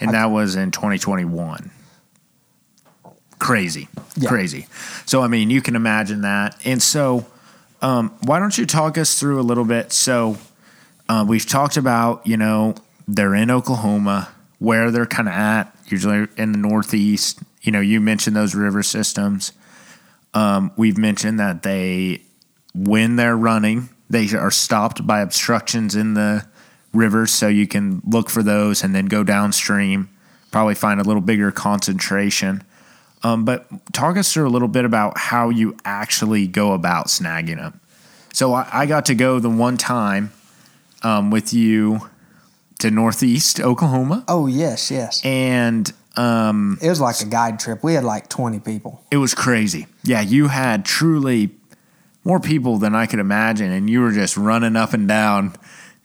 and 0.01 0.11
that 0.12 0.31
was 0.31 0.57
in 0.57 0.70
2021. 0.70 1.70
Crazy, 3.38 3.88
Yeah. 4.16 4.29
crazy. 4.29 4.66
So 5.05 5.22
I 5.22 5.29
mean, 5.29 5.51
you 5.51 5.61
can 5.61 5.77
imagine 5.77 6.22
that. 6.22 6.57
And 6.64 6.83
so, 6.83 7.27
um, 7.83 8.14
why 8.22 8.38
don't 8.38 8.57
you 8.57 8.64
talk 8.66 8.96
us 8.96 9.18
through 9.18 9.40
a 9.40 9.42
little 9.42 9.64
bit? 9.64 9.92
So 9.92 10.38
uh, 11.09 11.25
we've 11.29 11.44
talked 11.46 11.77
about 11.77 12.27
you 12.27 12.37
know 12.38 12.75
they're 13.09 13.35
in 13.35 13.51
Oklahoma, 13.51 14.29
where 14.59 14.90
they're 14.90 15.07
kind 15.07 15.29
of 15.29 15.35
at, 15.35 15.77
usually 15.87 16.27
in 16.37 16.53
the 16.53 16.59
Northeast. 16.59 17.40
You 17.62 17.73
know, 17.73 17.81
you 17.81 18.01
mentioned 18.01 18.37
those 18.37 18.55
river 18.55 18.83
systems. 18.83 19.53
Um, 20.35 20.73
we've 20.77 20.99
mentioned 20.99 21.38
that 21.40 21.62
they, 21.62 22.23
when 22.75 23.16
they're 23.16 23.37
running, 23.37 23.88
they 24.11 24.29
are 24.37 24.51
stopped 24.51 25.07
by 25.07 25.21
obstructions 25.21 25.95
in 25.95 26.14
the 26.14 26.47
rivers, 26.92 27.33
so 27.33 27.49
you 27.49 27.66
can 27.66 28.03
look 28.07 28.31
for 28.31 28.42
those 28.42 28.83
and 28.83 28.95
then 28.95 29.07
go 29.07 29.23
downstream, 29.23 30.09
probably 30.51 30.75
find 30.75 31.01
a 31.01 31.05
little 31.05 31.23
bigger 31.23 31.51
concentration. 31.51 32.62
Um, 33.23 33.45
but 33.45 33.66
talk 33.92 34.16
us 34.16 34.33
through 34.33 34.47
a 34.47 34.51
little 34.51 34.69
bit 34.69 34.85
about 34.85 35.19
how 35.19 35.49
you 35.49 35.77
actually 35.85 36.47
go 36.47 36.73
about 36.73 37.07
snagging 37.07 37.57
them. 37.57 37.81
So 38.33 38.53
I, 38.53 38.69
I 38.71 38.87
got 38.87 39.07
to 39.07 39.14
go 39.14 39.38
the 39.38 39.51
one 39.51 39.77
time 39.77 40.33
um, 41.03 41.31
with 41.31 41.53
you 41.53 42.09
to 42.81 42.91
Northeast 42.91 43.61
Oklahoma, 43.61 44.25
Oh 44.29 44.47
yes, 44.47 44.91
yes. 44.91 45.21
and 45.25 45.91
um, 46.17 46.79
It 46.83 46.89
was 46.89 47.01
like 47.01 47.21
a 47.21 47.25
guide 47.27 47.59
trip. 47.59 47.83
We 47.83 47.95
had 47.95 48.05
like 48.05 48.29
twenty 48.29 48.59
people. 48.61 49.03
it 49.11 49.17
was 49.19 49.35
crazy. 49.35 49.87
Yeah, 50.03 50.21
you 50.21 50.49
had 50.49 50.85
truly 50.85 51.51
more 52.25 52.41
people 52.41 52.79
than 52.79 52.95
I 52.95 53.07
could 53.07 53.19
imagine, 53.21 53.71
and 53.73 53.89
you 53.89 54.01
were 54.01 54.12
just 54.12 54.37
running 54.37 54.77
up 54.77 54.93
and 54.93 55.07
down, 55.07 55.55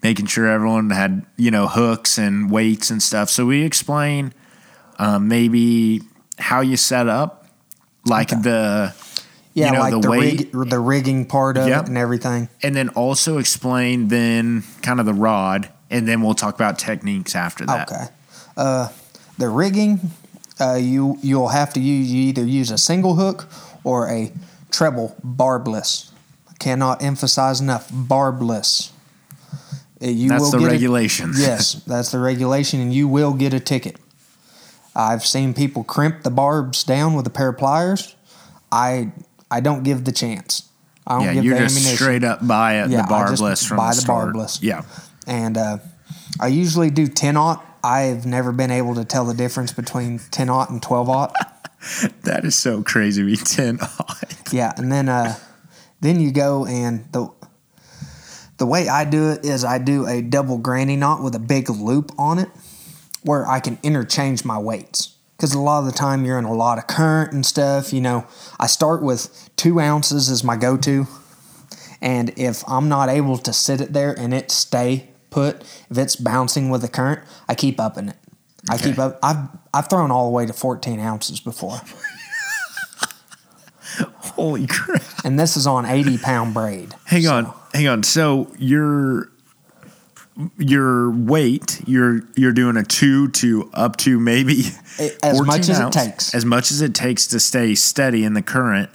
making 0.03 0.27
sure 0.27 0.47
everyone 0.47 0.89
had 0.91 1.25
you 1.38 1.51
know 1.51 1.67
hooks 1.67 2.17
and 2.17 2.49
weights 2.51 2.89
and 2.91 3.01
stuff. 3.01 3.29
So 3.29 3.45
we 3.45 3.63
explain 3.63 4.34
um, 4.99 5.27
maybe 5.27 6.01
how 6.39 6.62
you 6.62 6.77
set 6.77 7.07
up, 7.07 7.47
like 8.05 8.29
the 8.29 8.93
Yeah, 9.53 9.67
you 9.67 9.71
know, 9.73 9.79
like 9.79 9.93
the 9.93 9.99
the 9.99 10.10
weight- 10.10 10.49
rig, 10.53 10.69
the 10.69 10.79
rigging 10.79 11.25
part 11.25 11.57
of 11.57 11.67
Yep. 11.67 11.84
it 11.84 11.88
and 11.89 11.97
everything. 11.97 12.49
and 12.63 12.75
then 12.75 12.89
also 12.89 13.38
explain 13.38 14.07
then 14.10 14.63
kind 14.81 14.99
of 14.99 15.05
the 15.05 15.13
rod, 15.13 15.69
and 15.91 16.08
then 16.08 16.21
we'll 16.21 16.34
talk 16.34 16.56
about 16.56 16.80
techniques 16.80 17.36
after 17.36 17.65
that. 17.67 17.91
Okay. 17.91 18.06
Uh, 18.58 18.89
the 19.38 19.49
rigging, 19.49 19.99
uh, 20.60 20.75
you 20.75 21.17
you'll 21.21 21.49
have 21.49 21.73
to 21.73 21.80
use 21.80 22.12
you 22.12 22.23
either 22.30 22.43
use 22.45 22.71
a 22.71 22.77
single 22.77 23.15
hook 23.15 23.47
or 23.84 24.10
a 24.10 24.32
treble 24.71 25.15
barbless. 25.23 26.12
I 26.49 26.54
cannot 26.60 27.04
emphasize 27.04 27.62
enough 27.62 27.89
barbless. 27.91 28.91
Uh, 30.01 30.08
You 30.08 30.30
That's 30.30 30.41
will 30.43 30.51
the 30.51 30.58
get 30.60 30.67
a- 30.67 30.71
yes, 31.38 31.73
that's 31.86 32.12
the 32.12 32.19
regulation, 32.19 32.80
and 32.82 32.93
you 32.93 33.08
will 33.08 33.34
get 33.34 33.54
a 33.54 33.60
ticket. 33.60 33.97
I've 34.95 35.25
seen 35.25 35.54
people 35.54 35.84
crimp 35.84 36.23
the 36.23 36.32
barbs 36.32 36.84
down 36.84 37.13
with 37.13 37.25
a 37.27 37.30
pair 37.30 37.49
of 37.49 37.58
pliers. 37.58 38.15
I 38.71 39.12
I 39.49 39.60
don't 39.62 39.84
give 39.84 40.04
the 40.06 40.12
chance. 40.12 40.63
I 41.08 41.15
don't 41.15 41.23
Yeah, 41.25 41.34
give 41.36 41.45
you're 41.45 41.56
the 41.56 41.62
just 41.63 41.75
ammunition 41.77 41.97
straight 41.97 42.23
up 42.23 42.45
buy 42.45 42.82
it, 42.84 42.89
Yeah, 42.89 43.01
the 43.04 43.08
barbless 43.08 43.65
from 43.65 43.77
buy 43.77 43.93
the, 43.93 44.01
the 44.01 44.08
barbless. 44.08 44.62
Yeah, 44.62 44.82
and 45.31 45.57
uh, 45.57 45.77
I 46.39 46.47
usually 46.47 46.89
do 46.89 47.07
10 47.07 47.37
aught. 47.37 47.65
I've 47.83 48.25
never 48.25 48.51
been 48.51 48.69
able 48.69 48.93
to 48.95 49.05
tell 49.05 49.25
the 49.25 49.33
difference 49.33 49.71
between 49.71 50.19
10 50.19 50.49
aught 50.49 50.69
and 50.69 50.83
12 50.83 51.09
aught. 51.09 51.33
that 52.23 52.45
is 52.45 52.55
so 52.55 52.83
crazy. 52.83 53.23
We 53.23 53.37
ten 53.37 53.79
Yeah, 54.51 54.71
and 54.77 54.91
then 54.91 55.09
uh, 55.09 55.35
then 55.99 56.19
you 56.19 56.31
go 56.31 56.65
and 56.65 57.11
the 57.11 57.31
the 58.57 58.65
way 58.67 58.87
I 58.87 59.05
do 59.05 59.31
it 59.31 59.43
is 59.43 59.63
I 59.63 59.79
do 59.79 60.05
a 60.05 60.21
double 60.21 60.59
granny 60.59 60.95
knot 60.95 61.23
with 61.23 61.33
a 61.33 61.39
big 61.39 61.69
loop 61.69 62.11
on 62.19 62.37
it, 62.37 62.49
where 63.23 63.47
I 63.47 63.59
can 63.59 63.79
interchange 63.81 64.45
my 64.45 64.59
weights. 64.59 65.15
Because 65.35 65.55
a 65.55 65.59
lot 65.59 65.79
of 65.79 65.85
the 65.85 65.91
time 65.91 66.23
you're 66.23 66.37
in 66.37 66.45
a 66.45 66.53
lot 66.53 66.77
of 66.77 66.85
current 66.85 67.33
and 67.33 67.43
stuff. 67.43 67.91
You 67.91 68.01
know, 68.01 68.27
I 68.59 68.67
start 68.67 69.01
with 69.01 69.49
two 69.55 69.79
ounces 69.79 70.29
as 70.29 70.43
my 70.43 70.55
go-to, 70.55 71.07
and 71.99 72.31
if 72.37 72.63
I'm 72.67 72.89
not 72.89 73.09
able 73.09 73.39
to 73.39 73.51
sit 73.51 73.81
it 73.81 73.91
there 73.91 74.13
and 74.13 74.35
it 74.35 74.51
stay 74.51 75.11
put, 75.31 75.61
if 75.89 75.97
it's 75.97 76.15
bouncing 76.15 76.69
with 76.69 76.81
the 76.83 76.87
current, 76.87 77.21
I 77.49 77.55
keep 77.55 77.79
upping 77.79 78.09
it. 78.09 78.17
I 78.69 78.77
keep 78.77 78.99
up. 78.99 79.17
I've 79.23 79.47
I've 79.73 79.88
thrown 79.89 80.11
all 80.11 80.25
the 80.25 80.32
way 80.32 80.45
to 80.45 80.53
14 80.53 80.99
ounces 80.99 81.39
before. 81.39 81.82
Holy 84.36 84.67
crap! 84.67 85.01
and 85.25 85.39
this 85.39 85.57
is 85.57 85.65
on 85.67 85.86
80 85.86 86.19
pound 86.19 86.53
braid. 86.53 86.93
Hang 87.05 87.27
on. 87.27 87.51
hang 87.73 87.88
on. 87.88 88.03
So 88.03 88.51
your 88.59 89.29
your 90.57 91.11
weight, 91.11 91.82
you're 91.88 92.21
you're 92.36 92.53
doing 92.53 92.77
a 92.77 92.84
two 92.84 93.27
to 93.29 93.69
up 93.73 93.97
to 93.97 94.19
maybe 94.19 94.61
As 94.99 95.38
14 95.38 95.45
much 95.45 95.69
as 95.69 95.79
it 95.79 95.91
takes. 95.91 96.34
as 96.36 96.45
much 96.45 96.71
as 96.71 96.82
it 96.82 96.93
takes 96.95 97.27
to 97.27 97.39
stay 97.39 97.75
steady 97.75 98.23
in 98.23 98.34
the 98.34 98.41
current. 98.41 98.89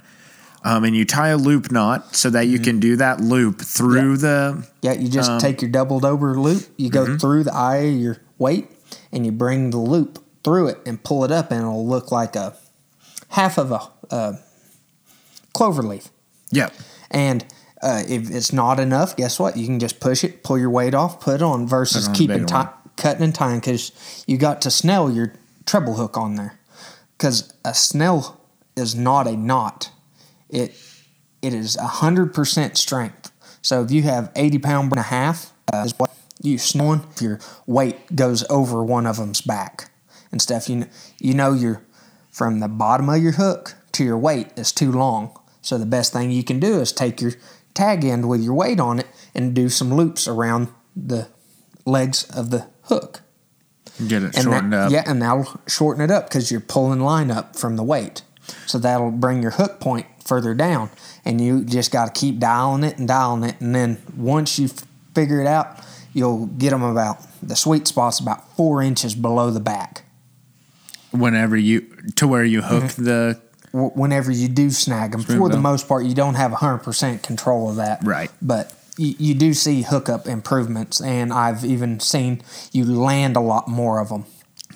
Um, 0.67 0.83
and 0.83 0.95
you 0.95 1.05
tie 1.05 1.29
a 1.29 1.37
loop 1.37 1.71
knot 1.71 2.15
so 2.15 2.29
that 2.29 2.43
Mm-hmm. 2.43 2.51
you 2.51 2.59
can 2.59 2.79
do 2.79 2.95
that 2.97 3.21
loop 3.21 3.61
through 3.61 4.17
the 4.17 4.67
Yeah, 4.81 4.93
you 4.93 5.07
just 5.07 5.31
Um, 5.31 5.39
take 5.39 5.61
your 5.61 5.71
doubled 5.71 6.03
over 6.03 6.37
loop, 6.37 6.63
you 6.77 6.89
go 6.89 7.05
mm-hmm. 7.05 7.17
through 7.17 7.45
the 7.45 7.53
eye 7.53 7.77
of 7.77 7.95
your 7.95 8.17
weight, 8.37 8.69
and 9.11 9.25
you 9.25 9.31
bring 9.31 9.69
the 9.69 9.77
loop 9.77 10.23
through 10.43 10.67
it 10.67 10.79
and 10.85 11.01
pull 11.01 11.23
it 11.23 11.31
up, 11.31 11.51
and 11.51 11.61
it'll 11.61 11.87
look 11.87 12.11
like 12.11 12.35
a 12.35 12.53
half 13.29 13.57
of 13.57 13.71
a 13.71 13.79
uh, 14.11 14.33
clover 15.53 15.83
leaf. 15.83 16.09
yeah 16.51 16.69
And 17.11 17.45
uh, 17.81 18.03
if 18.07 18.29
it's 18.29 18.51
not 18.51 18.79
enough, 18.79 19.15
guess 19.15 19.39
what? 19.39 19.55
You 19.55 19.65
can 19.65 19.79
just 19.79 19.99
push 19.99 20.23
it, 20.23 20.43
pull 20.43 20.57
your 20.57 20.69
weight 20.69 20.93
off, 20.93 21.19
put 21.19 21.35
it 21.35 21.41
on 21.41 21.67
versus 21.67 22.05
Put 22.05 22.09
on 22.09 22.15
keeping 22.15 22.45
cutting 22.97 23.23
and 23.23 23.35
tying 23.35 23.59
because 23.59 23.91
you 24.27 24.37
got 24.37 24.61
to 24.63 24.71
snell 24.71 25.11
your 25.11 25.33
treble 25.65 25.95
hook 25.95 26.17
on 26.17 26.35
there. 26.35 26.59
Because 27.17 27.53
a 27.63 27.73
snell 27.73 28.41
is 28.75 28.95
not 28.95 29.27
a 29.27 29.35
knot; 29.35 29.91
it 30.49 30.75
it 31.41 31.53
is 31.53 31.75
hundred 31.79 32.33
percent 32.33 32.77
strength. 32.77 33.31
So 33.61 33.83
if 33.83 33.91
you 33.91 34.03
have 34.03 34.31
eighty 34.35 34.57
pound 34.59 34.91
and 34.91 34.99
a 34.99 35.03
half, 35.03 35.53
uh, 35.73 35.83
is 35.85 35.93
what 35.97 36.11
you 36.41 36.57
snowing. 36.57 37.03
If 37.15 37.21
your 37.21 37.39
weight 37.65 38.15
goes 38.15 38.43
over 38.49 38.83
one 38.83 39.05
of 39.05 39.17
them's 39.17 39.41
back 39.41 39.91
and 40.31 40.41
stuff, 40.41 40.69
you 40.69 40.77
kn- 40.77 40.91
you 41.19 41.33
know 41.33 41.53
your 41.53 41.83
from 42.31 42.59
the 42.59 42.67
bottom 42.67 43.09
of 43.09 43.21
your 43.21 43.33
hook 43.33 43.75
to 43.93 44.03
your 44.03 44.17
weight 44.17 44.49
is 44.55 44.71
too 44.71 44.91
long. 44.91 45.37
So 45.61 45.77
the 45.77 45.85
best 45.85 46.13
thing 46.13 46.31
you 46.31 46.43
can 46.43 46.59
do 46.59 46.79
is 46.79 46.91
take 46.91 47.19
your 47.19 47.33
tag 47.73 48.05
end 48.05 48.29
with 48.29 48.41
your 48.41 48.53
weight 48.53 48.79
on 48.79 48.99
it 48.99 49.07
and 49.35 49.53
do 49.53 49.69
some 49.69 49.93
loops 49.93 50.27
around 50.27 50.69
the 50.95 51.27
legs 51.85 52.23
of 52.35 52.51
the 52.51 52.67
hook. 52.83 53.21
get 54.07 54.23
it 54.23 54.35
And 54.35 54.43
shortened 54.45 54.73
that, 54.73 54.85
up. 54.87 54.91
Yeah, 54.91 55.03
and 55.05 55.21
that'll 55.21 55.59
shorten 55.67 56.03
it 56.03 56.11
up 56.11 56.29
because 56.29 56.51
you're 56.51 56.61
pulling 56.61 56.99
line 57.01 57.31
up 57.31 57.55
from 57.55 57.75
the 57.75 57.83
weight. 57.83 58.21
So 58.65 58.77
that'll 58.77 59.11
bring 59.11 59.41
your 59.41 59.51
hook 59.51 59.79
point 59.79 60.05
further 60.27 60.53
down, 60.53 60.89
and 61.25 61.39
you 61.39 61.63
just 61.63 61.91
got 61.91 62.13
to 62.13 62.19
keep 62.19 62.39
dialing 62.39 62.83
it 62.83 62.97
and 62.97 63.07
dialing 63.07 63.43
it. 63.43 63.59
And 63.61 63.73
then 63.73 63.97
once 64.15 64.59
you 64.59 64.69
figure 65.15 65.41
it 65.41 65.47
out, 65.47 65.79
you'll 66.13 66.47
get 66.47 66.71
them 66.71 66.83
about 66.83 67.17
the 67.41 67.55
sweet 67.55 67.87
spot's 67.87 68.19
about 68.19 68.55
four 68.55 68.81
inches 68.81 69.15
below 69.15 69.51
the 69.51 69.59
back. 69.59 70.03
Whenever 71.11 71.55
you 71.55 71.81
to 72.15 72.27
where 72.27 72.43
you 72.43 72.61
hook 72.61 72.83
Mm-hmm. 72.83 73.03
the 73.03 73.41
whenever 73.71 74.31
you 74.31 74.47
do 74.47 74.69
snag 74.71 75.11
them. 75.11 75.21
For 75.21 75.49
the 75.49 75.59
most 75.59 75.87
part, 75.87 76.05
you 76.05 76.15
don't 76.15 76.35
have 76.35 76.51
100% 76.51 77.21
control 77.21 77.69
of 77.69 77.75
that. 77.75 78.03
Right. 78.03 78.31
But 78.41 78.73
you, 78.97 79.13
you 79.19 79.33
do 79.35 79.53
see 79.53 79.83
hookup 79.83 80.27
improvements, 80.27 81.01
and 81.01 81.31
I've 81.31 81.63
even 81.63 81.99
seen 81.99 82.41
you 82.71 82.85
land 82.85 83.35
a 83.35 83.39
lot 83.39 83.67
more 83.67 83.99
of 83.99 84.09
them 84.09 84.25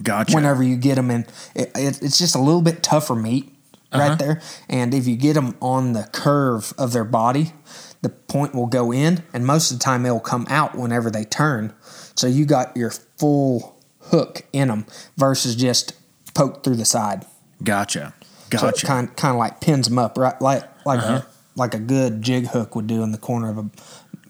gotcha. 0.04 0.36
whenever 0.36 0.62
you 0.62 0.76
get 0.76 0.96
them 0.96 1.10
in. 1.10 1.26
It, 1.56 1.72
it, 1.76 2.02
it's 2.02 2.18
just 2.20 2.36
a 2.36 2.40
little 2.40 2.62
bit 2.62 2.84
tougher 2.84 3.16
meat 3.16 3.52
Uh-huh. 3.92 4.10
right 4.10 4.20
there. 4.20 4.42
And 4.70 4.94
if 4.94 5.06
you 5.08 5.16
get 5.18 5.34
them 5.34 5.56
on 5.62 5.94
the 5.94 6.04
curve 6.14 6.74
of 6.78 6.94
their 6.94 7.04
body, 7.04 7.54
the 8.02 8.10
point 8.10 8.56
will 8.56 8.68
go 8.68 8.92
in, 8.92 9.24
and 9.34 9.46
most 9.46 9.70
of 9.72 9.78
the 9.80 9.84
time 9.84 10.06
it'll 10.06 10.20
come 10.20 10.46
out 10.50 10.76
whenever 10.78 11.12
they 11.12 11.24
turn. 11.26 11.74
So 12.16 12.28
you 12.28 12.46
got 12.46 12.76
your 12.76 12.92
full 12.92 13.78
hook 14.00 14.44
in 14.54 14.70
them 14.70 14.86
versus 15.18 15.56
just 15.56 15.94
poke 16.34 16.64
through 16.64 16.78
the 16.78 16.86
side. 16.86 17.26
Gotcha. 17.64 18.14
Gotcha. 18.50 18.80
So 18.80 18.88
kind 18.88 19.16
kind 19.16 19.34
of 19.34 19.40
like 19.40 19.62
pins 19.62 19.88
them 19.88 20.00
up, 20.00 20.18
right? 20.18 20.40
Like 20.42 20.64
like 20.86 21.00
Uh-huh. 21.00 21.22
a 21.24 21.60
like 21.60 21.74
a 21.74 21.80
good 21.80 22.22
jig 22.22 22.48
hook 22.48 22.76
would 22.76 22.88
do 22.88 23.04
in 23.04 23.12
the 23.12 23.18
corner 23.18 23.50
of 23.50 23.58
a 23.58 23.70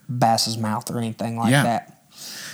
bass's 0.09 0.57
mouth 0.57 0.89
or 0.91 0.97
anything 0.97 1.37
like 1.37 1.51
Yeah. 1.51 1.63
that. 1.63 2.03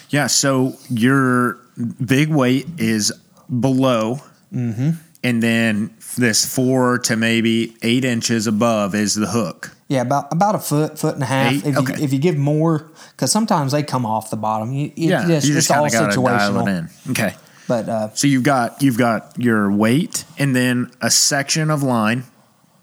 Yeah, 0.09 0.27
so 0.27 0.75
your 0.89 1.57
big 2.05 2.29
weight 2.29 2.67
is 2.77 3.11
below, 3.59 4.21
Mm-hmm. 4.53 4.91
and 5.23 5.43
then 5.43 5.89
this 6.17 6.45
four 6.45 6.97
to 6.99 7.15
maybe 7.15 7.75
eight 7.81 8.03
inches 8.05 8.47
above 8.47 8.93
is 8.95 9.15
the 9.15 9.27
hook. 9.27 9.71
Yeah, 9.87 10.01
about 10.01 10.31
about 10.33 10.55
a 10.55 10.59
foot, 10.59 10.99
foot 10.99 11.13
and 11.13 11.23
a 11.23 11.27
half. 11.27 11.53
Eight? 11.53 11.65
If 11.65 11.77
Okay. 11.77 11.97
you 11.97 12.03
if 12.03 12.11
you 12.13 12.19
give 12.19 12.35
more, 12.37 12.91
because 13.11 13.31
sometimes 13.31 13.71
they 13.71 13.83
come 13.83 14.05
off 14.05 14.29
the 14.29 14.35
bottom. 14.37 14.73
You, 14.73 14.91
you 14.95 15.09
Yeah, 15.11 15.25
just, 15.27 15.47
you 15.47 15.55
it's 15.57 15.67
just 15.67 15.71
all 15.71 15.77
kind 15.77 15.87
of 15.87 15.91
got 15.93 16.11
to 16.11 16.21
dial 16.23 16.53
situational. 16.53 16.67
it 16.67 16.77
in. 17.05 17.11
Okay, 17.11 17.35
But 17.69 17.87
uh, 17.89 18.09
so 18.13 18.27
you've 18.27 18.43
got 18.43 18.81
you've 18.81 18.97
got 18.97 19.33
your 19.37 19.71
weight, 19.71 20.25
and 20.37 20.53
then 20.55 20.91
a 21.01 21.09
section 21.09 21.69
of 21.71 21.83
line, 21.83 22.23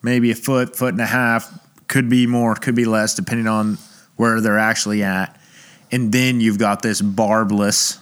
maybe 0.02 0.30
a 0.30 0.34
foot, 0.34 0.76
foot 0.76 0.94
and 0.94 1.00
a 1.02 1.06
half, 1.06 1.52
could 1.88 2.08
be 2.08 2.26
more, 2.26 2.54
could 2.54 2.74
be 2.74 2.86
less, 2.86 3.14
depending 3.14 3.48
on 3.48 3.76
where 4.16 4.40
they're 4.40 4.58
actually 4.58 5.02
at, 5.02 5.38
and 5.92 6.10
then 6.12 6.40
you've 6.40 6.58
got 6.58 6.80
this 6.82 7.02
barbless 7.02 7.98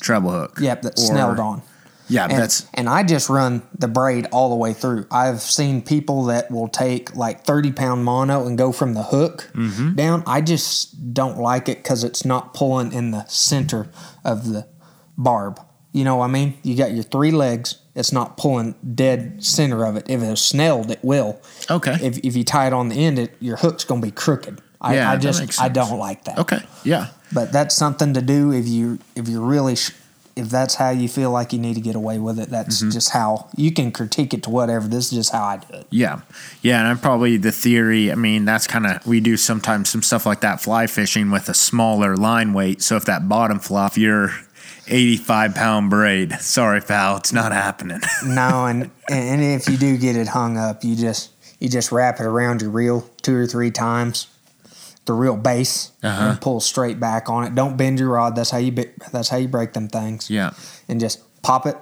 treble 0.00 0.30
hook. 0.30 0.58
yep, 0.60 0.82
that's 0.82 1.04
snelled 1.04 1.40
on. 1.40 1.62
Yeah, 2.08 2.24
And, 2.24 2.32
that's 2.38 2.66
and 2.74 2.88
I 2.88 3.02
just 3.02 3.28
run 3.28 3.62
the 3.78 3.88
braid 3.88 4.26
all 4.32 4.48
the 4.50 4.56
way 4.56 4.72
through. 4.72 5.06
I've 5.10 5.40
seen 5.40 5.82
people 5.82 6.24
that 6.26 6.50
will 6.50 6.68
take 6.68 7.16
like 7.16 7.44
30 7.44 7.72
pound 7.72 8.04
mono 8.04 8.46
and 8.46 8.56
go 8.56 8.72
from 8.72 8.94
the 8.94 9.02
hook 9.02 9.50
Mm-hmm. 9.54 9.94
down. 9.94 10.22
I 10.26 10.40
just 10.40 11.12
don't 11.14 11.38
like 11.38 11.68
it 11.68 11.78
because 11.78 12.04
it's 12.04 12.24
not 12.24 12.54
pulling 12.54 12.92
in 12.92 13.10
the 13.10 13.24
center 13.26 13.88
of 14.24 14.48
the 14.48 14.66
barb. 15.18 15.60
You 15.92 16.04
know 16.04 16.16
what 16.16 16.26
I 16.26 16.28
mean? 16.28 16.58
You 16.62 16.76
got 16.76 16.92
your 16.92 17.02
three 17.04 17.30
legs. 17.30 17.76
It's 17.94 18.12
not 18.12 18.36
pulling 18.36 18.74
dead 18.94 19.42
center 19.42 19.84
of 19.86 19.96
it. 19.96 20.04
If 20.10 20.22
it's 20.22 20.42
snelled, 20.42 20.90
it 20.90 20.98
will. 21.02 21.40
Okay. 21.70 21.96
If, 22.02 22.18
if 22.18 22.36
you 22.36 22.44
tie 22.44 22.66
it 22.66 22.72
on 22.74 22.90
the 22.90 22.96
end, 22.96 23.18
it, 23.18 23.34
your 23.40 23.56
hook's 23.56 23.84
going 23.84 24.02
to 24.02 24.06
be 24.06 24.10
crooked. 24.12 24.60
I, 24.80 24.96
Yeah, 24.96 25.10
I 25.10 25.16
just 25.16 25.58
I 25.60 25.68
don't 25.68 25.98
like 25.98 26.24
that. 26.24 26.38
okay. 26.40 26.58
Yeah. 26.84 27.08
But 27.32 27.50
that's 27.52 27.74
something 27.74 28.12
to 28.14 28.20
do 28.22 28.52
if 28.52 28.68
you 28.68 28.98
if 29.16 29.26
you're 29.28 29.40
really 29.40 29.74
sh- 29.76 29.92
if 30.36 30.50
that's 30.50 30.74
how 30.74 30.90
you 30.90 31.08
feel 31.08 31.30
like 31.30 31.52
you 31.54 31.58
need 31.58 31.74
to 31.74 31.80
get 31.80 31.96
away 31.96 32.18
with 32.18 32.38
it. 32.38 32.50
That's 32.50 32.78
Mm-hmm. 32.80 32.90
just 32.90 33.10
how 33.10 33.48
you 33.56 33.72
can 33.72 33.90
critique 33.90 34.34
it 34.34 34.42
to 34.44 34.50
whatever. 34.50 34.86
This 34.86 35.06
is 35.06 35.12
just 35.12 35.32
how 35.32 35.44
I 35.44 35.56
do 35.56 35.74
it. 35.78 35.86
Yeah. 35.90 36.20
Yeah. 36.62 36.78
And 36.80 36.88
I'm 36.88 36.98
probably 36.98 37.36
the 37.38 37.52
theory. 37.52 38.12
I 38.12 38.14
mean, 38.16 38.44
that's 38.44 38.66
kind 38.66 38.86
of, 38.86 39.06
we 39.06 39.20
do 39.20 39.36
sometimes 39.38 39.88
some 39.88 40.02
stuff 40.02 40.26
like 40.26 40.42
that 40.42 40.60
fly 40.60 40.86
fishing 40.86 41.30
with 41.30 41.48
a 41.48 41.54
smaller 41.54 42.16
line 42.16 42.52
weight. 42.52 42.82
So 42.82 42.96
if 42.96 43.06
that 43.06 43.28
bottom 43.28 43.58
flop, 43.58 43.96
you're 43.96 44.30
85 44.88 45.54
pound 45.54 45.90
braid, 45.90 46.32
sorry, 46.34 46.80
pal, 46.80 47.16
it's 47.16 47.32
not 47.32 47.52
happening. 47.52 48.00
No, 48.24 48.66
and 48.66 48.90
and 49.08 49.42
if 49.42 49.68
you 49.68 49.76
do 49.76 49.96
get 49.96 50.16
it 50.16 50.28
hung 50.28 50.56
up, 50.58 50.84
you 50.84 50.94
just 50.96 51.30
you 51.58 51.68
just 51.68 51.90
wrap 51.90 52.20
it 52.20 52.24
around 52.26 52.60
your 52.62 52.70
reel 52.70 53.08
two 53.22 53.34
or 53.34 53.46
three 53.46 53.70
times, 53.70 54.26
the 55.06 55.12
real 55.14 55.36
base, 55.36 55.92
Uh-huh. 56.02 56.30
and 56.30 56.40
pull 56.40 56.60
straight 56.60 56.98
back 57.00 57.28
on 57.30 57.44
it. 57.44 57.54
Don't 57.54 57.76
bend 57.76 57.98
your 57.98 58.10
rod. 58.10 58.36
That's 58.36 58.50
how 58.50 58.58
you 58.58 58.72
be, 58.72 58.86
that's 59.12 59.28
how 59.28 59.36
you 59.38 59.48
break 59.48 59.72
them 59.72 59.88
things. 59.88 60.28
yeah. 60.30 60.50
and 60.88 61.00
just 61.00 61.20
pop 61.42 61.66
it, 61.66 61.76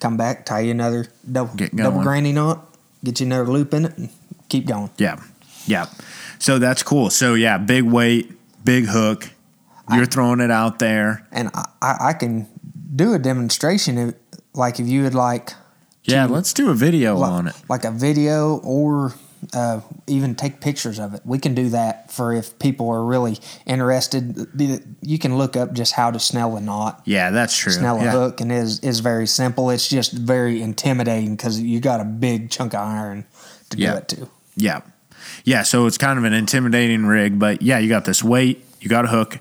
come 0.00 0.16
back, 0.16 0.44
tie 0.46 0.60
you 0.60 0.70
another 0.70 1.06
double 1.30 1.54
double 1.74 2.02
granny 2.02 2.32
knot, 2.32 2.66
get 3.04 3.20
you 3.20 3.26
another 3.26 3.50
loop 3.50 3.72
in 3.74 3.86
it, 3.86 3.96
and 3.98 4.10
keep 4.48 4.66
going. 4.66 4.90
Yeah. 4.98 5.16
Yeah. 5.66 5.86
So 6.38 6.58
that's 6.58 6.82
cool. 6.82 7.10
So 7.10 7.34
yeah, 7.34 7.58
big 7.58 7.84
weight, 7.84 8.30
big 8.64 8.84
hook. 8.86 9.30
You're 9.90 10.04
throwing 10.06 10.40
it 10.40 10.50
out 10.50 10.78
there. 10.80 11.26
and 11.32 11.48
I, 11.54 11.68
I, 11.80 11.96
I 12.08 12.12
can 12.12 12.48
do 12.94 13.14
a 13.14 13.18
demonstration 13.18 13.98
if, 13.98 14.14
like 14.52 14.80
if 14.80 14.86
you 14.86 15.02
would 15.04 15.14
like 15.14 15.52
Yeah. 16.04 16.26
Let's 16.26 16.52
do 16.52 16.70
a 16.70 16.74
video 16.74 17.16
like, 17.16 17.30
on 17.30 17.46
it. 17.48 17.54
like 17.68 17.84
a 17.84 17.90
video 17.92 18.56
or 18.64 19.14
uh, 19.52 19.80
even 20.06 20.34
take 20.34 20.60
pictures 20.60 20.98
of 20.98 21.14
it 21.14 21.20
we 21.24 21.38
can 21.38 21.54
do 21.54 21.68
that 21.68 22.10
for 22.10 22.32
if 22.34 22.58
people 22.58 22.88
are 22.90 23.04
really 23.04 23.38
interested 23.66 24.46
you 25.02 25.18
can 25.18 25.36
look 25.38 25.56
up 25.56 25.72
just 25.72 25.92
how 25.92 26.10
to 26.10 26.18
snell 26.18 26.56
a 26.56 26.60
knot 26.60 27.02
Yeah, 27.04 27.30
that's 27.30 27.56
true. 27.56 27.72
snell 27.72 27.96
a 28.00 28.10
hook 28.10 28.40
and 28.40 28.50
is 28.52 28.80
is 28.80 29.00
very 29.00 29.26
simple 29.26 29.70
it's 29.70 29.88
just 29.88 30.12
very 30.12 30.62
intimidating 30.62 31.36
because 31.36 31.60
you 31.60 31.80
got 31.80 32.00
a 32.00 32.04
big 32.04 32.50
chunk 32.50 32.74
of 32.74 32.80
iron 32.80 33.24
to 33.70 33.78
Yeah. 33.78 33.92
do 33.92 33.96
it 33.98 34.08
to 34.08 34.28
Yeah. 34.56 34.80
Yeah. 35.44 35.62
So 35.62 35.86
it's 35.86 35.98
kind 35.98 36.18
of 36.18 36.24
an 36.24 36.32
intimidating 36.32 37.04
rig, 37.06 37.38
but 37.38 37.60
yeah, 37.62 37.78
you 37.78 37.88
got 37.88 38.04
this 38.04 38.22
weight, 38.24 38.64
you 38.80 38.88
got 38.88 39.04
a 39.04 39.08
hook. 39.08 39.40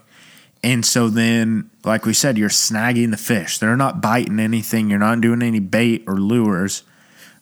And 0.64 0.84
so 0.84 1.10
then, 1.10 1.70
like 1.84 2.06
we 2.06 2.14
said, 2.14 2.38
you're 2.40 2.50
snagging 2.50 3.12
the 3.12 3.18
fish. 3.18 3.60
They're 3.60 3.78
not 3.78 4.02
biting 4.02 4.40
anything. 4.40 4.90
You're 4.90 4.98
not 5.00 5.22
doing 5.22 5.44
any 5.44 5.60
bait 5.60 6.04
or 6.08 6.16
lures. 6.18 6.82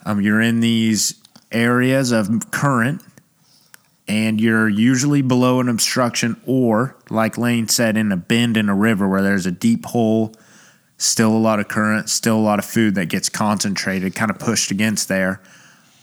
Um, 0.06 0.20
you're 0.20 0.42
in 0.42 0.60
these 0.60 1.16
areas 1.54 2.12
of 2.12 2.52
current 2.52 3.02
and 4.08 4.42
you're 4.42 4.68
usually 4.68 5.22
below 5.22 5.60
an 5.60 5.70
obstruction 5.70 6.40
or, 6.46 6.98
like 7.10 7.38
Lane 7.38 7.70
said, 7.70 7.96
in 7.96 8.12
a 8.12 8.18
bend 8.18 8.58
in 8.58 8.68
a 8.68 8.76
river 8.76 9.08
where 9.08 9.22
there's 9.22 9.46
a 9.46 9.52
deep 9.52 9.86
hole, 9.86 10.34
still 10.98 11.32
a 11.32 11.40
lot 11.40 11.60
of 11.60 11.70
current, 11.70 12.10
still 12.10 12.38
a 12.38 12.42
lot 12.42 12.60
of 12.60 12.66
food 12.66 12.96
that 12.96 13.06
gets 13.06 13.30
concentrated, 13.30 14.14
kind 14.14 14.30
of 14.30 14.40
pushed 14.40 14.72
against 14.72 15.08
there. 15.08 15.42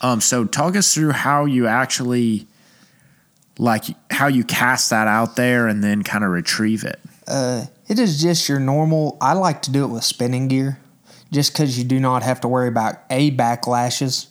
Um, 0.01 0.21
so 0.23 0.47
talk 0.47 0.77
us 0.77 0.95
through 0.95 1.11
how 1.11 1.45
you 1.45 1.67
actually 1.67 2.47
like 3.59 3.85
how 4.11 4.27
you 4.27 4.43
cast 4.43 4.89
that 4.89 5.07
out 5.07 5.37
there 5.37 5.69
and 5.69 5.85
then 5.85 6.03
kind 6.03 6.25
of 6.25 6.31
retrieve 6.31 6.83
it. 6.83 6.99
Uh, 7.29 7.67
it 7.87 7.99
is 7.99 8.21
just 8.21 8.49
your 8.49 8.59
normal. 8.59 9.19
I 9.21 9.35
like 9.35 9.61
to 9.63 9.71
do 9.71 9.85
it 9.85 9.89
with 9.89 10.03
spinning 10.03 10.49
gear, 10.49 10.81
just 11.31 11.53
because 11.53 11.79
you 11.79 11.85
do 11.85 12.01
not 12.01 12.23
have 12.23 12.41
to 12.41 12.49
worry 12.49 12.69
about 12.69 12.97
a 13.11 13.31
backlashes. 13.33 14.29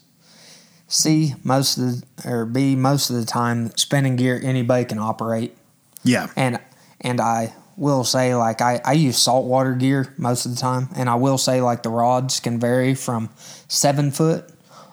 C 0.89 1.35
most 1.43 1.77
of 1.77 1.83
the 1.83 2.03
or 2.29 2.45
B 2.45 2.75
most 2.75 3.09
of 3.09 3.15
the 3.15 3.25
time 3.25 3.71
spinning 3.77 4.17
gear 4.17 4.39
anybody 4.43 4.85
can 4.85 4.99
operate. 4.99 5.55
Yeah. 6.03 6.27
And 6.35 6.59
and 6.99 7.21
I 7.21 7.53
will 7.77 8.03
say 8.03 8.35
like 8.35 8.59
I, 8.59 8.81
I 8.83 8.93
use 8.93 9.17
saltwater 9.17 9.73
gear 9.73 10.13
most 10.17 10.45
of 10.45 10.53
the 10.53 10.57
time 10.59 10.89
and 10.95 11.09
I 11.09 11.15
will 11.15 11.37
say 11.37 11.61
like 11.61 11.83
the 11.83 11.89
rods 11.89 12.39
can 12.39 12.59
vary 12.59 12.95
from 12.95 13.29
seven 13.67 14.11
foot. 14.11 14.49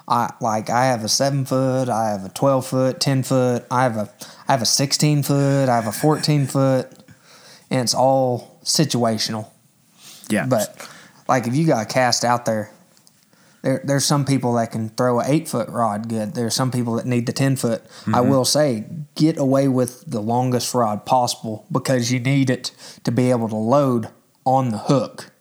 I 0.06 0.32
like 0.40 0.70
I 0.70 0.84
have 0.84 1.02
a 1.02 1.08
seven 1.08 1.44
foot, 1.44 1.88
I 1.88 2.10
have 2.10 2.24
a 2.24 2.28
twelve 2.28 2.66
foot, 2.66 3.00
ten 3.00 3.22
foot, 3.24 3.64
I 3.70 3.82
have 3.82 3.96
a 3.96 4.08
I 4.46 4.52
have 4.52 4.62
a 4.62 4.66
sixteen 4.66 5.22
foot, 5.24 5.68
I 5.68 5.74
have 5.74 5.88
a 5.88 5.92
fourteen 5.92 6.46
foot, 6.46 6.92
and 7.70 7.80
it's 7.80 7.94
all 7.94 8.60
situational. 8.62 9.48
Yeah. 10.28 10.46
But 10.46 10.88
like 11.26 11.48
if 11.48 11.56
you 11.56 11.66
got 11.66 11.82
a 11.82 11.92
cast 11.92 12.24
out 12.24 12.44
there, 12.44 12.70
there 13.66 13.80
there's 13.82 14.04
some 14.04 14.24
people 14.24 14.54
that 14.54 14.70
can 14.70 14.90
throw 14.90 15.18
an 15.18 15.26
eight 15.28 15.48
foot 15.48 15.68
rod 15.68 16.08
good. 16.08 16.34
There's 16.34 16.54
some 16.54 16.70
people 16.70 16.94
that 16.94 17.06
need 17.06 17.26
the 17.26 17.32
ten 17.32 17.56
foot. 17.56 17.82
I 18.06 18.10
mm-hmm. 18.10 18.30
will 18.30 18.44
say 18.44 18.84
get 19.16 19.38
away 19.38 19.66
with 19.66 20.04
the 20.06 20.20
longest 20.20 20.72
rod 20.72 21.04
possible 21.04 21.66
because 21.70 22.12
you 22.12 22.20
need 22.20 22.48
it 22.48 22.70
to 23.02 23.10
be 23.10 23.30
able 23.30 23.48
to 23.48 23.56
load 23.56 24.08
on 24.44 24.70
the 24.70 24.78
hook 24.78 25.32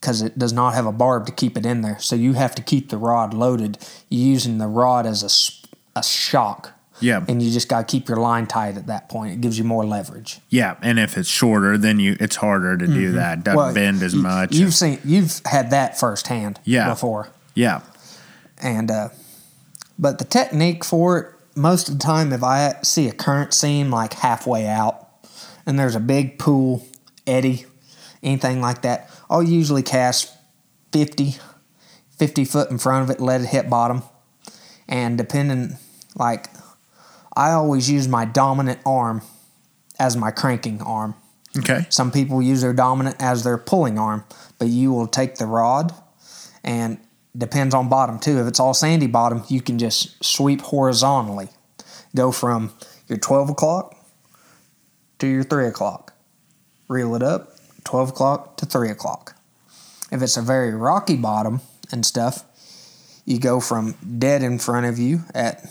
because 0.00 0.20
it 0.20 0.36
does 0.36 0.52
not 0.52 0.74
have 0.74 0.84
a 0.84 0.92
barb 0.92 1.26
to 1.26 1.32
keep 1.32 1.56
it 1.56 1.64
in 1.64 1.82
there. 1.82 1.98
So 2.00 2.16
you 2.16 2.32
have 2.32 2.54
to 2.56 2.62
keep 2.62 2.90
the 2.90 2.98
rod 2.98 3.32
loaded 3.32 3.78
using 4.10 4.58
the 4.58 4.66
rod 4.66 5.06
as 5.06 5.22
a, 5.22 5.98
a 5.98 6.02
shock. 6.02 6.72
Yeah. 7.00 7.24
And 7.26 7.42
you 7.42 7.50
just 7.50 7.68
got 7.68 7.88
to 7.88 7.90
keep 7.90 8.08
your 8.08 8.18
line 8.18 8.46
tight 8.46 8.76
at 8.76 8.86
that 8.88 9.08
point. 9.08 9.32
It 9.32 9.40
gives 9.40 9.58
you 9.58 9.64
more 9.64 9.84
leverage. 9.84 10.40
yeah. 10.50 10.76
And 10.82 10.98
if 10.98 11.16
it's 11.16 11.28
shorter, 11.28 11.78
then 11.78 12.00
you 12.00 12.16
it's 12.20 12.36
harder 12.36 12.76
to 12.76 12.86
do 12.86 13.06
mm-hmm. 13.08 13.16
that. 13.16 13.44
Doesn't 13.44 13.56
Well, 13.56 13.74
bend 13.74 14.02
as 14.02 14.14
much. 14.14 14.54
You've 14.54 14.74
seen, 14.74 15.00
you've 15.04 15.40
had 15.46 15.70
that 15.70 15.98
firsthand 15.98 16.60
Yeah. 16.64 16.88
before. 16.88 17.28
Yeah. 17.54 17.82
and 18.58 18.90
uh, 18.90 19.08
but 19.98 20.18
the 20.18 20.24
technique 20.24 20.84
for 20.84 21.18
it 21.18 21.30
most 21.56 21.88
of 21.88 21.98
the 21.98 22.04
time 22.04 22.32
if 22.32 22.42
i 22.42 22.74
see 22.82 23.08
a 23.08 23.12
current 23.12 23.54
seam 23.54 23.90
like 23.90 24.14
halfway 24.14 24.66
out 24.66 25.08
and 25.66 25.78
there's 25.78 25.94
a 25.94 26.00
big 26.00 26.38
pool 26.38 26.84
eddy 27.26 27.64
anything 28.22 28.60
like 28.60 28.82
that 28.82 29.08
i'll 29.30 29.42
usually 29.42 29.82
cast 29.82 30.34
50 30.92 31.36
50 32.18 32.44
foot 32.44 32.70
in 32.70 32.78
front 32.78 33.08
of 33.08 33.16
it 33.16 33.20
let 33.20 33.40
it 33.40 33.46
hit 33.46 33.70
bottom 33.70 34.02
and 34.88 35.16
depending 35.16 35.76
like 36.16 36.48
i 37.36 37.52
always 37.52 37.88
use 37.88 38.08
my 38.08 38.24
dominant 38.24 38.80
arm 38.84 39.22
as 39.98 40.16
my 40.16 40.32
cranking 40.32 40.82
arm 40.82 41.14
Okay. 41.56 41.86
some 41.88 42.10
people 42.10 42.42
use 42.42 42.62
their 42.62 42.72
dominant 42.72 43.16
as 43.20 43.44
their 43.44 43.56
pulling 43.56 43.96
arm, 43.98 44.24
but 44.58 44.68
you 44.68 44.92
will 44.92 45.06
take 45.06 45.36
the 45.36 45.46
rod 45.46 45.94
and 46.64 46.98
depends 47.36 47.74
on 47.74 47.88
bottom 47.88 48.18
too. 48.18 48.40
If 48.40 48.46
it's 48.46 48.60
all 48.60 48.74
sandy 48.74 49.06
bottom, 49.06 49.42
you 49.48 49.60
can 49.60 49.78
just 49.78 50.22
sweep 50.24 50.60
horizontally. 50.60 51.48
Go 52.14 52.30
from 52.32 52.72
your 53.08 53.18
12 53.18 53.50
o'clock 53.50 53.96
to 55.18 55.26
your 55.26 55.42
3 55.42 55.66
o'clock. 55.66 56.14
Reel 56.88 57.14
it 57.14 57.22
up, 57.22 57.56
12 57.84 58.10
o'clock 58.10 58.56
to 58.58 58.66
3 58.66 58.90
o'clock. 58.90 59.36
If 60.12 60.22
it's 60.22 60.36
a 60.36 60.42
very 60.42 60.72
rocky 60.72 61.16
bottom 61.16 61.60
and 61.90 62.06
stuff, 62.06 62.44
you 63.24 63.38
go 63.38 63.58
from 63.58 63.94
dead 64.18 64.42
in 64.42 64.58
front 64.58 64.86
of 64.86 64.98
you 64.98 65.22
at 65.34 65.64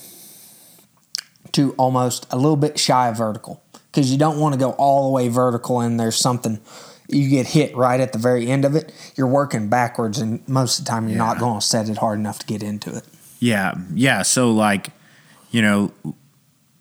to 1.52 1.74
almost 1.74 2.26
a 2.32 2.36
little 2.36 2.58
bit 2.58 2.80
shy 2.80 3.08
of 3.10 3.18
vertical 3.18 3.64
because 3.92 4.12
you 4.12 4.18
don't 4.18 4.40
want 4.40 4.54
to 4.54 4.60
go 4.60 4.72
all 4.72 5.04
the 5.04 5.14
way 5.14 5.28
vertical 5.28 5.80
and 5.80 6.00
there's 6.00 6.16
something 6.16 6.60
you 7.14 7.30
get 7.30 7.48
hit 7.48 7.76
right 7.76 8.00
at 8.00 8.12
the 8.12 8.20
very 8.20 8.48
end 8.48 8.66
of 8.66 8.76
it 8.76 8.92
you're 9.16 9.28
working 9.28 9.70
backwards 9.70 10.20
and 10.20 10.48
most 10.48 10.80
of 10.80 10.86
the 10.86 10.90
time 10.90 11.08
you're 11.08 11.18
not 11.18 11.40
going 11.40 11.60
to 11.60 11.66
set 11.66 11.90
it 11.90 11.98
hard 11.98 12.18
enough 12.20 12.40
to 12.40 12.46
get 12.46 12.62
into 12.64 12.96
it 12.96 13.04
Yeah. 13.40 13.74
Yeah. 13.94 14.22
So 14.22 14.52
like, 14.52 14.92
you 15.52 15.62
know, 15.62 15.92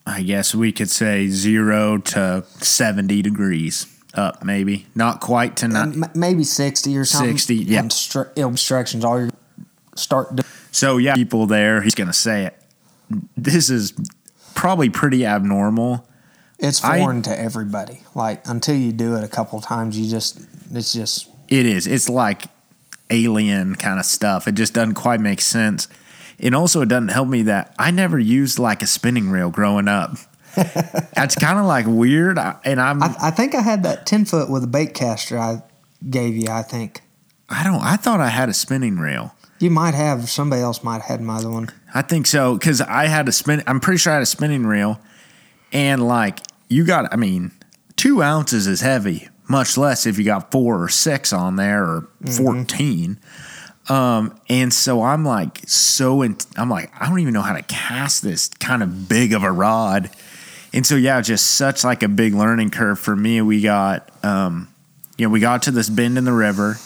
I 0.06 0.22
guess 0.22 0.54
we 0.54 0.70
could 0.72 0.90
say 0.90 1.26
zero 1.28 1.98
to 1.98 2.44
seventy 2.60 3.20
degrees 3.22 3.86
up, 4.14 4.44
maybe 4.44 4.86
not 4.94 5.20
quite 5.20 5.56
to 5.56 5.68
not. 5.68 5.88
M- 5.88 6.04
maybe 6.14 6.44
60 6.44 6.96
or 6.96 7.04
something 7.04 7.36
60, 7.38 7.54
yeah. 7.56 7.88
Obstructions 8.46 9.04
all 9.04 9.20
you 9.24 9.30
start 9.96 10.36
doing 10.36 10.46
So 10.70 10.98
yeah, 10.98 11.14
people 11.14 11.46
there. 11.46 11.82
He's 11.82 11.94
gonna 11.94 12.12
say 12.12 12.46
it. 12.46 12.54
This 13.36 13.68
is 13.70 13.92
probably 14.54 14.88
pretty 14.90 15.26
abnormal. 15.26 16.06
It's 16.62 16.82
I- 16.82 16.98
foreign 17.00 17.20
to 17.22 17.38
everybody 17.38 18.00
like 18.14 18.46
until 18.48 18.76
you 18.76 18.92
do 18.92 19.16
it 19.16 19.24
a 19.24 19.28
couple 19.28 19.60
times 19.60 19.98
you 19.98 20.08
just 20.08 20.40
it's 20.72 20.92
just 20.94 21.28
It 21.48 21.66
is. 21.66 21.86
It's 21.86 22.08
like 22.08 22.44
alien 23.10 23.74
kind 23.74 23.98
of 24.00 24.06
stuff. 24.06 24.48
It 24.48 24.52
just 24.52 24.72
doesn't 24.72 24.94
quite 24.94 25.20
make 25.20 25.40
sense. 25.42 25.86
And 26.40 26.54
also, 26.54 26.80
it 26.80 26.88
doesn't 26.88 27.08
help 27.08 27.28
me 27.28 27.42
that 27.42 27.74
I 27.78 27.90
never 27.90 28.18
used 28.18 28.58
like 28.58 28.82
a 28.82 28.86
spinning 28.86 29.28
reel 29.30 29.50
growing 29.50 29.86
up. 29.86 30.16
That's 31.14 31.34
kind 31.34 31.58
of 31.58 31.66
like 31.66 31.86
weird. 31.86 32.38
I- 32.38 32.56
And 32.64 32.80
I'm, 32.80 33.02
I, 33.02 33.14
I 33.24 33.30
think 33.30 33.54
i 33.54 33.60
had 33.60 33.82
that 33.84 34.06
10 34.06 34.24
foot 34.24 34.50
with 34.50 34.64
a 34.64 34.66
bait 34.66 34.94
caster 34.94 35.38
i 35.38 35.62
gave 36.10 36.34
you 36.36 36.48
i 36.50 36.62
think 36.62 37.00
I 37.48 37.62
don't, 37.64 37.82
I 37.82 37.96
thought 37.96 38.20
I 38.20 38.28
had 38.28 38.48
a 38.48 38.54
spinning 38.54 38.98
reel. 38.98 39.34
you 39.58 39.68
might 39.70 39.94
have 39.94 40.28
somebody 40.30 40.62
else 40.62 40.82
might 40.82 41.02
have 41.02 41.04
had 41.04 41.20
my 41.20 41.36
other 41.36 41.50
one 41.50 41.68
I 41.94 42.00
think 42.02 42.26
so 42.26 42.54
because 42.56 42.80
I 42.80 43.06
had 43.08 43.28
a 43.28 43.32
spin. 43.32 43.62
I'm 43.66 43.78
pretty 43.78 43.98
sure 43.98 44.12
I 44.12 44.16
had 44.16 44.22
a 44.22 44.26
spinning 44.26 44.64
reel, 44.64 44.98
and 45.72 46.02
like 46.08 46.38
you 46.72 46.84
got, 46.84 47.12
I 47.12 47.16
mean, 47.16 47.52
two 47.96 48.22
ounces 48.22 48.66
is 48.66 48.80
heavy. 48.80 49.28
Much 49.48 49.76
less 49.76 50.06
if 50.06 50.18
you 50.18 50.24
got 50.24 50.50
four 50.50 50.82
or 50.82 50.88
six 50.88 51.32
on 51.32 51.56
there 51.56 51.84
or 51.84 52.08
14 52.36 53.18
Um, 53.88 54.40
and 54.48 54.72
so 54.72 55.02
I'm 55.02 55.24
like 55.24 55.60
so 55.66 56.22
in, 56.22 56.36
I'm 56.56 56.70
like 56.70 56.90
I 56.98 57.08
don't 57.08 57.18
even 57.18 57.34
know 57.34 57.42
how 57.42 57.54
to 57.54 57.62
cast 57.62 58.22
this 58.22 58.48
kind 58.48 58.82
of 58.82 59.08
big 59.08 59.32
of 59.32 59.42
a 59.42 59.50
rod, 59.50 60.08
and 60.72 60.86
so 60.86 60.94
yeah, 60.94 61.20
just 61.20 61.46
such 61.56 61.82
like 61.82 62.04
a 62.04 62.08
big 62.08 62.32
learning 62.32 62.70
curve 62.70 62.98
for 62.98 63.16
me. 63.16 63.42
We 63.42 63.60
got, 63.60 64.08
um, 64.24 64.72
you 65.18 65.26
know, 65.26 65.30
we 65.32 65.40
got 65.40 65.62
to 65.64 65.72
this 65.72 65.90
bend 65.90 66.16
in 66.16 66.24
the 66.24 66.32
river. 66.32 66.76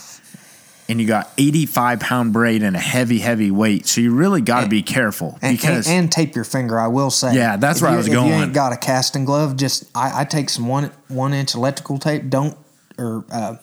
And 0.89 1.01
you 1.01 1.07
got 1.07 1.30
85 1.37 1.99
pound 2.01 2.32
braid 2.32 2.62
and 2.62 2.76
a 2.76 2.78
heavy, 2.78 3.18
heavy 3.18 3.51
weight. 3.51 3.87
So 3.87 4.01
you 4.01 4.14
really 4.14 4.41
got 4.41 4.61
to 4.61 4.68
be 4.68 4.82
careful 4.82 5.37
and, 5.43 5.57
because 5.57 5.89
and, 5.89 5.97
and 6.05 6.12
tape 6.12 6.34
your 6.37 6.45
finger. 6.45 6.78
I 6.78 6.87
will 6.87 7.11
say. 7.11 7.34
Yeah, 7.34 7.57
that's 7.57 7.78
If 7.78 7.82
where 7.82 7.91
I 7.91 7.95
you- 7.95 7.99
was 7.99 8.07
if 8.07 8.12
You 8.14 8.20
ain't 8.20 8.53
got 8.55 8.72
a 8.72 8.76
casting 8.76 9.24
glove. 9.24 9.57
Just 9.57 9.84
I, 9.97 10.20
I 10.20 10.24
take 10.24 10.49
some 10.49 10.68
one 10.68 10.93
one 11.09 11.32
inch 11.34 11.55
electrical 11.57 11.99
tape. 11.99 12.28
Don't 12.30 12.57
or 12.99 13.24
uh, 13.32 13.57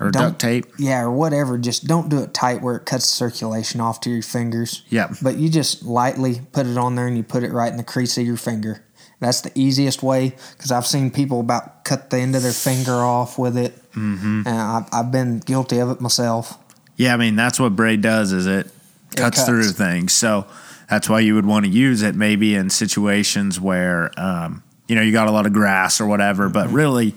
or 0.00 0.10
don't- 0.10 0.22
duct 0.30 0.38
tape. 0.40 0.66
yeah 0.78 1.02
or 1.02 1.10
whatever. 1.10 1.58
Just 1.58 1.86
don't 1.86 2.08
do 2.08 2.20
it 2.22 2.32
tight 2.32 2.62
where 2.62 2.76
it 2.76 2.86
cuts 2.86 3.04
circulation 3.04 3.82
off 3.82 4.00
to 4.00 4.10
your 4.10 4.22
fingers. 4.22 4.82
Yep. 4.88 5.16
But 5.20 5.36
you 5.36 5.50
just 5.50 5.82
lightly 5.82 6.40
put 6.52 6.64
it 6.66 6.78
on 6.78 6.94
there 6.94 7.06
and 7.06 7.16
you 7.18 7.22
put 7.22 7.42
it 7.42 7.52
right 7.52 7.70
in 7.70 7.76
the 7.76 7.84
crease 7.84 8.16
of 8.16 8.24
your 8.26 8.38
finger. 8.38 8.82
That's 9.20 9.42
the 9.42 9.52
easiest 9.54 10.02
way 10.02 10.34
because 10.56 10.72
I've 10.72 10.86
seen 10.86 11.10
people 11.10 11.40
about 11.40 11.84
cut 11.84 12.08
the 12.10 12.18
end 12.18 12.34
of 12.34 12.42
their 12.42 12.52
finger 12.52 12.94
off 12.94 13.38
with 13.38 13.56
it, 13.56 13.76
mm-hmm. 13.92 14.42
and 14.46 14.48
I've, 14.48 14.88
I've 14.92 15.12
been 15.12 15.40
guilty 15.40 15.78
of 15.78 15.90
it 15.90 16.00
myself. 16.00 16.58
Yeah, 16.96 17.14
I 17.14 17.16
mean 17.18 17.36
that's 17.36 17.60
what 17.60 17.76
braid 17.76 18.00
does 18.00 18.32
is 18.32 18.46
it 18.46 18.66
cuts, 19.14 19.36
cuts. 19.36 19.44
through 19.44 19.64
things. 19.72 20.14
So 20.14 20.46
that's 20.88 21.08
why 21.08 21.20
you 21.20 21.34
would 21.34 21.46
want 21.46 21.66
to 21.66 21.70
use 21.70 22.02
it 22.02 22.14
maybe 22.14 22.54
in 22.54 22.70
situations 22.70 23.60
where 23.60 24.10
um, 24.18 24.62
you 24.88 24.96
know 24.96 25.02
you 25.02 25.12
got 25.12 25.28
a 25.28 25.30
lot 25.30 25.46
of 25.46 25.52
grass 25.52 26.00
or 26.00 26.06
whatever. 26.06 26.44
Mm-hmm. 26.44 26.52
But 26.54 26.70
really, 26.70 27.14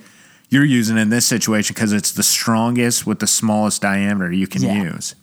you're 0.49 0.65
using 0.65 0.97
it 0.97 1.01
in 1.01 1.09
this 1.09 1.25
situation 1.25 1.73
because 1.73 1.93
it's 1.93 2.11
the 2.11 2.23
strongest 2.23 3.07
with 3.07 3.19
the 3.19 3.27
smallest 3.27 3.81
diameter 3.81 4.31
you 4.31 4.47
can 4.47 4.61
Yeah. 4.61 4.83
use. 4.83 5.15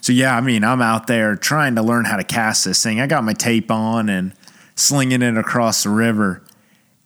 So 0.00 0.12
yeah, 0.12 0.36
I 0.36 0.40
mean 0.40 0.64
I'm 0.64 0.82
out 0.82 1.06
there 1.06 1.36
trying 1.36 1.74
to 1.76 1.82
learn 1.82 2.06
how 2.06 2.16
to 2.16 2.24
cast 2.24 2.64
this 2.64 2.82
thing. 2.82 3.00
I 3.00 3.06
got 3.06 3.24
my 3.24 3.34
tape 3.34 3.70
on 3.70 4.08
and 4.08 4.32
slinging 4.74 5.22
it 5.22 5.36
across 5.36 5.82
the 5.82 5.90
river. 5.90 6.42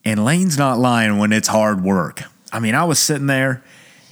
And 0.04 0.24
Lane's 0.24 0.56
not 0.56 0.78
lying 0.78 1.18
when 1.18 1.32
it's 1.32 1.48
hard 1.48 1.82
work. 1.82 2.22
I 2.52 2.60
mean, 2.60 2.74
I 2.74 2.84
was 2.84 2.98
sitting 2.98 3.26
there, 3.26 3.62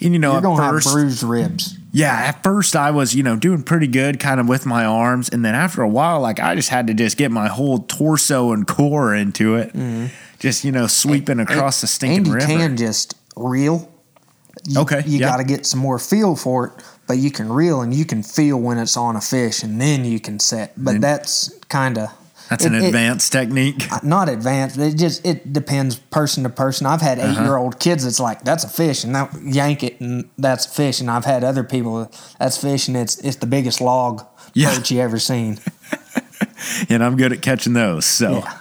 and 0.00 0.12
you 0.12 0.18
know, 0.18 0.38
You're 0.40 0.61
at 0.62 0.70
first, 0.70 0.92
bruised 0.92 1.22
ribs. 1.22 1.78
yeah, 1.92 2.12
at 2.12 2.42
first 2.42 2.76
I 2.76 2.90
was, 2.90 3.14
you 3.14 3.22
know, 3.22 3.36
doing 3.36 3.62
pretty 3.62 3.86
good 3.86 4.20
kind 4.20 4.38
of 4.40 4.46
with 4.48 4.66
my 4.66 4.84
arms. 4.84 5.30
And 5.30 5.42
then 5.44 5.54
after 5.54 5.80
a 5.80 5.88
while, 5.88 6.20
like 6.20 6.38
I 6.38 6.54
just 6.54 6.68
had 6.68 6.86
to 6.88 6.94
just 6.94 7.16
get 7.16 7.30
my 7.30 7.48
whole 7.48 7.78
torso 7.78 8.52
and 8.52 8.66
core 8.66 9.14
into 9.14 9.54
it. 9.57 9.68
Mm-hmm. 9.68 10.07
Just, 10.38 10.64
you 10.64 10.72
know, 10.72 10.86
sweeping 10.86 11.40
across 11.40 11.80
the 11.80 11.86
stinking 11.86 12.18
and 12.18 12.26
you 12.26 12.34
river. 12.34 12.46
can 12.46 12.76
just 12.76 13.14
reel. 13.36 13.90
You, 14.66 14.80
Okay, 14.82 15.02
you 15.07 15.18
yeah. 15.20 15.28
got 15.30 15.36
to 15.38 15.44
get 15.44 15.64
some 15.64 15.80
more 15.80 15.98
feel 15.98 16.36
for 16.36 16.66
it, 16.66 16.72
but 17.07 17.16
you 17.16 17.30
can 17.30 17.48
reel 17.48 17.80
and 17.80 17.94
you 17.94 18.04
can 18.04 18.22
feel 18.22 18.59
when 18.61 18.76
it's 18.78 18.96
on 18.98 19.16
a 19.16 19.20
fish, 19.22 19.62
and 19.62 19.80
then 19.80 20.04
you 20.04 20.20
can 20.20 20.38
set. 20.40 20.72
But 20.76 20.92
Then- 20.92 21.00
that's 21.00 21.54
kind 21.70 21.96
of 21.96 22.11
That's 22.49 22.64
an 22.64 22.74
advanced 22.74 23.32
technique. 23.32 23.86
not 24.03 24.28
advanced. 24.28 24.78
It 24.78 24.97
just 24.97 25.24
it 25.26 25.53
depends 25.53 25.97
person 25.97 26.42
to 26.44 26.49
person. 26.49 26.86
I've 26.86 27.01
had 27.03 27.18
Uh-huh. 27.18 27.40
eight 27.40 27.44
year 27.44 27.57
old 27.57 27.78
kids 27.80 28.05
that's 28.05 28.20
like 28.20 28.42
that's 28.44 28.64
a 28.64 28.68
fish, 28.68 29.05
and 29.05 29.14
that 29.14 29.30
yank 29.42 29.82
it, 29.82 30.01
and 30.01 30.28
that's 30.38 30.66
a 30.66 30.70
fish. 30.70 31.01
And 31.01 31.11
I've 31.11 31.24
had 31.24 31.42
other 31.44 31.64
people 31.64 32.11
that's 32.38 32.57
fish, 32.59 32.88
and 32.88 32.97
it's 32.97 33.16
it's 33.18 33.36
the 33.36 33.47
biggest 33.47 33.80
log 33.80 34.24
Yeah. 34.55 34.74
perch 34.74 34.90
you 34.90 35.01
ever 35.01 35.18
seen. 35.18 35.59
and 36.88 37.03
I'm 37.05 37.16
good 37.16 37.32
at 37.32 37.42
catching 37.42 37.72
those. 37.72 38.05
So, 38.07 38.30
Yeah. 38.38 38.59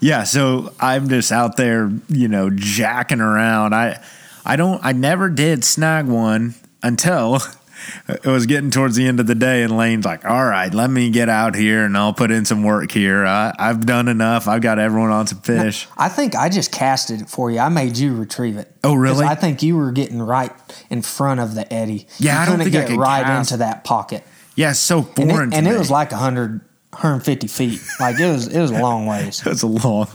yeah. 0.00 0.22
so 0.24 0.72
I'm 0.80 1.08
just 1.08 1.32
out 1.32 1.56
there, 1.56 1.90
you 2.08 2.28
know, 2.28 2.50
jacking 2.50 3.20
around. 3.20 3.74
I, 3.74 4.00
I 4.44 4.56
don't, 4.56 4.84
I 4.84 4.92
never 4.92 5.30
did 5.30 5.64
snag 5.64 6.06
one 6.06 6.54
until 6.82 7.40
it 8.08 8.26
was 8.26 8.46
getting 8.46 8.70
towards 8.70 8.96
the 8.96 9.06
end 9.06 9.20
of 9.20 9.26
the 9.26 9.34
day, 9.34 9.62
and 9.62 9.76
Lane's 9.76 10.04
like, 10.04 10.24
"All 10.24 10.44
right, 10.44 10.72
let 10.72 10.90
me 10.90 11.10
get 11.10 11.28
out 11.28 11.54
here, 11.54 11.84
and 11.84 11.96
I'll 11.96 12.12
put 12.12 12.30
in 12.30 12.44
some 12.44 12.62
work 12.62 12.90
here. 12.92 13.24
I, 13.24 13.54
I've 13.58 13.86
done 13.86 14.08
enough. 14.08 14.48
I've 14.48 14.62
got 14.62 14.78
everyone 14.78 15.10
on 15.10 15.26
some 15.26 15.40
fish." 15.40 15.86
I 15.96 16.08
think 16.08 16.34
I 16.34 16.48
just 16.48 16.72
casted 16.72 17.22
it 17.22 17.28
for 17.28 17.50
you. 17.50 17.58
I 17.58 17.68
made 17.68 17.96
you 17.96 18.14
retrieve 18.14 18.56
it. 18.56 18.70
Oh, 18.82 18.94
really? 18.94 19.24
I 19.24 19.34
think 19.34 19.62
you 19.62 19.76
were 19.76 19.92
getting 19.92 20.20
right 20.20 20.52
in 20.90 21.02
front 21.02 21.40
of 21.40 21.54
the 21.54 21.70
eddy. 21.72 22.06
Yeah, 22.18 22.34
you 22.34 22.42
I 22.42 22.46
don't 22.46 22.58
think 22.58 22.68
I 22.68 22.80
get 22.80 22.88
could 22.88 22.98
right 22.98 23.24
cast. 23.24 23.52
into 23.52 23.58
that 23.58 23.84
pocket. 23.84 24.24
Yeah, 24.56 24.70
it's 24.70 24.78
so 24.78 25.08
And, 25.16 25.30
it, 25.30 25.54
and 25.54 25.66
it 25.66 25.78
was 25.78 25.90
like 25.90 26.12
100, 26.12 26.60
150 26.90 27.46
feet. 27.48 27.80
Like 27.98 28.20
it 28.20 28.26
was, 28.30 28.46
it 28.46 28.60
was 28.60 28.70
a 28.70 28.78
long 28.78 29.06
ways. 29.06 29.40
it 29.46 29.48
was 29.48 29.62
a 29.62 29.66
long, 29.66 30.08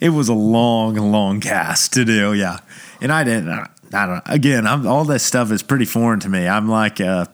it 0.00 0.10
was 0.10 0.28
a 0.28 0.34
long, 0.34 0.96
long 0.96 1.40
cast 1.40 1.94
to 1.94 2.04
do. 2.04 2.34
Yeah, 2.34 2.58
and 3.00 3.12
I 3.12 3.24
didn't. 3.24 3.66
I 3.92 4.06
don't 4.06 4.16
know. 4.16 4.22
Again, 4.26 4.66
I'm, 4.66 4.86
all 4.86 5.04
this 5.04 5.22
stuff 5.22 5.50
is 5.50 5.62
pretty 5.62 5.84
foreign 5.84 6.20
to 6.20 6.28
me. 6.28 6.46
I'm 6.46 6.68
like 6.68 7.00
a 7.00 7.32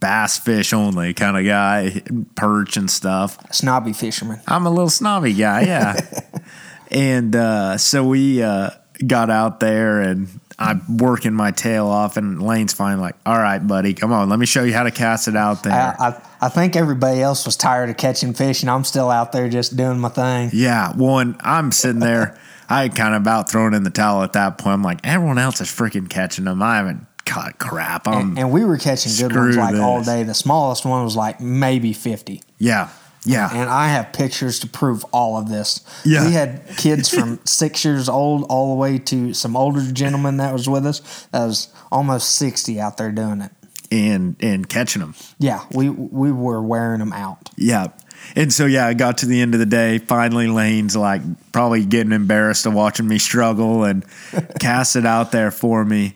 bass 0.00 0.38
fish 0.38 0.72
only 0.72 1.14
kind 1.14 1.36
of 1.36 1.44
guy, 1.44 2.02
perch 2.34 2.76
and 2.76 2.90
stuff. 2.90 3.38
Snobby 3.52 3.92
fisherman. 3.92 4.40
I'm 4.46 4.66
a 4.66 4.70
little 4.70 4.90
snobby 4.90 5.32
guy, 5.32 5.62
yeah. 5.62 6.00
and 6.90 7.34
uh, 7.34 7.78
so 7.78 8.04
we 8.04 8.42
uh, 8.42 8.70
got 9.06 9.30
out 9.30 9.60
there 9.60 10.00
and 10.00 10.28
I'm 10.58 10.96
working 10.96 11.34
my 11.34 11.50
tail 11.50 11.86
off, 11.86 12.16
and 12.16 12.42
Lane's 12.42 12.72
finally 12.72 13.02
like, 13.02 13.16
"All 13.26 13.36
right, 13.36 13.58
buddy, 13.58 13.92
come 13.92 14.12
on, 14.12 14.28
let 14.28 14.38
me 14.38 14.46
show 14.46 14.64
you 14.64 14.72
how 14.72 14.84
to 14.84 14.90
cast 14.90 15.28
it 15.28 15.36
out 15.36 15.62
there." 15.62 15.72
I, 15.72 16.08
I, 16.08 16.22
I 16.40 16.48
think 16.48 16.76
everybody 16.76 17.20
else 17.20 17.44
was 17.44 17.56
tired 17.56 17.90
of 17.90 17.96
catching 17.96 18.32
fish, 18.32 18.62
and 18.62 18.70
I'm 18.70 18.84
still 18.84 19.10
out 19.10 19.32
there 19.32 19.48
just 19.48 19.76
doing 19.76 19.98
my 19.98 20.08
thing. 20.08 20.50
yeah, 20.52 20.92
one, 20.96 21.36
I'm 21.40 21.72
sitting 21.72 22.00
there. 22.00 22.38
I 22.68 22.82
had 22.82 22.96
kind 22.96 23.14
of 23.14 23.22
about 23.22 23.48
thrown 23.50 23.74
in 23.74 23.84
the 23.84 23.90
towel 23.90 24.22
at 24.24 24.32
that 24.32 24.58
point. 24.58 24.74
I'm 24.74 24.82
like, 24.82 24.98
everyone 25.04 25.38
else 25.38 25.60
is 25.60 25.68
freaking 25.68 26.08
catching 26.10 26.46
them. 26.46 26.60
I 26.62 26.78
haven't 26.78 27.06
caught 27.24 27.58
crap. 27.58 28.08
And, 28.08 28.36
and 28.38 28.50
we 28.50 28.64
were 28.64 28.76
catching 28.78 29.12
good 29.12 29.36
ones 29.36 29.56
like 29.56 29.76
all 29.76 30.02
day. 30.02 30.24
The 30.24 30.34
smallest 30.34 30.84
one 30.84 31.04
was 31.04 31.14
like 31.14 31.40
maybe 31.40 31.92
50. 31.92 32.42
yeah, 32.58 32.88
yeah. 33.26 33.50
And 33.52 33.68
I 33.68 33.88
have 33.88 34.12
pictures 34.12 34.60
to 34.60 34.66
prove 34.68 35.04
all 35.12 35.36
of 35.36 35.48
this. 35.48 35.80
Yeah. 36.04 36.26
We 36.26 36.32
had 36.32 36.62
kids 36.76 37.08
from 37.08 37.40
six 37.44 37.84
years 37.84 38.08
old 38.08 38.44
all 38.48 38.70
the 38.74 38.80
way 38.80 38.98
to 38.98 39.34
some 39.34 39.56
older 39.56 39.82
gentleman 39.92 40.38
that 40.38 40.52
was 40.52 40.68
with 40.68 40.86
us 40.86 41.26
that 41.32 41.44
was 41.44 41.68
almost 41.92 42.36
60 42.36 42.80
out 42.80 42.96
there 42.96 43.12
doing 43.12 43.40
it. 43.42 43.52
and 43.90 44.36
and 44.40 44.68
catching 44.68 45.00
them. 45.00 45.14
Yeah, 45.38 45.64
we 45.72 45.88
we 45.90 46.32
were 46.32 46.62
wearing 46.62 47.00
them 47.00 47.12
out. 47.12 47.50
Yeah. 47.56 47.88
And 48.34 48.52
so 48.52 48.66
yeah, 48.66 48.86
I 48.86 48.94
got 48.94 49.18
to 49.18 49.26
the 49.26 49.40
end 49.40 49.54
of 49.54 49.60
the 49.60 49.66
day. 49.66 49.98
Finally, 49.98 50.48
Lane's 50.48 50.96
like 50.96 51.22
probably 51.52 51.84
getting 51.84 52.12
embarrassed 52.12 52.66
of 52.66 52.72
watching 52.74 53.06
me 53.06 53.18
struggle 53.18 53.84
and 53.84 54.04
cast 54.60 54.96
it 54.96 55.06
out 55.06 55.32
there 55.32 55.50
for 55.50 55.84
me. 55.84 56.14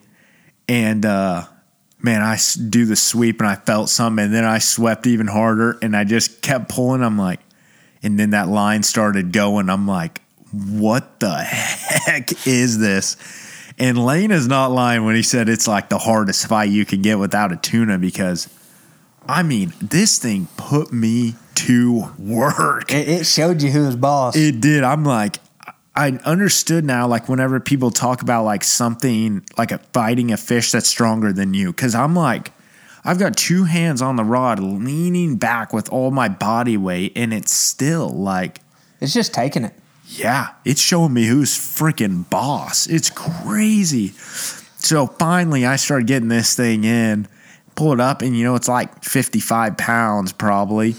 And 0.68 1.04
uh, 1.04 1.44
man, 2.02 2.22
I 2.22 2.38
do 2.68 2.86
the 2.86 2.96
sweep 2.96 3.40
and 3.40 3.48
I 3.48 3.56
felt 3.56 3.88
something, 3.88 4.24
and 4.24 4.34
then 4.34 4.44
I 4.44 4.58
swept 4.58 5.06
even 5.06 5.26
harder, 5.26 5.78
and 5.82 5.96
I 5.96 6.04
just 6.04 6.42
kept 6.42 6.68
pulling. 6.68 7.02
I'm 7.02 7.18
like, 7.18 7.40
and 8.02 8.18
then 8.18 8.30
that 8.30 8.48
line 8.48 8.82
started 8.82 9.32
going. 9.32 9.68
I'm 9.68 9.86
like, 9.86 10.22
what 10.52 11.20
the 11.20 11.36
heck 11.38 12.46
is 12.46 12.78
this? 12.78 13.16
And 13.78 14.04
Lane 14.04 14.30
is 14.30 14.46
not 14.46 14.72
lying 14.72 15.04
when 15.04 15.14
he 15.14 15.22
said 15.22 15.48
it's 15.48 15.66
like 15.66 15.88
the 15.88 15.98
hardest 15.98 16.46
fight 16.46 16.70
you 16.70 16.84
can 16.84 17.00
get 17.00 17.18
without 17.18 17.50
a 17.50 17.56
tuna 17.56 17.98
because 17.98 18.48
I 19.26 19.42
mean, 19.42 19.72
this 19.80 20.18
thing 20.18 20.48
put 20.56 20.92
me 20.92 21.34
to 21.56 22.10
work. 22.18 22.92
It, 22.92 23.08
it 23.08 23.26
showed 23.26 23.62
you 23.62 23.70
who 23.70 23.86
was 23.86 23.96
boss. 23.96 24.36
It 24.36 24.60
did. 24.60 24.82
I'm 24.82 25.04
like, 25.04 25.36
I 25.94 26.10
understood 26.24 26.84
now, 26.84 27.06
like, 27.08 27.28
whenever 27.28 27.58
people 27.58 27.90
talk 27.90 28.22
about 28.22 28.44
like 28.44 28.62
something 28.64 29.44
like 29.58 29.72
a 29.72 29.78
fighting 29.92 30.32
a 30.32 30.36
fish 30.36 30.70
that's 30.70 30.88
stronger 30.88 31.32
than 31.32 31.52
you, 31.52 31.72
because 31.72 31.94
I'm 31.94 32.14
like, 32.14 32.52
I've 33.04 33.18
got 33.18 33.36
two 33.36 33.64
hands 33.64 34.02
on 34.02 34.16
the 34.16 34.24
rod 34.24 34.60
leaning 34.60 35.36
back 35.36 35.72
with 35.72 35.88
all 35.88 36.10
my 36.10 36.28
body 36.28 36.76
weight, 36.76 37.12
and 37.16 37.32
it's 37.34 37.52
still 37.54 38.08
like, 38.08 38.60
it's 39.00 39.14
just 39.14 39.34
taking 39.34 39.64
it. 39.64 39.74
yeah, 40.06 40.50
it's 40.64 40.80
showing 40.80 41.14
me 41.14 41.26
who's 41.26 41.50
freaking 41.56 42.28
boss. 42.30 42.86
It's 42.86 43.10
crazy. 43.10 44.08
So 44.78 45.06
finally, 45.06 45.66
I 45.66 45.76
started 45.76 46.06
getting 46.06 46.28
this 46.28 46.54
thing 46.54 46.84
in, 46.84 47.26
pull 47.74 47.92
it 47.92 48.00
up, 48.00 48.22
and 48.22 48.36
you 48.36 48.44
know, 48.44 48.54
it's 48.54 48.68
like 48.68 49.02
55 49.04 49.76
pounds 49.76 50.32
probably. 50.32 50.94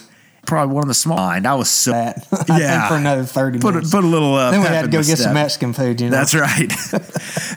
Probably 0.46 0.74
one 0.74 0.84
of 0.84 0.88
the 0.88 0.94
small. 0.94 1.18
Mind. 1.18 1.48
I 1.48 1.56
was 1.56 1.70
so. 1.70 1.92
That 1.94 2.26
I 2.50 2.60
Yeah. 2.60 2.80
think 2.80 2.90
for 2.90 2.96
another 2.98 3.24
30 3.24 3.60
Put 3.60 3.70
a, 3.70 3.72
minutes. 3.76 3.92
put 3.92 4.04
a 4.04 4.08
little. 4.08 4.36
Uh, 4.36 4.52
then 4.52 4.62
we 4.62 4.68
had 4.68 4.82
to 4.84 4.88
go 4.88 5.04
get 5.04 5.18
some. 5.18 5.34
Mexican 5.34 5.74
food, 5.74 6.02
you 6.02 6.10
know. 6.10 6.16
That's 6.18 6.34
right. 6.34 6.72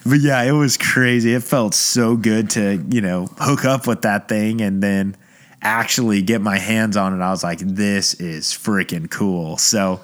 but 0.07 0.21
yeah, 0.21 0.43
it 0.43 0.53
was 0.53 0.77
crazy. 0.77 1.33
It 1.35 1.43
felt 1.43 1.75
so 1.75 2.17
good 2.17 2.51
to, 2.51 2.85
you 2.91 3.01
know, 3.01 3.27
hook 3.39 3.65
up 3.65 3.87
with 3.87 4.03
that 4.03 4.29
thing 4.29 4.61
and 4.61 4.83
then 4.83 5.17
actually 5.63 6.21
get 6.23 6.41
my 6.43 6.59
hands 6.59 6.97
on 6.97 7.19
it. 7.19 7.25
I 7.25 7.31
was 7.31 7.43
like, 7.43 7.59
this 7.61 8.15
is 8.15 8.47
freaking 8.49 9.11
cool. 9.11 9.57
So 9.57 10.01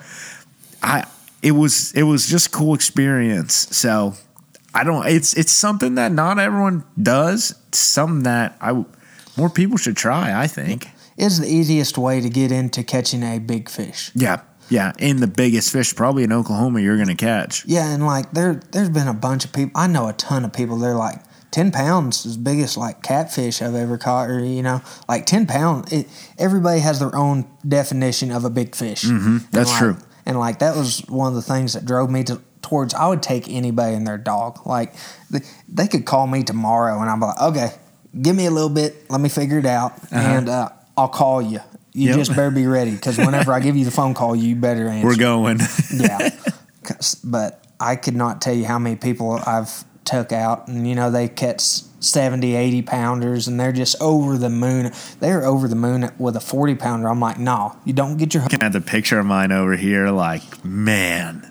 I 0.82 1.04
it 1.42 1.52
was 1.52 1.92
it 1.92 2.04
was 2.04 2.26
just 2.26 2.46
a 2.46 2.50
cool 2.50 2.74
experience. 2.74 3.54
So 3.76 4.14
I 4.74 4.84
don't 4.84 5.06
it's 5.06 5.34
it's 5.34 5.52
something 5.52 5.96
that 5.96 6.12
not 6.12 6.38
everyone 6.38 6.84
does. 7.00 7.54
It's 7.68 7.78
something 7.78 8.22
that 8.22 8.56
I 8.60 8.84
more 9.36 9.50
people 9.50 9.76
should 9.76 9.96
try, 9.98 10.38
I 10.40 10.46
think. 10.46 10.88
Is 11.20 11.38
the 11.38 11.46
easiest 11.46 11.98
way 11.98 12.20
to 12.20 12.28
get 12.28 12.50
into 12.50 12.82
catching 12.82 13.22
a 13.22 13.38
big 13.38 13.68
fish. 13.68 14.10
Yeah. 14.14 14.40
Yeah, 14.68 14.92
and 15.00 15.18
the 15.18 15.26
biggest 15.26 15.72
fish 15.72 15.96
probably 15.96 16.22
in 16.22 16.32
Oklahoma 16.32 16.80
you're 16.80 16.94
going 16.94 17.08
to 17.08 17.16
catch. 17.16 17.66
Yeah, 17.66 17.92
and 17.92 18.06
like 18.06 18.30
there, 18.30 18.54
there's 18.70 18.88
been 18.88 19.08
a 19.08 19.14
bunch 19.14 19.44
of 19.44 19.52
people. 19.52 19.72
I 19.74 19.88
know 19.88 20.06
a 20.06 20.12
ton 20.12 20.44
of 20.44 20.52
people. 20.52 20.78
They're 20.78 20.94
like 20.94 21.20
ten 21.50 21.72
pounds 21.72 22.24
is 22.24 22.36
biggest 22.36 22.76
like 22.76 23.02
catfish 23.02 23.60
I've 23.62 23.74
ever 23.74 23.98
caught, 23.98 24.30
or 24.30 24.38
you 24.38 24.62
know, 24.62 24.80
like 25.08 25.26
ten 25.26 25.46
pound. 25.46 25.92
It, 25.92 26.06
everybody 26.38 26.80
has 26.80 27.00
their 27.00 27.14
own 27.16 27.46
definition 27.66 28.30
of 28.30 28.44
a 28.44 28.50
big 28.50 28.74
fish. 28.76 29.02
Mm-hmm, 29.02 29.38
that's 29.50 29.76
true. 29.76 29.96
And 30.24 30.38
like 30.38 30.60
that 30.60 30.76
was 30.76 31.00
one 31.08 31.28
of 31.28 31.34
the 31.34 31.42
things 31.42 31.72
that 31.72 31.84
drove 31.84 32.10
me 32.10 32.22
to 32.24 32.40
towards. 32.62 32.94
I 32.94 33.08
would 33.08 33.22
take 33.22 33.48
anybody 33.48 33.96
and 33.96 34.06
their 34.06 34.18
dog. 34.18 34.66
Like 34.66 34.94
they, 35.30 35.40
they 35.68 35.88
could 35.88 36.04
call 36.04 36.26
me 36.26 36.44
tomorrow, 36.44 37.00
and 37.00 37.10
I'm 37.10 37.20
like, 37.20 37.40
okay, 37.40 37.70
give 38.20 38.36
me 38.36 38.46
a 38.46 38.50
little 38.50 38.70
bit. 38.70 39.10
Let 39.10 39.20
me 39.20 39.28
figure 39.28 39.58
it 39.58 39.66
out, 39.66 39.94
and 40.12 40.48
uh, 40.48 40.68
I'll 41.00 41.08
call 41.08 41.40
you. 41.42 41.60
You 41.92 42.08
Yep. 42.08 42.16
just 42.16 42.30
better 42.36 42.50
be 42.50 42.66
ready 42.66 42.92
because 42.92 43.18
whenever 43.18 43.52
I 43.52 43.60
give 43.60 43.76
you 43.76 43.84
the 43.84 43.90
phone 43.90 44.14
call, 44.14 44.36
you 44.36 44.54
better 44.54 44.86
answer 44.88 45.06
We're 45.06 45.16
going. 45.16 45.58
yeah, 45.94 46.30
but 47.24 47.64
i 47.82 47.96
could 47.96 48.14
not 48.14 48.42
tell 48.42 48.52
you 48.54 48.66
how 48.66 48.78
many 48.78 48.94
people 48.94 49.40
i've 49.46 49.84
took 50.04 50.32
out 50.32 50.68
and 50.68 50.86
you 50.86 50.94
know 50.94 51.10
they 51.10 51.28
catch 51.28 51.62
70 52.00 52.54
80 52.54 52.82
pounders 52.82 53.48
and 53.48 53.58
they're 53.58 53.72
just 53.72 53.96
over 54.02 54.36
the 54.36 54.50
moon 54.50 54.92
they're 55.20 55.44
over 55.46 55.66
the 55.66 55.74
moon 55.76 56.10
with 56.18 56.36
a 56.36 56.40
40 56.40 56.74
pounder 56.74 57.08
i'm 57.08 57.20
like 57.20 57.38
no 57.38 57.74
you 57.86 57.94
don't 57.94 58.18
get 58.18 58.34
your 58.34 58.42
looking 58.42 58.62
at 58.62 58.72
the 58.72 58.80
picture 58.82 59.18
of 59.18 59.24
mine 59.26 59.50
over 59.50 59.76
here, 59.76 60.10
like, 60.10 60.42
man, 60.64 61.50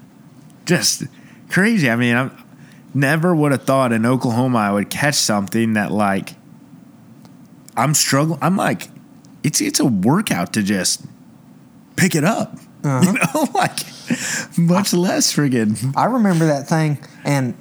just 0.65 1.03
crazy. 1.49 1.89
I 1.89 1.95
mean, 1.95 2.15
I 2.15 2.29
never 2.93 3.33
would 3.35 3.51
have 3.51 3.63
thought 3.63 3.91
in 3.91 4.05
Oklahoma 4.05 4.59
I 4.59 4.71
would 4.71 4.89
catch 4.91 5.15
something 5.15 5.73
that, 5.73 5.91
like, 5.91 6.35
I'm 7.75 7.93
struggling. 7.95 8.39
I'm 8.41 8.55
like, 8.55 8.89
it's 9.43 9.61
it's 9.61 9.79
a 9.79 9.85
workout 9.85 10.53
to 10.53 10.63
just 10.63 11.05
pick 11.95 12.15
it 12.15 12.23
up. 12.23 12.57
You 12.83 12.89
uh-huh. 12.89 13.11
know, 13.11 13.47
like, 13.59 13.79
much 14.57 14.93
less 14.93 15.33
friggin' 15.33 15.93
i 15.95 16.05
remember 16.05 16.47
that 16.47 16.67
thing 16.67 16.97
and 17.23 17.53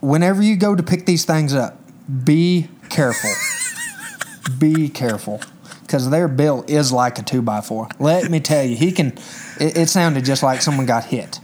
whenever 0.00 0.42
you 0.42 0.56
go 0.56 0.74
to 0.74 0.82
pick 0.82 1.06
these 1.06 1.24
things 1.24 1.54
up 1.54 1.78
be 2.24 2.68
careful 2.90 3.30
be 4.58 4.88
careful 4.88 5.40
because 5.82 6.10
their 6.10 6.28
bill 6.28 6.64
is 6.68 6.92
like 6.92 7.18
a 7.18 7.22
two 7.22 7.40
by 7.40 7.60
four. 7.60 7.88
let 7.98 8.30
me 8.30 8.40
tell 8.40 8.62
you 8.62 8.76
he 8.76 8.92
can 8.92 9.08
it, 9.58 9.76
it 9.76 9.88
sounded 9.88 10.24
just 10.24 10.42
like 10.42 10.60
someone 10.60 10.86
got 10.86 11.04
hit 11.04 11.40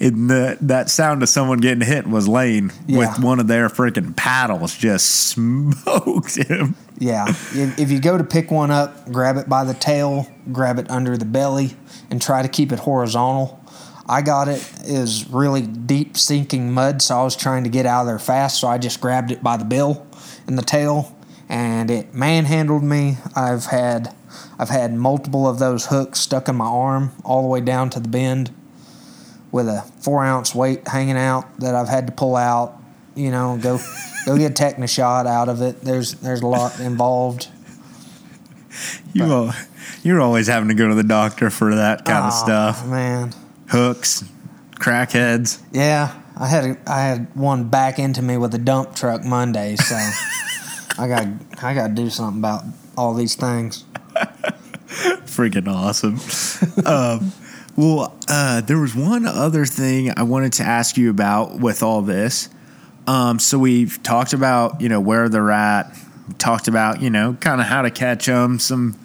And 0.00 0.28
the, 0.30 0.58
that 0.62 0.90
sound 0.90 1.22
of 1.22 1.28
someone 1.28 1.58
getting 1.58 1.86
hit 1.86 2.06
was 2.06 2.28
Lane 2.28 2.72
Yeah. 2.86 2.98
with 2.98 3.18
one 3.20 3.40
of 3.40 3.46
their 3.48 3.68
freaking 3.68 4.14
paddles 4.16 4.76
just 4.76 5.06
smoked 5.06 6.36
him. 6.36 6.74
Yeah, 6.98 7.28
if, 7.28 7.78
if 7.78 7.90
you 7.90 8.00
go 8.00 8.16
to 8.16 8.24
pick 8.24 8.50
one 8.50 8.70
up, 8.70 9.10
grab 9.10 9.36
it 9.36 9.48
by 9.48 9.64
the 9.64 9.74
tail, 9.74 10.28
grab 10.52 10.78
it 10.78 10.88
under 10.90 11.16
the 11.16 11.24
belly, 11.24 11.76
and 12.10 12.22
try 12.22 12.42
to 12.42 12.48
keep 12.48 12.70
it 12.72 12.78
horizontal. 12.80 13.58
I 14.08 14.22
got 14.22 14.48
it 14.48 14.62
is 14.84 15.28
really 15.28 15.62
deep 15.62 16.16
sinking 16.18 16.72
mud, 16.72 17.02
so 17.02 17.16
I 17.18 17.22
was 17.24 17.34
trying 17.36 17.64
to 17.64 17.70
get 17.70 17.86
out 17.86 18.02
of 18.02 18.06
there 18.08 18.18
fast, 18.18 18.60
so 18.60 18.68
I 18.68 18.78
just 18.78 19.00
grabbed 19.00 19.30
it 19.30 19.42
by 19.42 19.56
the 19.56 19.64
bill 19.64 20.06
and 20.46 20.58
the 20.58 20.62
tail, 20.62 21.16
and 21.48 21.90
it 21.90 22.12
manhandled 22.14 22.82
me. 22.84 23.16
I've 23.34 23.66
had 23.66 24.14
I've 24.58 24.70
had 24.70 24.94
multiple 24.94 25.48
of 25.48 25.58
those 25.58 25.86
hooks 25.86 26.20
stuck 26.20 26.48
in 26.48 26.56
my 26.56 26.66
arm 26.66 27.12
all 27.24 27.42
the 27.42 27.48
way 27.48 27.60
down 27.60 27.90
to 27.90 28.00
the 28.00 28.08
bend, 28.08 28.52
with 29.52 29.68
a 29.68 29.82
four 30.00 30.24
ounce 30.24 30.54
weight 30.54 30.88
hanging 30.88 31.16
out 31.16 31.60
that 31.60 31.74
I've 31.74 31.88
had 31.88 32.06
to 32.08 32.12
pull 32.12 32.34
out. 32.36 32.78
You 33.14 33.30
know, 33.30 33.58
go 33.62 33.78
go 34.26 34.36
get 34.36 34.50
a 34.50 34.54
tetanus 34.54 34.90
shot 34.92 35.26
out 35.26 35.48
of 35.48 35.62
it. 35.62 35.82
There's 35.82 36.14
there's 36.14 36.40
a 36.40 36.46
lot 36.46 36.80
involved. 36.80 37.48
You 39.12 39.24
al- 39.24 39.54
you're 40.02 40.20
always 40.22 40.46
having 40.46 40.68
to 40.70 40.74
go 40.74 40.88
to 40.88 40.94
the 40.94 41.02
doctor 41.02 41.50
for 41.50 41.74
that 41.74 42.06
kind 42.06 42.24
of 42.24 42.32
stuff. 42.32 42.86
man. 42.86 43.34
Hooks, 43.68 44.24
crackheads. 44.76 45.60
Yeah, 45.72 46.18
I 46.38 46.46
had 46.48 46.64
a, 46.64 46.78
I 46.86 47.02
had 47.02 47.36
one 47.36 47.68
back 47.68 47.98
into 47.98 48.22
me 48.22 48.38
with 48.38 48.54
a 48.54 48.58
dump 48.58 48.94
truck 48.96 49.22
Monday, 49.24 49.76
so 49.76 49.94
I 50.98 51.06
got 51.08 51.26
I 51.62 51.74
got 51.74 51.88
to 51.88 51.94
do 51.94 52.08
something 52.08 52.38
about 52.40 52.64
all 52.96 53.12
these 53.12 53.34
things. 53.34 53.84
Freaking 55.26 55.68
awesome. 55.68 56.18
um, 56.86 57.32
well, 57.76 58.14
uh, 58.28 58.60
there 58.60 58.78
was 58.78 58.94
one 58.94 59.26
other 59.26 59.64
thing 59.64 60.12
I 60.16 60.24
wanted 60.24 60.52
to 60.54 60.62
ask 60.62 60.96
you 60.96 61.08
about 61.08 61.58
with 61.58 61.82
all 61.82 62.02
this. 62.02 62.50
Um, 63.06 63.38
so 63.38 63.58
we've 63.58 64.02
talked 64.02 64.32
about 64.32 64.80
you 64.80 64.88
know 64.88 65.00
where 65.00 65.28
they're 65.28 65.50
at. 65.50 65.96
Talked 66.38 66.68
about 66.68 67.00
you 67.00 67.10
know 67.10 67.36
kind 67.40 67.60
of 67.60 67.66
how 67.66 67.82
to 67.82 67.90
catch 67.90 68.26
them, 68.26 68.58
some 68.58 68.98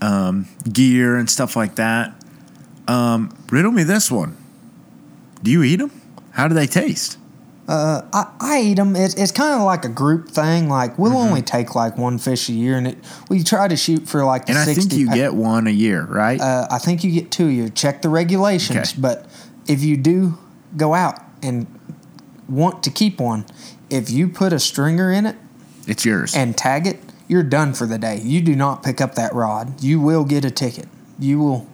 um, 0.00 0.48
gear 0.70 1.16
and 1.16 1.30
stuff 1.30 1.56
like 1.56 1.76
that. 1.76 2.12
Um, 2.88 3.36
riddle 3.50 3.72
me 3.72 3.84
this 3.84 4.10
one: 4.10 4.36
Do 5.42 5.50
you 5.50 5.62
eat 5.62 5.76
them? 5.76 5.92
How 6.32 6.48
do 6.48 6.54
they 6.54 6.66
taste? 6.66 7.16
Uh, 7.70 8.02
I, 8.12 8.32
I 8.40 8.60
eat 8.62 8.74
them. 8.74 8.96
It's, 8.96 9.14
it's 9.14 9.30
kind 9.30 9.54
of 9.54 9.62
like 9.64 9.84
a 9.84 9.88
group 9.88 10.28
thing. 10.28 10.68
Like 10.68 10.98
we'll 10.98 11.12
Mm-hmm. 11.12 11.28
only 11.28 11.42
take 11.42 11.76
like 11.76 11.96
one 11.96 12.18
fish 12.18 12.48
a 12.48 12.52
year, 12.52 12.76
and 12.76 12.88
it 12.88 12.98
we 13.28 13.44
try 13.44 13.68
to 13.68 13.76
shoot 13.76 14.08
for 14.08 14.24
like 14.24 14.48
And 14.48 14.58
I 14.58 14.64
60 14.64 14.80
think 14.88 14.98
you 15.00 15.08
get 15.14 15.34
one 15.34 15.66
a 15.68 15.70
year, 15.70 16.04
right? 16.04 16.40
Uh, 16.40 16.66
I 16.70 16.78
think 16.78 17.04
you 17.04 17.12
get 17.12 17.30
two 17.30 17.46
a 17.46 17.50
year. 17.52 17.68
Check 17.68 18.02
the 18.02 18.08
regulations, 18.08 18.90
Okay. 18.92 19.00
but 19.00 19.26
if 19.68 19.84
you 19.84 19.96
do 19.96 20.36
go 20.76 20.94
out 20.94 21.20
and 21.42 21.66
want 22.48 22.82
to 22.82 22.90
keep 22.90 23.20
one, 23.20 23.44
if 23.88 24.10
you 24.10 24.28
put 24.28 24.52
a 24.52 24.58
stringer 24.58 25.12
in 25.12 25.24
it 25.26 25.36
it's 25.86 26.04
yours. 26.04 26.34
and 26.34 26.56
tag 26.58 26.86
it, 26.88 26.98
you're 27.28 27.44
done 27.44 27.72
for 27.74 27.86
the 27.86 27.98
day. 27.98 28.20
You 28.20 28.40
do 28.40 28.56
not 28.56 28.82
pick 28.82 29.00
up 29.00 29.14
that 29.14 29.32
rod. 29.32 29.80
You 29.82 30.00
will 30.00 30.24
get 30.24 30.44
a 30.44 30.50
ticket. 30.50 30.88
You 31.20 31.38
will. 31.38 31.66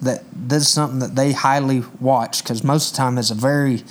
That 0.00 0.24
this 0.34 0.62
is 0.62 0.68
something 0.68 0.98
that 1.00 1.14
they 1.16 1.32
highly 1.32 1.82
watch 2.00 2.42
because 2.42 2.64
most 2.64 2.86
of 2.90 2.92
the 2.94 2.96
time 2.98 3.18
it's 3.18 3.30
a 3.30 3.34
very 3.34 3.82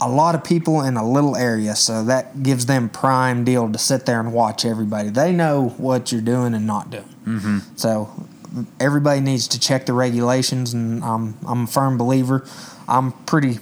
a 0.00 0.08
lot 0.08 0.34
of 0.34 0.42
people 0.44 0.82
in 0.82 0.96
a 0.96 1.08
little 1.08 1.36
area, 1.36 1.74
so 1.76 2.02
that 2.04 2.42
gives 2.42 2.66
them 2.66 2.88
prime 2.88 3.44
deal 3.44 3.70
to 3.70 3.78
sit 3.78 4.06
there 4.06 4.18
and 4.20 4.32
watch 4.32 4.64
everybody. 4.64 5.10
They 5.10 5.32
know 5.32 5.70
what 5.76 6.10
you're 6.12 6.20
doing 6.22 6.54
and 6.54 6.66
not 6.66 6.90
doing. 6.90 7.14
Mm-hmm. 7.26 7.58
So 7.76 8.10
everybody 8.80 9.20
needs 9.20 9.46
to 9.48 9.60
check 9.60 9.86
the 9.86 9.92
regulations, 9.92 10.72
and 10.74 11.04
I'm 11.04 11.36
I'm 11.46 11.64
a 11.64 11.66
firm 11.66 11.98
believer. 11.98 12.46
I'm 12.88 13.12
pretty 13.26 13.58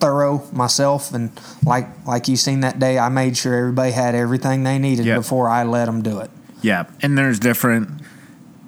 thorough 0.00 0.46
myself, 0.52 1.12
and 1.14 1.30
like 1.64 1.88
like 2.06 2.28
you 2.28 2.36
seen 2.36 2.60
that 2.60 2.78
day, 2.78 2.98
I 2.98 3.08
made 3.08 3.36
sure 3.36 3.54
everybody 3.54 3.92
had 3.92 4.14
everything 4.14 4.64
they 4.64 4.78
needed 4.78 5.06
Yep. 5.06 5.16
before 5.18 5.48
I 5.48 5.62
let 5.64 5.86
them 5.86 6.02
do 6.02 6.18
it. 6.20 6.30
Yeah, 6.60 6.84
and 7.02 7.16
there's 7.16 7.38
different, 7.38 7.88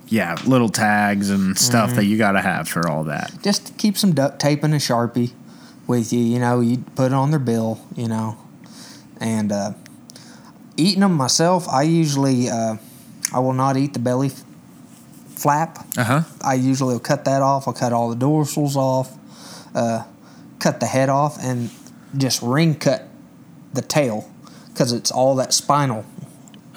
yeah, 0.09 0.37
little 0.47 0.69
tags 0.69 1.31
and 1.31 1.59
stuff 1.59 1.89
Mm-hmm. 1.91 1.97
that 1.97 2.05
you 2.07 2.19
got 2.19 2.33
to 2.33 2.41
have 2.43 2.69
for 2.69 2.89
all 2.89 3.05
that. 3.05 3.33
Just 3.43 3.77
keep 3.79 3.97
some 3.99 4.13
duct 4.15 4.39
tape 4.39 4.63
and 4.65 4.73
a 4.75 4.79
sharpie 4.79 5.33
with 5.87 6.13
you. 6.13 6.21
You 6.21 6.39
know, 6.39 6.61
you 6.61 6.79
put 6.95 7.07
it 7.07 7.13
on 7.13 7.31
their 7.31 7.41
bill. 7.41 7.81
You 7.95 8.09
know, 8.09 8.37
and 9.21 9.53
uh, 9.53 9.73
eating 10.77 11.01
them 11.01 11.15
myself, 11.15 11.69
I 11.69 11.83
usually 11.83 12.49
uh, 12.49 12.77
I 13.33 13.39
will 13.41 13.53
not 13.55 13.77
eat 13.77 13.93
the 13.93 13.99
belly 13.99 14.29
f- 14.29 14.45
flap. 15.35 15.87
Uh 15.97 16.05
huh. 16.05 16.23
I 16.45 16.55
usually 16.55 16.95
will 16.95 17.01
cut 17.01 17.25
that 17.25 17.43
off. 17.43 17.67
I'll 17.69 17.75
cut 17.75 17.93
all 17.93 18.11
the 18.11 18.17
dorsals 18.17 18.77
off, 18.77 19.13
uh, 19.75 20.05
cut 20.59 20.81
the 20.81 20.87
head 20.87 21.09
off, 21.09 21.39
and 21.43 21.71
just 22.17 22.43
ring 22.43 22.75
cut 22.75 23.09
the 23.73 23.83
tail 23.83 24.31
because 24.69 24.93
it's 24.93 25.11
all 25.11 25.37
that 25.37 25.53
spinal. 25.53 26.05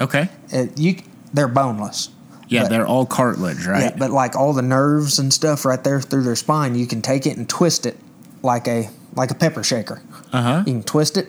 Okay. 0.02 0.30
It, 0.50 0.78
you 0.80 0.98
they're 1.34 1.48
boneless. 1.48 2.10
Yeah, 2.48 2.64
But- 2.64 2.70
they're 2.70 2.88
all 2.88 3.06
cartilage, 3.06 3.68
right? 3.68 3.84
Yeah, 3.84 3.96
but 3.96 4.10
like 4.10 4.36
all 4.36 4.54
the 4.54 4.64
nerves 4.64 5.20
and 5.20 5.32
stuff 5.32 5.66
right 5.66 5.84
there 5.84 6.02
through 6.02 6.24
their 6.24 6.36
spine, 6.36 6.74
you 6.74 6.88
can 6.88 7.02
take 7.04 7.28
it 7.28 7.38
and 7.38 7.48
twist 7.48 7.86
it 7.86 7.96
like 8.42 8.68
a 8.68 8.90
like 9.16 9.32
a 9.32 9.36
pepper 9.36 9.64
shaker. 9.64 10.02
uh 10.32 10.42
huh. 10.42 10.64
You 10.66 10.74
can 10.74 10.84
twist 10.84 11.18
it, 11.18 11.28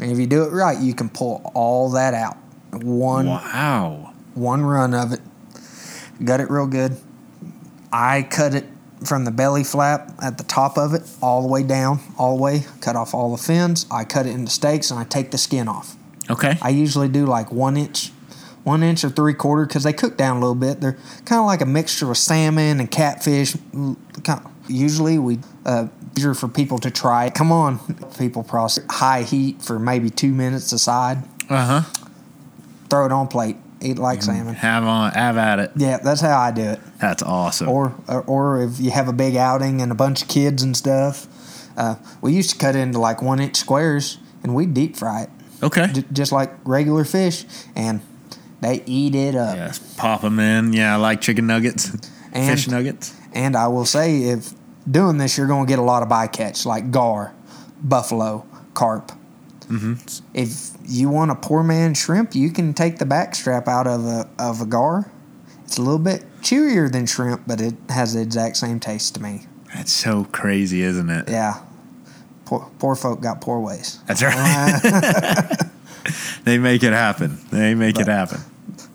and 0.00 0.10
if 0.10 0.18
you 0.18 0.26
do 0.26 0.44
it 0.44 0.52
right, 0.52 0.78
you 0.78 0.94
can 0.94 1.08
pull 1.08 1.50
all 1.54 1.90
that 1.92 2.14
out. 2.14 2.36
One 2.72 3.26
Wow. 3.26 4.12
one 4.34 4.62
run 4.64 4.94
of 4.94 5.12
it. 5.12 5.20
Gut 6.24 6.40
it 6.40 6.50
real 6.50 6.66
good. 6.66 6.96
I 7.92 8.22
cut 8.22 8.54
it 8.54 8.66
from 9.04 9.24
the 9.24 9.30
belly 9.30 9.64
flap 9.64 10.12
at 10.22 10.36
the 10.38 10.44
top 10.44 10.76
of 10.76 10.92
it 10.94 11.02
all 11.22 11.40
the 11.42 11.48
way 11.48 11.62
down, 11.62 11.98
all 12.18 12.36
the 12.36 12.42
way, 12.42 12.64
cut 12.82 12.94
off 12.96 13.14
all 13.14 13.34
the 13.34 13.42
fins. 13.42 13.86
I 13.90 14.04
cut 14.04 14.26
it 14.26 14.34
into 14.34 14.50
steaks 14.50 14.90
and 14.90 15.00
I 15.00 15.04
take 15.04 15.30
the 15.30 15.38
skin 15.38 15.66
off. 15.68 15.96
Okay. 16.28 16.58
I 16.62 16.68
usually 16.68 17.08
do 17.08 17.24
like 17.26 17.50
one 17.50 17.76
inch, 17.78 18.12
one 18.62 18.82
inch 18.82 19.02
or 19.02 19.08
three 19.08 19.32
quarter 19.34 19.64
because 19.66 19.82
they 19.84 19.94
cook 19.94 20.16
down 20.18 20.36
a 20.36 20.40
little 20.40 20.54
bit. 20.54 20.80
They're 20.82 20.98
kind 21.24 21.40
of 21.40 21.46
like 21.46 21.62
a 21.62 21.66
mixture 21.66 22.10
of 22.10 22.18
salmon 22.18 22.78
and 22.78 22.90
catfish. 22.90 23.56
Usually 24.68 25.18
we 25.18 25.38
uh, 25.64 25.88
easier 26.16 26.34
for 26.34 26.48
people 26.48 26.78
to 26.78 26.90
try. 26.90 27.26
it. 27.26 27.34
Come 27.34 27.52
on, 27.52 27.78
people 28.18 28.42
process 28.42 28.84
high 28.90 29.22
heat 29.22 29.62
for 29.62 29.78
maybe 29.78 30.10
two 30.10 30.32
minutes 30.32 30.72
aside. 30.72 31.18
Uh 31.48 31.82
huh. 31.82 32.04
Throw 32.88 33.06
it 33.06 33.12
on 33.12 33.28
plate. 33.28 33.56
Eat 33.82 33.98
like 33.98 34.22
salmon. 34.22 34.54
Have 34.54 34.84
on. 34.84 35.12
Have 35.12 35.38
at 35.38 35.58
it. 35.58 35.70
Yeah, 35.74 35.98
that's 35.98 36.20
how 36.20 36.38
I 36.38 36.50
do 36.50 36.62
it. 36.62 36.80
That's 37.00 37.22
awesome. 37.22 37.68
Or, 37.68 37.94
or 38.06 38.22
or 38.22 38.62
if 38.62 38.78
you 38.78 38.90
have 38.90 39.08
a 39.08 39.12
big 39.12 39.36
outing 39.36 39.80
and 39.80 39.90
a 39.90 39.94
bunch 39.94 40.20
of 40.22 40.28
kids 40.28 40.62
and 40.62 40.76
stuff, 40.76 41.26
uh, 41.78 41.94
we 42.20 42.34
used 42.34 42.50
to 42.50 42.58
cut 42.58 42.76
it 42.76 42.80
into 42.80 42.98
like 42.98 43.22
one 43.22 43.40
inch 43.40 43.56
squares 43.56 44.18
and 44.42 44.54
we 44.54 44.66
deep 44.66 44.96
fry 44.96 45.22
it 45.22 45.30
okay. 45.62 45.86
j- 45.92 46.04
just 46.12 46.30
like 46.32 46.50
regular 46.64 47.04
fish, 47.04 47.44
and 47.74 48.00
they 48.60 48.82
eat 48.84 49.14
it 49.14 49.34
up. 49.34 49.56
Yes. 49.56 49.78
Pop 49.96 50.20
them 50.22 50.38
in. 50.38 50.72
Yeah, 50.74 50.94
I 50.94 50.96
like 50.96 51.20
chicken 51.22 51.46
nuggets, 51.46 51.90
And- 52.32 52.50
fish 52.50 52.68
nuggets. 52.68 53.14
And 53.32 53.56
I 53.56 53.68
will 53.68 53.84
say, 53.86 54.24
if 54.24 54.52
doing 54.90 55.18
this, 55.18 55.36
you're 55.38 55.46
going 55.46 55.66
to 55.66 55.68
get 55.70 55.78
a 55.78 55.82
lot 55.82 56.02
of 56.02 56.08
bycatch 56.08 56.66
like 56.66 56.90
gar, 56.90 57.34
buffalo, 57.82 58.46
carp. 58.74 59.12
Mm-hmm. 59.68 59.94
If 60.34 60.70
you 60.88 61.08
want 61.08 61.30
a 61.30 61.36
poor 61.36 61.62
man 61.62 61.94
shrimp, 61.94 62.34
you 62.34 62.50
can 62.50 62.74
take 62.74 62.98
the 62.98 63.06
back 63.06 63.34
strap 63.34 63.68
out 63.68 63.86
of 63.86 64.04
a 64.04 64.28
of 64.38 64.60
a 64.60 64.66
gar. 64.66 65.10
It's 65.64 65.78
a 65.78 65.82
little 65.82 66.00
bit 66.00 66.24
chewier 66.42 66.90
than 66.90 67.06
shrimp, 67.06 67.42
but 67.46 67.60
it 67.60 67.74
has 67.88 68.14
the 68.14 68.20
exact 68.20 68.56
same 68.56 68.80
taste 68.80 69.14
to 69.14 69.22
me. 69.22 69.42
That's 69.72 69.92
so 69.92 70.24
crazy, 70.32 70.82
isn't 70.82 71.08
it? 71.08 71.28
Yeah. 71.28 71.62
Poor, 72.44 72.68
poor 72.80 72.96
folk 72.96 73.20
got 73.20 73.40
poor 73.40 73.60
ways. 73.60 74.00
That's 74.08 74.22
right. 74.24 74.80
they 76.44 76.58
make 76.58 76.82
it 76.82 76.92
happen. 76.92 77.38
They 77.52 77.74
make 77.76 78.00
it 78.00 78.08
happen. 78.08 78.40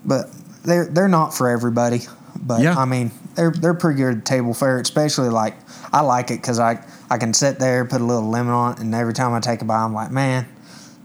but 0.04 0.28
they're 0.64 0.86
they're 0.86 1.08
not 1.08 1.32
for 1.32 1.48
everybody. 1.48 2.00
But 2.38 2.60
Yeah. 2.60 2.76
I 2.76 2.84
mean, 2.84 3.10
they're 3.34 3.52
they're 3.52 3.72
pretty 3.72 3.96
good 3.98 4.26
table 4.26 4.52
fare. 4.52 4.78
Especially 4.78 5.30
like 5.30 5.54
I 5.92 6.00
like 6.02 6.30
it 6.30 6.40
because 6.40 6.58
I 6.58 6.84
I 7.10 7.18
can 7.18 7.32
sit 7.34 7.58
there, 7.58 7.84
put 7.84 8.00
a 8.00 8.04
little 8.04 8.28
lemon 8.28 8.52
on 8.52 8.72
it, 8.74 8.78
and 8.80 8.94
every 8.94 9.14
time 9.14 9.32
I 9.34 9.40
take 9.40 9.62
a 9.62 9.64
bite, 9.64 9.84
I'm 9.84 9.94
like, 9.94 10.10
man, 10.10 10.46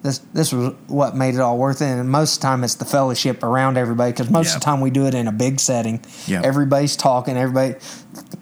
this 0.03 0.19
this 0.33 0.51
was 0.51 0.73
what 0.87 1.15
made 1.15 1.35
it 1.35 1.41
all 1.41 1.57
worth 1.57 1.81
it. 1.81 1.85
And 1.85 2.09
most 2.09 2.35
of 2.35 2.41
the 2.41 2.47
time, 2.47 2.63
it's 2.63 2.75
the 2.75 2.85
fellowship 2.85 3.43
around 3.43 3.77
everybody 3.77 4.11
because 4.11 4.29
most 4.29 4.47
Yeah. 4.49 4.55
of 4.55 4.61
the 4.61 4.65
time 4.65 4.81
we 4.81 4.89
do 4.89 5.05
it 5.05 5.13
in 5.13 5.27
a 5.27 5.31
big 5.31 5.59
setting. 5.59 5.99
Yeah. 6.27 6.41
Everybody's 6.43 6.95
talking, 6.95 7.37
everybody 7.37 7.75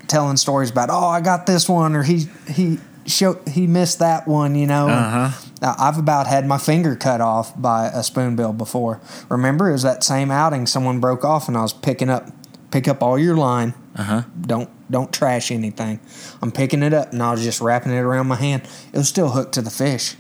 telling 0.08 0.38
stories 0.38 0.72
about, 0.72 0.90
oh, 0.90 1.08
I 1.08 1.22
got 1.22 1.46
this 1.46 1.68
one, 1.68 1.96
or 1.96 2.04
he 2.04 2.28
he 2.48 2.80
show 3.06 3.40
he 3.48 3.68
missed 3.68 4.00
that 4.00 4.28
one, 4.28 4.56
you 4.56 4.68
know. 4.68 4.88
Uh 4.88 5.30
huh. 5.30 5.46
Now, 5.62 5.76
I've 5.78 5.98
about 5.98 6.28
had 6.28 6.48
my 6.48 6.58
finger 6.58 6.96
cut 6.96 7.20
off 7.20 7.60
by 7.62 7.88
a 7.88 8.02
spoonbill 8.04 8.54
before. 8.54 9.02
Remember, 9.28 9.68
it 9.70 9.74
was 9.74 9.84
that 9.84 10.06
same 10.06 10.32
outing 10.32 10.66
someone 10.66 11.00
broke 11.02 11.26
off, 11.26 11.50
and 11.50 11.58
I 11.58 11.62
was 11.62 11.74
picking 11.74 12.10
up, 12.10 12.30
pick 12.72 12.88
up 12.88 13.04
all 13.04 13.20
your 13.20 13.36
line. 13.36 13.74
Uh 14.00 14.04
huh. 14.04 14.22
Don't 14.42 14.70
don't 14.90 15.12
trash 15.12 15.52
anything. 15.52 16.00
I'm 16.42 16.52
picking 16.52 16.84
it 16.84 16.94
up, 16.94 17.12
and 17.12 17.22
I 17.22 17.32
was 17.32 17.44
just 17.44 17.60
wrapping 17.60 17.92
it 17.92 18.00
around 18.00 18.28
my 18.28 18.38
hand. 18.38 18.64
It 18.94 18.98
was 18.98 19.10
still 19.10 19.30
hooked 19.30 19.56
to 19.56 19.62
the 19.62 19.70
fish, 19.70 20.16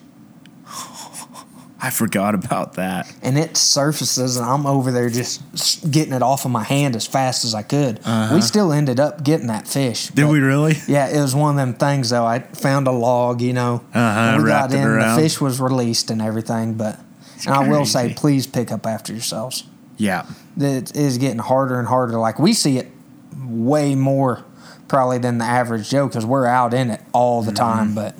I 1.81 1.89
forgot 1.91 2.35
about 2.35 2.73
that. 2.73 3.09
and 3.21 3.37
it 3.37 3.55
surfaces, 3.55 4.35
and 4.35 4.45
I'm 4.45 4.65
over 4.65 4.91
there 4.91 5.09
just 5.09 5.89
getting 5.89 6.13
it 6.13 6.21
off 6.21 6.43
of 6.43 6.51
my 6.51 6.63
hand 6.63 6.93
as 6.97 7.07
fast 7.07 7.45
as 7.45 7.55
I 7.55 7.63
could. 7.63 7.99
We 8.33 8.41
still 8.41 8.73
ended 8.73 8.99
up 8.99 9.23
getting 9.23 9.47
that 9.47 9.65
fish. 9.65 10.07
Uh-huh. 10.07 10.15
Did 10.15 10.27
we 10.29 10.39
really? 10.41 10.75
Yeah, 10.89 11.07
it 11.07 11.21
was 11.21 11.33
one 11.33 11.51
of 11.51 11.55
them 11.55 11.73
things 11.73 12.09
though. 12.09 12.25
I 12.25 12.39
found 12.39 12.87
a 12.87 12.91
log, 12.91 13.39
you 13.39 13.53
know. 13.53 13.81
Uh-huh, 13.93 14.39
we 14.41 14.49
got 14.49 14.73
in, 14.73 14.99
the 14.99 15.15
fish 15.17 15.39
was 15.39 15.61
released 15.61 16.11
and 16.11 16.21
everything. 16.21 16.73
But 16.73 16.99
and 17.45 17.55
I 17.55 17.69
will 17.69 17.85
say, 17.85 18.13
please 18.13 18.45
pick 18.45 18.73
up 18.73 18.85
after 18.85 19.13
yourselves. 19.13 19.63
Yeah. 19.95 20.25
It 20.57 20.93
is 20.95 21.17
getting 21.17 21.39
harder 21.39 21.79
and 21.79 21.87
harder. 21.87 22.19
Like 22.19 22.39
we 22.39 22.51
see 22.51 22.77
it 22.77 22.91
way 23.39 23.95
more 23.95 24.43
probably 24.87 25.17
than 25.19 25.37
the 25.37 25.45
average 25.45 25.89
Joe 25.89 26.07
because 26.07 26.25
we're 26.25 26.45
out 26.45 26.73
in 26.73 26.89
it 26.91 27.01
all 27.13 27.41
the 27.41 27.51
Mm-hmm. 27.51 27.55
time. 27.55 27.95
But 27.95 28.15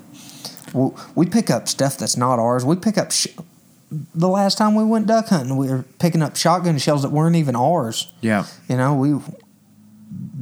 we, 0.74 0.90
we 1.16 1.26
pick 1.26 1.50
up 1.50 1.68
stuff 1.68 1.98
that's 1.98 2.18
not 2.18 2.40
ours. 2.40 2.64
We 2.66 2.76
pick 2.76 2.98
up. 2.98 3.12
Sh- 3.12 3.28
the 4.14 4.28
last 4.30 4.58
time 4.60 4.76
we 4.76 4.84
went 4.84 5.08
duck 5.08 5.30
hunting, 5.30 5.58
we 5.58 5.68
were 5.68 5.84
picking 5.98 6.22
up 6.22 6.36
shotgun 6.36 6.78
shells 6.78 7.02
that 7.02 7.10
weren't 7.10 7.36
even 7.36 7.56
ours. 7.56 8.12
Yeah. 8.22 8.46
You 8.68 8.78
know, 8.78 8.94
we 8.94 9.20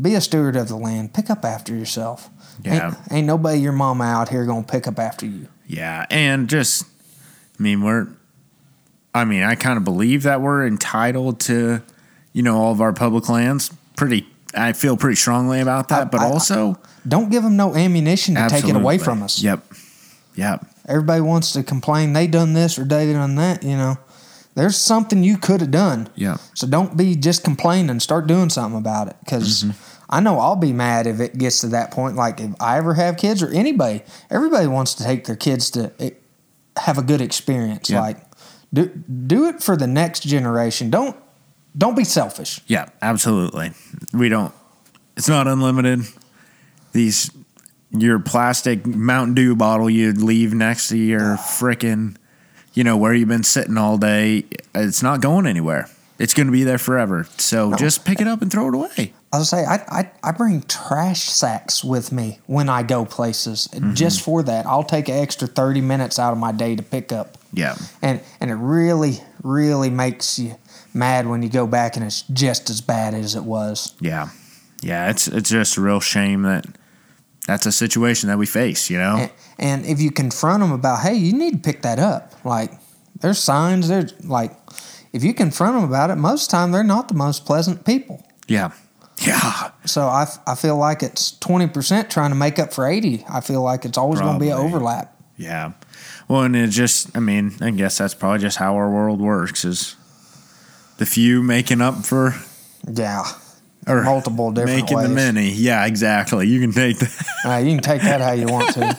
be 0.01 0.15
a 0.15 0.21
steward 0.21 0.57
of 0.57 0.67
the 0.67 0.75
land. 0.75 1.13
Pick 1.13 1.29
up 1.29 1.45
after 1.45 1.73
yourself. 1.73 2.29
Yeah. 2.63 2.87
Ain't, 2.87 2.97
ain't 3.11 3.27
nobody 3.27 3.59
your 3.59 3.71
mama 3.71 4.03
out 4.03 4.29
here 4.29 4.45
gonna 4.45 4.63
pick 4.63 4.85
up 4.87 4.99
after 4.99 5.25
you. 5.25 5.47
Yeah, 5.65 6.05
and 6.09 6.49
just, 6.49 6.85
I 7.59 7.63
mean, 7.63 7.83
we're, 7.83 8.07
I 9.13 9.25
mean, 9.25 9.43
I 9.43 9.55
kind 9.55 9.77
of 9.77 9.83
believe 9.83 10.23
that 10.23 10.41
we're 10.41 10.65
entitled 10.65 11.39
to, 11.41 11.81
you 12.33 12.41
know, 12.43 12.57
all 12.57 12.71
of 12.71 12.79
our 12.81 12.93
public 12.93 13.27
lands. 13.29 13.71
Pretty, 13.95 14.27
I 14.55 14.73
feel 14.73 14.97
pretty 14.97 15.15
strongly 15.17 15.59
about 15.59 15.89
that, 15.89 16.01
I- 16.01 16.05
but 16.05 16.21
I- 16.21 16.25
also 16.25 16.77
Don't 17.07 17.29
give 17.29 17.43
them 17.43 17.55
no 17.55 17.75
ammunition 17.75 18.35
to 18.35 18.47
take 18.49 18.67
it 18.67 18.75
away 18.75 18.97
from 18.97 19.23
us. 19.23 19.41
Yep, 19.41 19.63
yep, 20.35 20.65
everybody 20.87 21.21
wants 21.21 21.53
to 21.53 21.63
complain 21.63 22.13
they 22.13 22.27
done 22.27 22.53
this 22.53 22.77
or 22.77 22.83
they 22.85 23.11
done 23.13 23.35
that. 23.35 23.63
You 23.63 23.77
know, 23.77 23.97
there's 24.55 24.75
something 24.77 25.23
you 25.23 25.37
could 25.37 25.61
have 25.61 25.71
done. 25.71 26.09
Yeah. 26.15 26.37
So 26.53 26.67
don't 26.67 26.97
be 26.97 27.15
just 27.15 27.43
complaining. 27.43 27.99
Start 28.01 28.27
doing 28.27 28.49
something 28.49 28.77
about 28.77 29.07
it. 29.07 29.15
Because 29.23 29.65
I 30.09 30.19
know 30.19 30.39
I'll 30.39 30.55
be 30.55 30.73
mad 30.73 31.07
if 31.07 31.19
it 31.19 31.37
gets 31.37 31.59
to 31.61 31.67
that 31.69 31.91
point. 31.91 32.15
Like 32.15 32.39
if 32.41 32.51
I 32.59 32.77
ever 32.77 32.93
have 32.95 33.17
kids 33.17 33.41
or 33.43 33.49
anybody, 33.49 34.01
everybody 34.29 34.67
wants 34.67 34.93
to 34.95 35.03
take 35.03 35.25
their 35.25 35.35
kids 35.35 35.69
to 35.71 35.91
eh, 35.99 36.09
have 36.77 36.97
a 36.97 37.01
good 37.03 37.21
experience. 37.21 37.89
Like 38.01 38.17
do 38.73 38.87
do 38.87 39.47
it 39.47 39.61
for 39.63 39.77
the 39.77 39.87
next 39.87 40.21
generation. 40.21 40.89
Don't 40.89 41.15
don't 41.75 41.95
be 41.95 42.03
selfish. 42.03 42.61
Yeah, 42.67 42.89
absolutely. 43.01 43.71
We 44.13 44.29
don't. 44.29 44.53
It's 45.15 45.27
not 45.29 45.47
unlimited. 45.47 46.01
These 46.91 47.31
your 47.91 48.19
plastic 48.19 48.85
Mountain 48.85 49.33
Dew 49.35 49.55
bottle 49.55 49.89
you'd 49.89 50.17
leave 50.21 50.53
next 50.53 50.89
to 50.89 50.97
your 50.97 51.37
frickin', 51.37 52.17
you 52.73 52.83
know, 52.83 52.97
where 52.97 53.13
you've 53.13 53.29
been 53.29 53.43
sitting 53.43 53.77
all 53.77 53.97
day. 53.97 54.45
It's 54.75 55.01
not 55.01 55.21
going 55.21 55.47
anywhere. 55.47 55.89
It's 56.19 56.33
going 56.33 56.47
to 56.47 56.51
be 56.51 56.63
there 56.63 56.77
forever. 56.79 57.27
So 57.37 57.75
just 57.75 58.03
pick 58.03 58.19
it 58.21 58.27
up 58.27 58.41
and 58.41 58.51
throw 58.51 58.67
it 58.69 58.75
away. 58.75 59.13
I 59.31 59.37
was 59.39 59.49
say 59.49 59.63
I, 59.65 59.75
I 59.89 60.11
I 60.23 60.31
bring 60.31 60.61
trash 60.63 61.23
sacks 61.29 61.83
with 61.83 62.11
me 62.11 62.39
when 62.47 62.69
I 62.69 62.81
go 62.83 63.05
places 63.05 63.67
Mm-hmm. 63.71 63.93
just 63.93 64.21
for 64.21 64.41
that. 64.43 64.65
I'll 64.65 64.83
take 64.83 65.09
an 65.09 65.15
extra 65.15 65.47
thirty 65.47 65.81
minutes 65.81 66.17
out 66.17 66.31
of 66.31 66.39
my 66.39 66.51
day 66.51 66.75
to 66.75 66.81
pick 66.83 67.11
up, 67.11 67.37
Yeah. 67.53 67.75
and 68.01 68.21
and 68.41 68.49
it 68.49 68.55
really 68.55 69.19
really 69.43 69.89
makes 69.91 70.39
you 70.39 70.55
mad 70.97 71.27
when 71.27 71.41
you 71.43 71.49
go 71.49 71.67
back 71.67 71.95
and 71.95 72.05
it's 72.05 72.23
just 72.33 72.69
as 72.69 72.81
bad 72.81 73.13
as 73.13 73.35
it 73.35 73.43
was. 73.43 73.95
Yeah. 74.01 74.29
Yeah. 74.81 75.09
It's 75.09 75.27
it's 75.27 75.49
just 75.49 75.77
a 75.77 75.81
real 75.81 75.99
shame 75.99 76.41
that 76.41 76.65
that's 77.45 77.65
a 77.65 77.71
situation 77.71 78.27
that 78.29 78.37
we 78.37 78.45
face. 78.45 78.89
You 78.89 78.97
know. 78.97 79.15
And, 79.17 79.31
and 79.59 79.85
if 79.85 80.01
you 80.01 80.11
confront 80.11 80.61
them 80.61 80.71
about, 80.71 81.01
hey, 81.01 81.15
you 81.15 81.33
need 81.33 81.51
to 81.53 81.59
pick 81.59 81.83
that 81.83 81.99
up. 81.99 82.33
Like 82.43 82.71
there's 83.21 83.39
signs. 83.39 83.87
There's 83.87 84.13
like 84.25 84.51
if 85.13 85.23
you 85.23 85.33
confront 85.33 85.75
them 85.75 85.83
about 85.83 86.09
it, 86.09 86.15
most 86.15 86.45
of 86.45 86.51
the 86.51 86.57
time 86.57 86.71
they're 86.71 86.83
not 86.83 87.07
the 87.07 87.15
most 87.15 87.45
pleasant 87.45 87.85
people. 87.85 88.25
Yeah. 88.47 88.71
Yeah. 89.19 89.71
So 89.85 90.07
I, 90.07 90.23
f- 90.23 90.39
I 90.45 90.55
feel 90.55 90.77
like 90.77 91.01
it's 91.01 91.31
20% 91.39 92.09
trying 92.09 92.29
to 92.29 92.35
make 92.35 92.59
up 92.59 92.71
for 92.73 92.85
80. 92.85 93.25
I 93.29 93.41
feel 93.41 93.63
like 93.63 93.83
it's 93.85 93.97
always 93.97 94.19
going 94.19 94.33
to 94.33 94.39
be 94.39 94.49
an 94.49 94.57
overlap. 94.57 95.19
Yeah. 95.37 95.73
Well, 96.27 96.43
and 96.43 96.55
it 96.55 96.69
just, 96.69 97.15
I 97.15 97.19
mean, 97.19 97.55
I 97.61 97.71
guess 97.71 97.97
that's 97.97 98.13
probably 98.13 98.39
just 98.39 98.57
how 98.57 98.75
our 98.75 98.89
world 98.89 99.19
works 99.19 99.65
is 99.65 99.95
the 100.97 101.05
few 101.05 101.43
making 101.43 101.81
up 101.81 102.05
for 102.05 102.35
Yeah. 102.91 103.23
or 103.87 104.03
Multiple 104.03 104.51
different 104.51 104.81
making 104.81 104.97
the 104.99 105.09
many. 105.09 105.51
Yeah, 105.51 105.85
exactly. 105.85 106.47
You 106.47 106.59
can 106.59 106.71
take 106.71 106.97
that. 106.99 107.25
Uh, 107.45 107.57
you 107.57 107.73
can 107.75 107.83
take 107.83 108.01
that 108.01 108.21
how 108.21 108.31
you 108.33 108.47
want 108.47 108.73
to. 108.73 108.97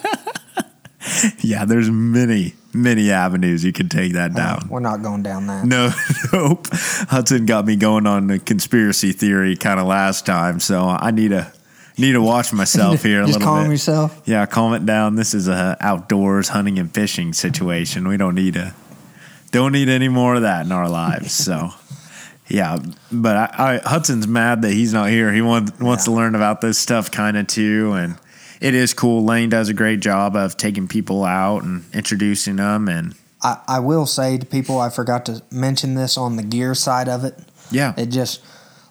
yeah, 1.39 1.65
there's 1.65 1.89
many, 1.89 2.53
many 2.73 3.11
avenues 3.11 3.63
you 3.63 3.71
can 3.71 3.89
take 3.89 4.13
that 4.13 4.33
down. 4.33 4.67
We're 4.69 4.79
not 4.79 5.01
going 5.01 5.23
down 5.23 5.47
that. 5.47 5.65
No, 5.65 5.91
nope. 6.33 6.67
Hudson 6.71 7.45
got 7.45 7.65
me 7.65 7.75
going 7.75 8.07
on 8.07 8.27
the 8.27 8.39
conspiracy 8.39 9.11
theory 9.11 9.55
kind 9.55 9.79
of 9.79 9.85
last 9.87 10.25
time, 10.25 10.59
so 10.59 10.83
I 10.87 11.11
need 11.11 11.31
a 11.31 11.51
need 11.97 12.13
to 12.13 12.21
watch 12.21 12.53
myself 12.53 13.03
here 13.03 13.21
a 13.21 13.25
little 13.25 13.41
calm 13.41 13.57
bit. 13.57 13.63
Calm 13.63 13.71
yourself. 13.71 14.21
Yeah, 14.25 14.45
calm 14.45 14.73
it 14.73 14.85
down. 14.85 15.15
This 15.15 15.33
is 15.33 15.47
a 15.47 15.77
outdoors 15.81 16.49
hunting 16.49 16.79
and 16.79 16.91
fishing 16.93 17.33
situation. 17.33 18.07
We 18.07 18.17
don't 18.17 18.35
need 18.35 18.55
a 18.55 18.73
don't 19.51 19.71
need 19.71 19.89
any 19.89 20.09
more 20.09 20.35
of 20.35 20.43
that 20.43 20.65
in 20.65 20.71
our 20.71 20.87
lives. 20.89 21.31
So, 21.33 21.69
yeah, 22.49 22.79
but 23.11 23.35
I, 23.35 23.77
I, 23.83 23.89
Hudson's 23.89 24.27
mad 24.27 24.63
that 24.63 24.71
he's 24.71 24.91
not 24.93 25.09
here. 25.09 25.31
He 25.31 25.41
want, 25.41 25.79
wants 25.79 26.05
to 26.05 26.11
learn 26.11 26.35
about 26.35 26.61
this 26.61 26.77
stuff 26.77 27.11
kind 27.11 27.37
of 27.37 27.47
too, 27.47 27.93
and 27.93 28.17
it 28.59 28.73
is 28.73 28.93
cool. 28.93 29.23
Lane 29.23 29.49
does 29.49 29.69
a 29.69 29.73
great 29.73 29.99
job 29.99 30.35
of 30.35 30.57
taking 30.57 30.87
people 30.87 31.23
out 31.23 31.63
and 31.63 31.83
introducing 31.93 32.57
them, 32.57 32.89
and 32.89 33.15
I, 33.41 33.59
I 33.67 33.79
will 33.79 34.05
say 34.05 34.37
to 34.37 34.45
people, 34.45 34.79
I 34.79 34.89
forgot 34.89 35.25
to 35.27 35.43
mention 35.51 35.95
this 35.95 36.17
on 36.17 36.35
the 36.35 36.43
gear 36.43 36.75
side 36.75 37.07
of 37.07 37.23
it. 37.23 37.37
yeah, 37.71 37.93
It 37.97 38.07
just 38.07 38.41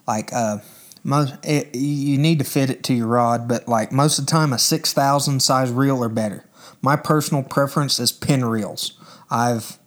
like 0.07 0.33
uh, 0.33 0.59
most 1.05 1.35
it, 1.45 1.75
you 1.75 2.17
need 2.19 2.39
to 2.39 2.45
fit 2.45 2.71
it 2.71 2.83
to 2.85 2.95
your 2.95 3.09
rod, 3.09 3.49
but 3.49 3.69
like 3.69 3.93
most 3.93 4.19
of 4.19 4.27
the 4.27 4.31
time, 4.31 4.53
a 4.53 4.59
six 4.59 4.93
thousand 4.93 5.41
size 5.41 5.71
reel 5.71 6.03
or 6.03 6.09
better. 6.09 6.45
My 6.81 6.95
personal 6.95 7.43
preference 7.43 7.99
is 7.99 8.13
Penn 8.13 8.45
reels. 8.45 8.93
I've 9.31 9.78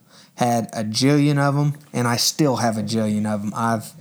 had 0.41 0.69
a 0.73 0.83
jillion 0.83 1.37
of 1.37 1.53
them, 1.55 1.75
and 1.93 2.07
I 2.07 2.17
still 2.17 2.57
have 2.57 2.75
a 2.77 2.81
jillion 2.83 3.25
of 3.31 3.41
them. 3.41 3.53
I've 3.55 3.91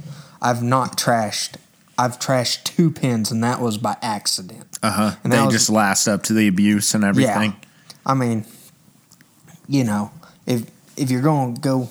I've 0.40 0.62
not 0.62 0.96
trashed. 0.96 1.56
I've 1.98 2.18
trashed 2.18 2.64
two 2.64 2.90
Penns, 2.90 3.30
and 3.30 3.44
that 3.44 3.60
was 3.60 3.76
by 3.76 3.96
accident. 4.00 4.78
uh 4.82 4.90
huh. 4.90 5.10
And 5.22 5.32
They 5.32 5.40
was- 5.42 5.52
just 5.52 5.68
last 5.70 6.08
up 6.08 6.22
to 6.24 6.32
the 6.32 6.48
abuse 6.48 6.94
and 6.94 7.04
everything. 7.04 7.50
Yeah. 7.52 7.68
I 8.06 8.14
mean, 8.14 8.46
you 9.68 9.84
know, 9.84 10.10
if 10.46 10.62
if 10.96 11.10
you're 11.10 11.20
going 11.22 11.54
to 11.54 11.60
go 11.60 11.88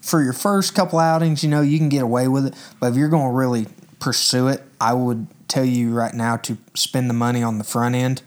for 0.00 0.22
your 0.22 0.32
first 0.32 0.74
couple 0.74 0.98
outings, 0.98 1.44
you 1.44 1.50
know, 1.50 1.60
you 1.60 1.78
can 1.78 1.88
get 1.90 2.02
away 2.02 2.26
with 2.26 2.46
it. 2.46 2.54
But 2.80 2.92
if 2.92 2.96
you're 2.96 3.08
going 3.10 3.30
to 3.30 3.36
really 3.36 3.66
pursue 4.00 4.48
it, 4.48 4.62
I 4.80 4.94
would 4.94 5.26
tell 5.46 5.64
you 5.64 5.92
right 5.92 6.14
now 6.14 6.36
to 6.38 6.56
spend 6.74 7.10
the 7.10 7.14
money 7.14 7.42
on 7.42 7.58
the 7.58 7.64
front 7.64 7.94
end 7.94 8.22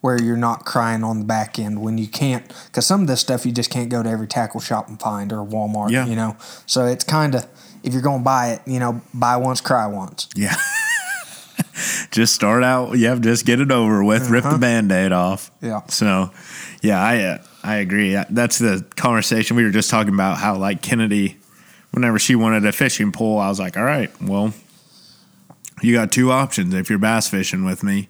where 0.00 0.20
you're 0.20 0.36
not 0.36 0.64
crying 0.64 1.02
on 1.02 1.18
the 1.20 1.24
back 1.24 1.58
end 1.58 1.80
when 1.82 1.98
you 1.98 2.06
can't 2.06 2.46
because 2.66 2.86
some 2.86 3.00
of 3.02 3.06
this 3.08 3.20
stuff 3.20 3.44
you 3.44 3.52
just 3.52 3.70
can't 3.70 3.88
go 3.90 4.02
to 4.02 4.08
every 4.08 4.28
tackle 4.28 4.60
shop 4.60 4.88
and 4.88 5.00
find 5.00 5.32
or 5.32 5.44
Walmart, 5.44 5.90
Yeah. 5.90 6.06
you 6.06 6.14
know. 6.16 6.36
So 6.66 6.86
it's 6.86 7.04
kind 7.04 7.34
of 7.34 7.46
if 7.82 7.92
you're 7.92 8.02
going 8.02 8.20
to 8.20 8.24
buy 8.24 8.50
it, 8.52 8.62
you 8.66 8.78
know, 8.78 9.00
buy 9.14 9.36
once, 9.36 9.60
cry 9.60 9.86
once. 9.86 10.28
Yeah. 10.36 10.54
just 12.10 12.34
start 12.34 12.62
out. 12.64 12.96
Yeah, 12.98 13.16
just 13.16 13.44
get 13.46 13.60
it 13.60 13.70
over 13.70 14.02
with. 14.04 14.30
Rip 14.30 14.44
the 14.44 14.58
band 14.58 14.90
aid 14.92 15.12
off. 15.12 15.50
Yeah. 15.60 15.82
So, 15.88 16.30
yeah, 16.82 17.00
I 17.02 17.22
uh, 17.22 17.38
I 17.62 17.76
agree. 17.76 18.16
That's 18.30 18.58
the 18.58 18.84
conversation 18.96 19.56
we 19.56 19.64
were 19.64 19.70
just 19.70 19.90
talking 19.90 20.14
about. 20.14 20.38
How 20.38 20.56
like 20.56 20.82
Kennedy, 20.82 21.36
whenever 21.90 22.18
she 22.18 22.34
wanted 22.34 22.64
a 22.66 22.72
fishing 22.72 23.12
pole, 23.12 23.38
I 23.38 23.48
was 23.48 23.58
like, 23.58 23.76
all 23.76 23.84
right, 23.84 24.10
well, 24.22 24.54
you 25.82 25.94
got 25.94 26.12
two 26.12 26.30
options. 26.30 26.74
If 26.74 26.90
you're 26.90 26.98
bass 26.98 27.28
fishing 27.28 27.64
with 27.64 27.82
me, 27.82 28.08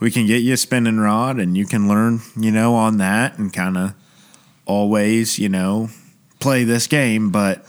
we 0.00 0.10
can 0.10 0.26
get 0.26 0.42
you 0.42 0.54
a 0.54 0.56
spinning 0.56 0.98
rod, 0.98 1.38
and 1.38 1.56
you 1.56 1.66
can 1.66 1.88
learn, 1.88 2.20
you 2.36 2.50
know, 2.50 2.74
on 2.74 2.98
that, 2.98 3.38
and 3.38 3.52
kind 3.52 3.76
of 3.76 3.94
always, 4.66 5.38
you 5.38 5.48
know, 5.48 5.88
play 6.40 6.64
this 6.64 6.86
game. 6.86 7.30
But 7.30 7.64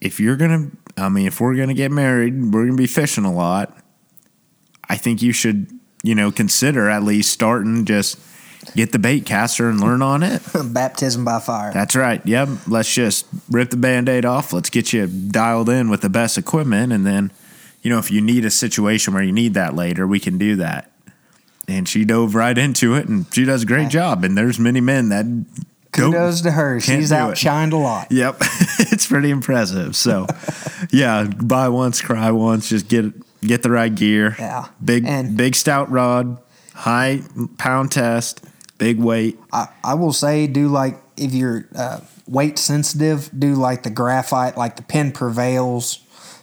if 0.00 0.20
you're 0.20 0.36
gonna, 0.36 0.70
I 0.96 1.08
mean, 1.08 1.26
if 1.26 1.40
we're 1.40 1.56
gonna 1.56 1.74
get 1.74 1.90
married, 1.90 2.52
we're 2.52 2.66
gonna 2.66 2.76
be 2.76 2.86
fishing 2.86 3.24
a 3.24 3.32
lot. 3.32 3.76
I 4.88 4.96
think 4.96 5.22
you 5.22 5.32
should, 5.32 5.70
you 6.02 6.14
know, 6.14 6.30
consider 6.30 6.88
at 6.88 7.02
least 7.02 7.32
starting 7.32 7.84
just 7.84 8.18
get 8.74 8.92
the 8.92 8.98
bait 8.98 9.24
caster 9.24 9.68
and 9.68 9.80
learn 9.80 10.02
on 10.02 10.22
it. 10.22 10.42
Baptism 10.64 11.24
by 11.24 11.40
fire. 11.40 11.72
That's 11.72 11.96
right. 11.96 12.24
Yep. 12.26 12.48
Let's 12.66 12.92
just 12.92 13.26
rip 13.48 13.70
the 13.70 13.76
band 13.76 14.08
aid 14.08 14.24
off. 14.24 14.52
Let's 14.52 14.70
get 14.70 14.92
you 14.92 15.06
dialed 15.06 15.68
in 15.68 15.88
with 15.88 16.02
the 16.02 16.08
best 16.08 16.36
equipment. 16.38 16.92
And 16.92 17.06
then, 17.06 17.32
you 17.82 17.90
know, 17.90 17.98
if 17.98 18.10
you 18.10 18.20
need 18.20 18.44
a 18.44 18.50
situation 18.50 19.14
where 19.14 19.22
you 19.22 19.32
need 19.32 19.54
that 19.54 19.74
later, 19.74 20.06
we 20.06 20.20
can 20.20 20.38
do 20.38 20.56
that. 20.56 20.89
And 21.70 21.88
she 21.88 22.04
dove 22.04 22.34
right 22.34 22.58
into 22.58 22.94
it 22.94 23.06
and 23.06 23.26
she 23.32 23.44
does 23.44 23.62
a 23.62 23.66
great 23.66 23.88
job. 23.90 24.24
And 24.24 24.36
there's 24.36 24.58
many 24.58 24.80
men 24.80 25.08
that 25.10 25.24
Kudos 25.92 26.40
to 26.42 26.50
her. 26.50 26.80
She's 26.80 27.10
outshined 27.10 27.72
a 27.72 27.76
lot. 27.76 28.10
Yep. 28.10 28.36
it's 28.78 29.06
pretty 29.06 29.30
impressive. 29.30 29.96
So, 29.96 30.26
yeah, 30.90 31.24
buy 31.24 31.68
once, 31.68 32.00
cry 32.00 32.30
once, 32.30 32.68
just 32.68 32.88
get 32.88 33.12
get 33.40 33.62
the 33.62 33.70
right 33.70 33.94
gear. 33.94 34.36
Yeah. 34.38 34.66
Big 34.84 35.04
And- 35.06 35.36
big 35.36 35.54
stout 35.54 35.90
rod, 35.90 36.38
high 36.74 37.22
pound 37.58 37.92
test, 37.92 38.44
big 38.78 38.98
weight. 38.98 39.38
I, 39.52 39.68
I 39.82 39.94
will 39.94 40.12
say 40.12 40.46
do 40.46 40.68
like 40.68 41.00
if 41.16 41.32
you're 41.32 41.66
uh, 41.74 42.00
weight 42.26 42.58
sensitive, 42.58 43.30
do 43.36 43.54
like 43.54 43.82
the 43.82 43.90
graphite, 43.90 44.56
like 44.56 44.76
the 44.76 44.82
Penn 44.82 45.12
Prevails. 45.12 46.00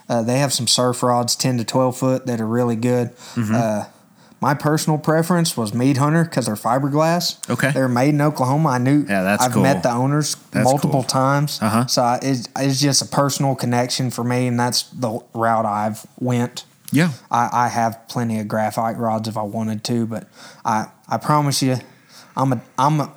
Uh, 0.10 0.22
they 0.22 0.40
have 0.40 0.54
some 0.54 0.68
surf 0.68 1.04
rods, 1.04 1.36
ten 1.36 1.58
to 1.58 1.66
twelve 1.66 1.98
foot, 1.98 2.26
that 2.28 2.40
are 2.40 2.48
really 2.48 2.78
good. 2.78 3.10
Mm-hmm. 3.36 3.56
Uh, 3.56 3.86
my 4.40 4.54
personal 4.54 5.00
preference 5.00 5.58
was 5.58 5.74
Meat 5.74 5.98
Hunter 5.98 6.24
because 6.24 6.46
they're 6.46 6.56
fiberglass. 6.56 7.50
Okay. 7.50 7.72
they're 7.72 7.88
made 7.88 8.10
in 8.10 8.22
Oklahoma. 8.22 8.70
I 8.70 8.78
knew. 8.78 9.06
Yeah, 9.08 9.24
that's 9.24 9.44
I've 9.44 9.54
cool. 9.54 9.64
met 9.64 9.84
the 9.84 9.92
owners 9.92 10.36
That's 10.52 10.64
multiple 10.64 11.02
cool. 11.02 11.04
times. 11.04 11.60
Uh-huh. 11.62 11.88
So 11.88 12.04
I, 12.04 12.20
it's, 12.22 12.48
it's 12.58 12.80
just 12.80 13.02
a 13.02 13.06
personal 13.06 13.56
connection 13.56 14.12
for 14.12 14.24
me, 14.24 14.48
and 14.48 14.60
that's 14.60 14.84
the 14.84 15.20
route 15.34 15.66
I've 15.66 16.06
went. 16.20 16.66
Yeah. 16.92 17.12
I, 17.32 17.50
I 17.52 17.68
have 17.68 18.08
plenty 18.08 18.40
of 18.40 18.48
graphite 18.48 18.98
rods 18.98 19.28
if 19.28 19.38
I 19.38 19.42
wanted 19.42 19.84
to, 19.86 20.06
but 20.06 20.28
I, 20.64 20.88
I 21.10 21.18
promise 21.18 21.62
you, 21.64 21.78
I'm 22.36 22.54
a 22.54 22.62
I'm 22.78 23.00
a 23.02 23.12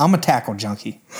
I'm 0.00 0.14
a 0.14 0.18
tackle 0.18 0.54
junkie. 0.54 1.00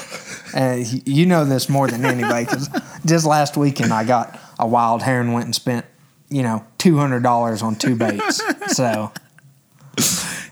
And 0.54 1.06
you 1.06 1.26
know 1.26 1.44
this 1.44 1.68
more 1.68 1.88
than 1.88 2.06
anybody 2.06 2.46
because 2.46 2.70
just 3.04 3.26
last 3.26 3.58
weekend 3.58 3.92
I 3.92 4.02
got 4.04 4.40
a 4.58 4.66
wild 4.66 5.02
hair 5.02 5.20
and 5.20 5.34
went 5.34 5.44
and 5.44 5.54
spent 5.54 5.84
you 6.30 6.42
know 6.42 6.64
two 6.78 6.96
hundred 6.98 7.22
dollars 7.22 7.62
on 7.62 7.76
two 7.76 7.96
baits. 7.96 8.40
So 8.76 9.12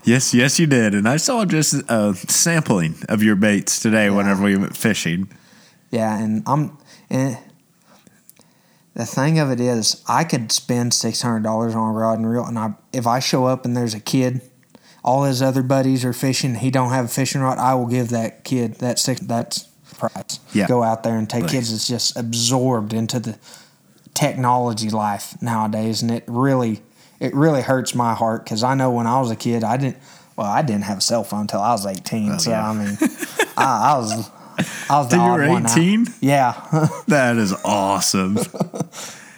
Yes, 0.05 0.33
yes, 0.33 0.61
you 0.61 0.67
did. 0.69 0.95
And 0.95 1.09
I 1.09 1.17
saw 1.17 1.45
just 1.45 1.75
a 1.89 2.15
sampling 2.15 2.95
of 3.09 3.25
your 3.25 3.35
baits 3.35 3.81
today 3.81 4.09
whenever 4.09 4.45
we 4.45 4.57
went 4.57 4.77
fishing. 4.77 5.29
yeah, 5.91 6.17
and 6.17 6.45
I'm 6.47 6.79
and 7.11 7.37
the 8.95 9.05
thing 9.05 9.39
of 9.39 9.51
it 9.51 9.61
is 9.61 10.03
I 10.09 10.23
could 10.25 10.53
spend 10.53 10.95
six 10.95 11.23
hundred 11.23 11.43
dollars 11.43 11.75
on 11.75 11.91
a 11.91 11.93
rod 11.93 12.19
and 12.19 12.31
reel, 12.31 12.45
and 12.45 12.59
I 12.59 12.75
if 12.93 13.07
I 13.07 13.19
show 13.19 13.47
up 13.47 13.65
and 13.65 13.77
there's 13.77 13.95
a 13.95 14.01
kid. 14.01 14.43
all 15.05 15.25
his 15.25 15.41
other 15.43 15.63
buddies 15.63 16.05
are 16.05 16.13
fishing, 16.13 16.55
he 16.57 16.71
don't 16.71 16.91
have 16.91 17.05
a 17.07 17.09
fishing 17.09 17.41
rod. 17.41 17.59
I 17.59 17.75
will 17.75 17.87
give 17.87 18.09
that 18.11 18.45
kid 18.45 18.77
that 18.77 18.99
six. 19.01 19.21
That's 19.21 19.65
price. 19.99 20.41
Yeah. 20.53 20.67
Go 20.69 20.83
out 20.83 21.03
there 21.03 21.17
and 21.17 21.29
take 21.29 21.43
Right. 21.43 21.51
kids 21.53 21.71
that's 21.73 21.89
just 21.89 22.17
absorbed 22.17 22.93
into 22.93 23.19
the 23.19 23.39
technology 24.17 24.91
life 24.91 25.41
nowadays, 25.41 26.03
and 26.03 26.11
it 26.11 26.25
really 26.27 26.81
it 27.21 27.35
really 27.35 27.63
hurts 27.63 27.95
my 27.95 28.15
heart 28.15 28.45
because 28.45 28.65
I 28.65 28.75
know 28.75 28.91
when 28.91 29.07
I 29.07 29.21
was 29.21 29.31
a 29.31 29.37
kid, 29.37 29.63
I 29.63 29.77
didn't. 29.77 29.99
Well, 30.37 30.47
I 30.47 30.63
didn't 30.63 30.85
have 30.85 30.99
a 30.99 31.01
cell 31.01 31.25
phone 31.25 31.43
until 31.43 31.61
I 31.61 31.73
was 31.73 31.87
eighteen. 31.87 32.39
so 32.39 32.51
yeah. 32.51 32.69
I 32.69 32.73
mean, 32.75 32.99
I, 33.57 33.93
I 33.95 33.99
was 33.99 34.31
I 34.91 34.99
was 34.99 35.09
the 35.09 35.17
you 35.17 35.23
were 35.23 35.43
18? 35.43 36.07
Yeah, 36.21 36.53
That 37.09 37.37
is 37.37 37.53
awesome. 37.65 38.39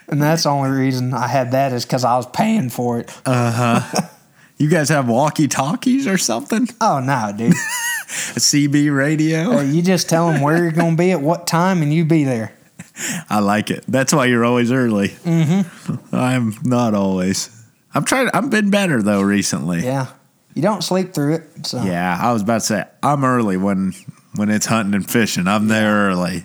and 0.09 0.23
that's 0.23 0.45
the 0.45 0.49
only 0.51 0.71
reason 0.71 1.13
I 1.13 1.27
had 1.29 1.53
that 1.53 1.73
is 1.73 1.85
because 1.85 2.05
I 2.05 2.17
was 2.17 2.27
paying 2.27 2.71
for 2.71 3.01
it. 3.01 3.11
Uh 3.27 3.81
huh. 3.83 4.09
you 4.59 4.69
guys 4.69 4.89
have 4.91 5.09
walkie 5.09 5.49
talkies 5.49 6.07
or 6.07 6.19
something? 6.19 6.69
oh 6.81 7.01
no, 7.01 7.33
dude! 7.37 7.53
A 7.53 8.41
CB 8.41 8.95
radio? 8.97 9.59
Uh, 9.59 9.63
you 9.63 9.83
just 9.83 10.09
tell 10.09 10.31
them 10.33 10.41
where 10.41 10.57
you're 10.63 10.73
going 10.73 10.97
to 10.97 10.97
be 10.97 11.13
at 11.13 11.21
what 11.21 11.47
time, 11.47 11.83
and 11.83 11.93
you 11.93 12.05
be 12.05 12.25
there. 12.25 12.53
I 13.31 13.41
like 13.41 13.71
it. 13.71 13.85
That's 13.89 14.13
why 14.13 14.27
you're 14.27 14.45
always 14.45 14.73
early. 14.73 15.09
Mm-hmm. 15.09 15.97
I'm 16.15 16.55
not 16.65 16.95
always. 16.95 17.51
I'm 17.95 18.05
trying. 18.05 18.29
I've 18.35 18.51
been 18.51 18.71
better 18.71 19.03
though 19.03 19.23
recently. 19.23 19.85
Yeah, 19.85 20.09
you 20.55 20.63
don't 20.63 20.83
sleep 20.83 21.15
through 21.15 21.35
it. 21.35 21.67
So 21.67 21.83
Yeah, 21.83 22.19
I 22.21 22.33
was 22.33 22.43
about 22.43 22.61
to 22.61 22.67
say 22.67 22.85
I'm 23.03 23.25
early 23.25 23.57
when 23.57 23.95
when 24.35 24.51
it's 24.51 24.67
hunting 24.67 24.95
and 24.95 25.09
fishing. 25.09 25.47
I'm 25.49 25.69
there 25.69 26.09
early. 26.09 26.45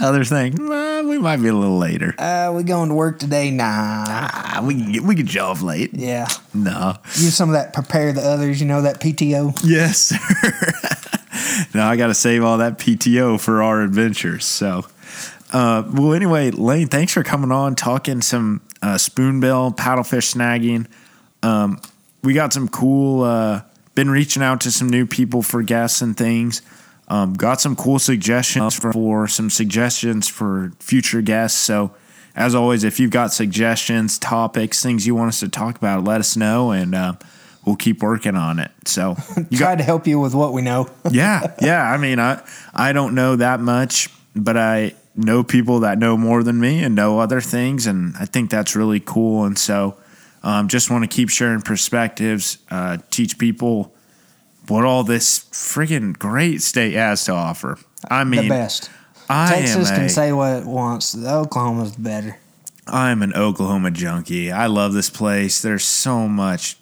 Others 0.00 0.28
think 0.28 0.56
"Well, 0.58 1.06
we 1.08 1.18
might 1.18 1.36
be 1.36 1.48
a 1.48 1.54
little 1.54 1.78
later. 1.78 2.14
Uh, 2.18 2.52
we 2.54 2.64
going 2.64 2.88
to 2.88 2.94
work 2.96 3.20
today? 3.20 3.52
Nah. 3.52 4.04
Ah, 4.08 4.60
we 4.66 4.74
can 4.74 4.90
get, 4.92 5.02
we 5.04 5.14
can 5.14 5.26
show 5.26 5.46
off 5.46 5.62
late. 5.62 5.90
Yeah. 5.94 6.26
No. 6.52 6.96
Use 7.14 7.36
some 7.36 7.48
of 7.48 7.52
that 7.54 7.72
prepare 7.72 8.12
the 8.12 8.20
others, 8.22 8.60
you 8.60 8.66
know, 8.66 8.82
that 8.82 9.00
PTO. 9.00 9.56
Yes, 9.64 9.98
sir. 10.00 11.68
now 11.74 11.88
I 11.88 11.94
got 11.96 12.08
to 12.08 12.14
save 12.14 12.42
all 12.42 12.58
that 12.58 12.78
PTO 12.78 13.40
for 13.40 13.62
our 13.62 13.82
adventures. 13.82 14.44
So, 14.44 14.84
uh, 15.54 15.88
well, 15.94 16.14
anyway, 16.14 16.50
Lane, 16.50 16.88
thanks 16.88 17.12
for 17.12 17.22
coming 17.22 17.52
on, 17.52 17.76
talking 17.76 18.20
some 18.22 18.60
uh, 18.82 18.98
spoonbill 18.98 19.76
paddlefish 19.76 20.34
snagging. 20.34 20.88
Um, 21.44 21.80
we 22.24 22.34
got 22.34 22.52
some 22.52 22.66
cool. 22.68 23.22
Uh, 23.22 23.62
been 23.94 24.10
reaching 24.10 24.42
out 24.42 24.62
to 24.62 24.72
some 24.72 24.88
new 24.88 25.06
people 25.06 25.42
for 25.42 25.62
guests 25.62 26.02
and 26.02 26.16
things. 26.16 26.60
Um, 27.06 27.34
got 27.34 27.60
some 27.60 27.76
cool 27.76 28.00
suggestions 28.00 28.74
for, 28.74 28.92
for 28.92 29.28
some 29.28 29.48
suggestions 29.48 30.26
for 30.26 30.72
future 30.80 31.22
guests. 31.22 31.60
So, 31.60 31.94
as 32.34 32.56
always, 32.56 32.82
if 32.82 32.98
you've 32.98 33.12
got 33.12 33.32
suggestions, 33.32 34.18
topics, 34.18 34.82
things 34.82 35.06
you 35.06 35.14
want 35.14 35.28
us 35.28 35.40
to 35.40 35.48
talk 35.48 35.76
about, 35.76 36.02
let 36.02 36.18
us 36.18 36.36
know, 36.36 36.72
and 36.72 36.96
uh, 36.96 37.12
we'll 37.64 37.76
keep 37.76 38.02
working 38.02 38.34
on 38.34 38.58
it. 38.58 38.72
So, 38.86 39.14
you 39.50 39.58
Try 39.58 39.76
to 39.76 39.84
help 39.84 40.08
you 40.08 40.18
with 40.18 40.34
what 40.34 40.52
we 40.52 40.62
know. 40.62 40.88
yeah, 41.12 41.54
yeah. 41.60 41.88
I 41.88 41.96
mean, 41.96 42.18
I 42.18 42.42
I 42.74 42.92
don't 42.92 43.14
know 43.14 43.36
that 43.36 43.60
much, 43.60 44.08
but 44.34 44.56
I 44.56 44.94
know 45.16 45.44
people 45.44 45.80
that 45.80 45.98
know 45.98 46.16
more 46.16 46.42
than 46.42 46.60
me 46.60 46.82
and 46.82 46.94
know 46.94 47.18
other 47.20 47.40
things, 47.40 47.86
and 47.86 48.14
I 48.18 48.24
think 48.26 48.50
that's 48.50 48.74
really 48.74 49.00
cool. 49.00 49.44
And 49.44 49.58
so, 49.58 49.96
um, 50.42 50.68
just 50.68 50.90
want 50.90 51.02
to 51.04 51.08
keep 51.14 51.30
sharing 51.30 51.62
perspectives, 51.62 52.58
uh, 52.70 52.98
teach 53.10 53.38
people 53.38 53.94
what 54.68 54.84
all 54.84 55.04
this 55.04 55.40
freaking 55.52 56.18
great 56.18 56.62
state 56.62 56.94
has 56.94 57.24
to 57.26 57.32
offer. 57.32 57.78
I 58.10 58.24
mean, 58.24 58.42
the 58.44 58.48
best. 58.48 58.90
I 59.28 59.54
Texas 59.54 59.90
can 59.90 60.04
a, 60.04 60.08
say 60.08 60.32
what 60.32 60.62
it 60.62 60.66
wants. 60.66 61.16
Oklahoma's 61.16 61.96
better. 61.96 62.38
I'm 62.86 63.22
an 63.22 63.32
Oklahoma 63.34 63.90
junkie. 63.90 64.52
I 64.52 64.66
love 64.66 64.92
this 64.92 65.08
place. 65.08 65.62
There's 65.62 65.84
so 65.84 66.28
much. 66.28 66.76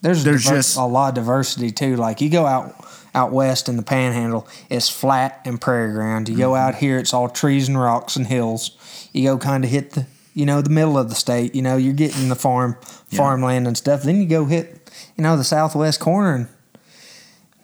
There's, 0.00 0.24
There's 0.24 0.44
diver- 0.44 0.56
just- 0.56 0.76
a 0.76 0.84
lot 0.84 1.08
of 1.10 1.14
diversity 1.16 1.70
too. 1.72 1.96
Like 1.96 2.20
you 2.20 2.30
go 2.30 2.46
out 2.46 2.74
out 3.14 3.32
west 3.32 3.68
in 3.68 3.76
the 3.76 3.82
Panhandle, 3.82 4.46
it's 4.68 4.88
flat 4.88 5.40
and 5.44 5.60
prairie 5.60 5.92
ground. 5.92 6.28
You 6.28 6.34
Mm-hmm. 6.34 6.42
go 6.42 6.54
out 6.54 6.74
here, 6.76 6.98
it's 6.98 7.12
all 7.14 7.28
trees 7.28 7.68
and 7.68 7.78
rocks 7.80 8.16
and 8.16 8.26
hills. 8.26 9.08
You 9.12 9.24
go 9.24 9.38
kind 9.38 9.64
of 9.64 9.70
hit 9.70 9.92
the 9.92 10.06
you 10.34 10.46
know 10.46 10.62
the 10.62 10.70
middle 10.70 10.96
of 10.96 11.08
the 11.08 11.14
state. 11.16 11.54
You 11.54 11.62
know 11.62 11.76
you're 11.76 11.92
getting 11.92 12.28
the 12.28 12.36
farm 12.36 12.76
farmland 13.14 13.66
and 13.66 13.76
stuff. 13.76 14.02
Then 14.04 14.20
you 14.20 14.26
go 14.28 14.44
hit 14.44 14.90
you 15.16 15.22
know 15.24 15.36
the 15.36 15.44
southwest 15.44 16.00
corner 16.00 16.34
and 16.34 16.48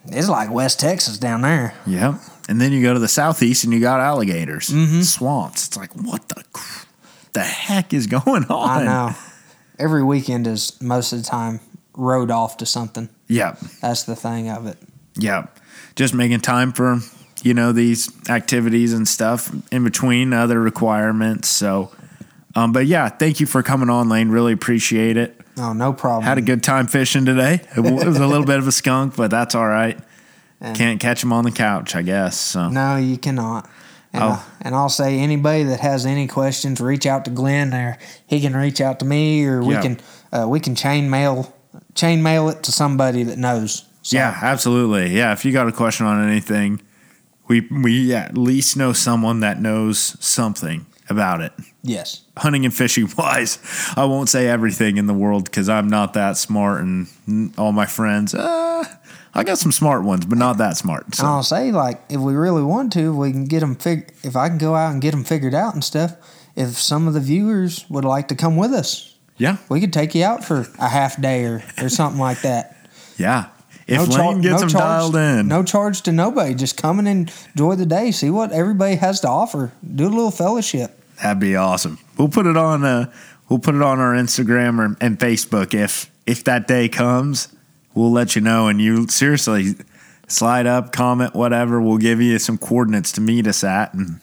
it's 0.09 0.29
like 0.29 0.49
West 0.51 0.79
Texas 0.79 1.17
down 1.17 1.41
there. 1.41 1.73
Yep. 1.85 2.15
And 2.49 2.61
then 2.61 2.71
you 2.71 2.81
go 2.81 2.93
to 2.93 2.99
the 2.99 3.09
southeast 3.09 3.65
and 3.65 3.73
you 3.73 3.79
got 3.81 3.99
alligators, 3.99 4.69
Mm-hmm. 4.69 5.01
swamps. 5.01 5.67
It's 5.67 5.77
like 5.77 5.91
what 5.95 6.29
the 6.29 6.43
the 7.33 7.41
heck 7.43 7.93
is 7.93 8.07
going 8.07 8.45
on? 8.45 8.69
I 8.81 8.83
know. 8.85 9.15
Every 9.79 10.03
weekend 10.03 10.47
is 10.47 10.79
most 10.81 11.13
of 11.13 11.21
the 11.21 11.27
time 11.29 11.59
rode 11.93 12.31
off 12.31 12.57
to 12.57 12.65
something. 12.65 13.09
Yep. 13.27 13.59
That's 13.81 14.03
the 14.03 14.15
thing 14.15 14.49
of 14.49 14.65
it. 14.67 14.77
Yeah, 15.17 15.47
just 15.95 16.13
making 16.13 16.41
time 16.41 16.71
for 16.71 16.99
you 17.43 17.53
know 17.53 17.71
these 17.71 18.09
activities 18.29 18.93
and 18.93 19.07
stuff 19.07 19.51
in 19.71 19.83
between 19.83 20.33
other 20.33 20.59
requirements. 20.59 21.47
So, 21.49 21.91
um, 22.55 22.71
but 22.71 22.85
yeah, 22.87 23.09
thank 23.09 23.39
you 23.39 23.45
for 23.45 23.61
coming 23.63 23.89
on, 23.89 24.09
Lane. 24.09 24.29
Really 24.29 24.53
appreciate 24.53 25.17
it. 25.17 25.39
Oh, 25.59 25.73
no 25.73 25.91
problem. 25.91 26.23
Had 26.23 26.37
a 26.37 26.41
good 26.41 26.61
time 26.63 26.85
fishing 26.87 27.25
today. 27.25 27.61
It 27.75 27.79
was 27.79 28.17
a 28.19 28.27
little 28.27 28.45
bit 28.45 28.59
of 28.59 28.67
a 28.67 28.71
skunk, 28.71 29.15
but 29.15 29.31
that's 29.31 29.55
all 29.55 29.67
right. 29.67 29.97
Can't 30.75 30.99
catch 30.99 31.23
him 31.23 31.31
on 31.33 31.43
the 31.43 31.51
couch, 31.51 31.95
I 31.95 32.01
guess. 32.01 32.37
So 32.39 32.69
No, 32.69 32.95
you 32.97 33.17
cannot. 33.17 33.69
And, 34.13 34.23
Oh. 34.23 34.27
I, 34.27 34.43
and 34.61 34.73
I'll 34.75 34.89
say 34.89 35.19
anybody 35.19 35.63
that 35.63 35.79
has 35.81 36.05
any 36.05 36.27
questions, 36.27 36.79
reach 36.81 37.05
out 37.05 37.25
to 37.25 37.31
Glen, 37.31 37.73
or 37.73 37.97
he 38.25 38.39
can 38.39 38.55
reach 38.55 38.81
out 38.81 38.99
to 38.99 39.05
me, 39.05 39.45
or 39.45 39.61
we 39.63 39.73
Yeah. 39.73 39.81
can 39.81 39.99
uh, 40.31 40.45
we 40.47 40.59
can 40.59 40.75
chain 40.75 41.09
mail 41.09 41.53
chain 41.95 42.21
mail 42.23 42.49
it 42.49 42.63
to 42.63 42.71
somebody 42.71 43.23
that 43.23 43.37
knows. 43.37 43.83
So, 44.07 44.15
yeah, 44.15 44.39
absolutely. 44.41 45.13
Yeah, 45.17 45.33
if 45.33 45.43
you 45.43 45.51
got 45.51 45.67
a 45.67 45.71
question 45.73 46.05
on 46.05 46.25
anything, 46.25 46.81
we 47.49 47.67
we 47.69 48.13
at 48.13 48.37
least 48.37 48.77
know 48.77 48.93
someone 48.93 49.41
that 49.41 49.59
knows 49.61 50.15
something 50.25 50.85
about 51.09 51.41
it. 51.41 51.51
Yes. 51.83 52.21
hunting 52.37 52.63
and 52.63 52.73
fishing 52.73 53.09
wise, 53.17 53.59
I 53.97 54.05
won't 54.05 54.29
say 54.29 54.47
everything 54.47 54.95
in 54.95 55.07
the 55.07 55.13
world 55.13 55.43
because 55.43 55.67
I'm 55.67 55.89
not 55.89 56.13
that 56.13 56.37
smart, 56.37 56.81
and 56.83 57.07
all 57.57 57.73
my 57.73 57.85
friends, 57.85 58.33
uh, 58.33 58.85
I 59.33 59.43
got 59.43 59.57
some 59.57 59.73
smart 59.73 60.03
ones, 60.05 60.25
but 60.25 60.37
not 60.37 60.57
that 60.59 60.77
smart. 60.77 61.13
So, 61.13 61.25
I'll 61.25 61.43
say 61.43 61.73
like 61.73 62.01
if 62.07 62.21
we 62.21 62.33
really 62.33 62.63
want 62.63 62.93
to, 62.93 63.13
we 63.13 63.31
can 63.33 63.43
get 63.43 63.59
them 63.59 63.75
fig- 63.75 64.13
If 64.23 64.37
I 64.37 64.47
can 64.47 64.57
go 64.57 64.73
out 64.73 64.93
and 64.93 65.01
get 65.01 65.11
them 65.11 65.25
figured 65.25 65.53
out 65.53 65.73
and 65.73 65.83
stuff. 65.83 66.15
If 66.55 66.79
some 66.79 67.09
of 67.09 67.13
the 67.13 67.19
viewers 67.19 67.85
would 67.89 68.05
like 68.05 68.29
to 68.29 68.35
come 68.35 68.55
with 68.55 68.71
us, 68.71 69.15
yeah, 69.37 69.57
we 69.67 69.81
could 69.81 69.91
take 69.91 70.15
you 70.15 70.23
out 70.23 70.45
for 70.45 70.65
a 70.79 70.87
half 70.87 71.21
day 71.21 71.43
or, 71.43 71.61
or 71.81 71.89
something 71.89 72.21
like 72.21 72.41
that. 72.43 72.87
yeah. 73.17 73.49
If 73.87 73.97
No 74.09 74.15
char- 74.15 74.31
Lane 74.33 74.41
gets 74.41 74.51
no 74.53 74.59
them 74.59 74.69
charge- 74.69 74.83
dialed 74.83 75.15
in, 75.15 75.47
No 75.47 75.63
charge 75.63 76.01
to 76.03 76.11
nobody. 76.11 76.53
Just 76.53 76.75
come 76.77 76.99
and 76.99 77.07
enjoy 77.07 77.75
the 77.75 77.85
day. 77.85 78.11
See 78.11 78.29
what 78.29 78.51
everybody 78.51 78.95
has 78.95 79.21
to 79.21 79.29
offer. 79.29 79.71
Do 79.95 80.07
a 80.07 80.09
little 80.09 80.31
fellowship. 80.31 81.01
that'd 81.21 81.39
be 81.39 81.55
awesome. 81.55 81.97
We'll 82.17 82.27
put 82.29 82.45
it 82.47 82.57
on. 82.57 82.83
Uh, 82.83 83.11
we'll 83.49 83.59
put 83.59 83.75
it 83.75 83.81
on 83.81 83.99
our 83.99 84.13
Instagram 84.13 84.79
or, 84.79 84.97
and 84.99 85.17
Facebook 85.17 85.73
if 85.73 86.11
if 86.25 86.43
that 86.43 86.67
day 86.67 86.89
comes. 86.89 87.47
We'll 87.95 88.11
let 88.11 88.35
you 88.35 88.41
know, 88.41 88.67
and 88.67 88.79
you 88.81 89.07
seriously 89.07 89.73
slide 90.27 90.67
up, 90.67 90.91
comment, 90.91 91.33
whatever. 91.33 91.81
We'll 91.81 91.97
give 91.97 92.21
you 92.21 92.37
some 92.39 92.57
coordinates 92.57 93.11
to 93.13 93.21
meet 93.21 93.47
us 93.47 93.63
at, 93.63 93.93
and 93.93 94.19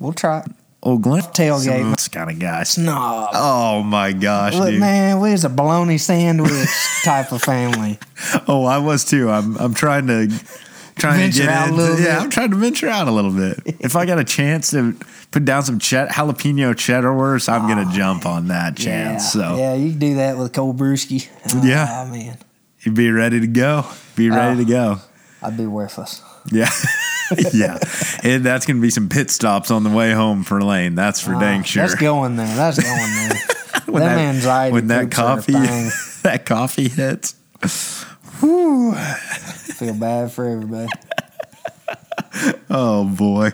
We'll 0.00 0.12
try. 0.14 0.42
Old 0.82 1.02
Glen 1.02 1.22
Tailgate. 1.22 1.94
This 1.96 2.08
kind 2.08 2.30
of 2.30 2.38
guy. 2.38 2.64
No. 2.78 3.28
Oh 3.34 3.82
my 3.82 4.12
gosh, 4.12 4.54
Look, 4.54 4.70
dude. 4.70 4.80
man, 4.80 5.20
we 5.20 5.32
was 5.32 5.44
a 5.44 5.50
bologna 5.50 5.98
sandwich 5.98 6.68
type 7.04 7.32
of 7.32 7.42
family. 7.42 7.98
Oh, 8.48 8.64
I 8.64 8.78
was 8.78 9.04
too. 9.04 9.30
I'm 9.30 9.56
I'm 9.58 9.74
trying 9.74 10.06
to 10.06 10.28
trying 10.96 11.18
Venture 11.18 11.40
to 11.40 11.46
get 11.46 11.48
out 11.48 11.68
a 11.68 11.70
into, 11.70 11.82
little 11.82 11.98
yeah. 11.98 12.14
bit. 12.14 12.22
I'm 12.22 12.30
trying 12.30 12.50
to 12.50 12.56
venture 12.56 12.88
out 12.88 13.08
a 13.08 13.10
little 13.10 13.32
bit. 13.32 13.60
if 13.80 13.94
I 13.96 14.06
got 14.06 14.18
a 14.18 14.24
chance 14.24 14.70
to 14.70 14.96
put 15.30 15.44
down 15.44 15.64
some 15.64 15.78
chet, 15.78 16.10
jalapeno 16.10 16.76
cheddar 16.76 17.12
wurst, 17.12 17.48
I'm 17.48 17.68
gonna 17.68 17.86
ah, 17.86 17.92
jump 17.92 18.24
on 18.24 18.48
that 18.48 18.78
Oh, 18.78 18.82
Yeah, 18.82 18.84
chance. 18.84 19.32
So 19.32 19.56
yeah, 19.58 19.74
you 19.74 19.90
can 19.90 19.98
do 19.98 20.14
that 20.16 20.38
with 20.38 20.52
cold 20.54 20.78
brewski. 20.78 21.28
Oh, 21.54 21.62
Yeah. 21.62 21.86
Ah, 21.88 22.10
man, 22.10 22.38
you'd 22.80 22.94
be 22.94 23.10
ready 23.10 23.40
to 23.40 23.46
go. 23.46 23.84
Be 24.16 24.30
ready 24.30 24.62
ah, 24.62 24.64
to 24.64 24.64
go. 24.64 24.96
I'd 25.42 25.56
be 25.56 25.66
worthless. 25.66 26.22
Yeah. 26.50 26.70
yeah, 27.52 27.78
and 28.22 28.44
that's 28.44 28.66
gonna 28.66 28.80
be 28.80 28.90
some 28.90 29.08
pit 29.08 29.30
stops 29.30 29.70
on 29.70 29.84
the 29.84 29.90
way 29.90 30.12
home 30.12 30.42
for 30.42 30.62
Lane. 30.62 30.94
That's 30.94 31.20
for 31.20 31.32
dang 31.38 31.62
sure. 31.62 31.82
That's 31.82 31.94
going 31.94 32.36
there. 32.36 32.56
That's 32.56 32.82
going 32.82 32.96
there. 32.96 33.84
when 33.86 34.02
Them 34.02 34.18
anxiety 34.18 34.72
when 34.72 34.86
that 34.88 35.04
poops 35.04 35.18
are 35.18 35.32
a 35.32 35.36
coffee 35.36 35.52
that 36.22 36.46
coffee 36.46 36.88
hits. 36.88 37.34
Feel 38.40 39.94
bad 39.94 40.32
for 40.32 40.44
everybody. 40.46 40.88
Oh 42.70 43.04
boy. 43.04 43.50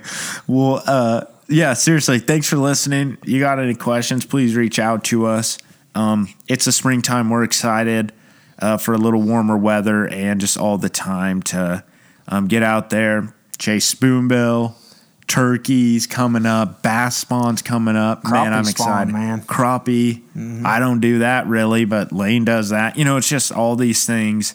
Well, 0.47 0.83
uh, 0.87 1.25
yeah, 1.49 1.73
seriously, 1.73 2.19
thanks 2.19 2.49
for 2.49 2.57
listening. 2.57 3.17
You 3.25 3.41
got 3.41 3.59
any 3.59 3.75
questions, 3.75 4.27
please 4.27 4.55
reach 4.55 4.79
out 4.79 5.03
to 5.05 5.27
us. 5.27 5.59
Um, 5.95 6.29
it's 6.47 6.67
the 6.67 6.73
springtime. 6.73 7.31
We're 7.31 7.43
excited 7.43 8.13
uh, 8.59 8.77
for 8.77 8.93
a 8.93 8.99
little 8.99 9.23
warmer 9.23 9.57
weather 9.57 10.07
and 10.07 10.41
just 10.41 10.59
all 10.59 10.77
the 10.79 10.89
time 10.89 11.43
to 11.45 11.85
um, 12.29 12.49
get 12.49 12.63
out 12.63 12.91
there, 12.91 13.35
chase 13.59 13.87
spoonbill, 13.87 14.77
turkeys 15.27 16.07
coming 16.07 16.47
up, 16.47 16.83
bass 16.83 17.17
spawns 17.17 17.63
coming 17.63 17.97
up. 17.97 18.25
man, 18.25 18.53
I'm 18.53 18.65
spawn, 18.65 19.09
excited. 19.09 19.13
man. 19.13 19.43
Crappie. 19.43 20.65
I 20.65 20.79
don't 20.79 21.01
do 21.01 21.21
that 21.21 21.47
really, 21.47 21.85
but 21.85 22.13
Lane 22.13 22.45
does 22.45 22.71
that. 22.71 22.97
You 22.97 23.05
know, 23.05 23.17
it's 23.17 23.29
just 23.29 23.53
all 23.53 23.77
these 23.77 24.05
things 24.07 24.55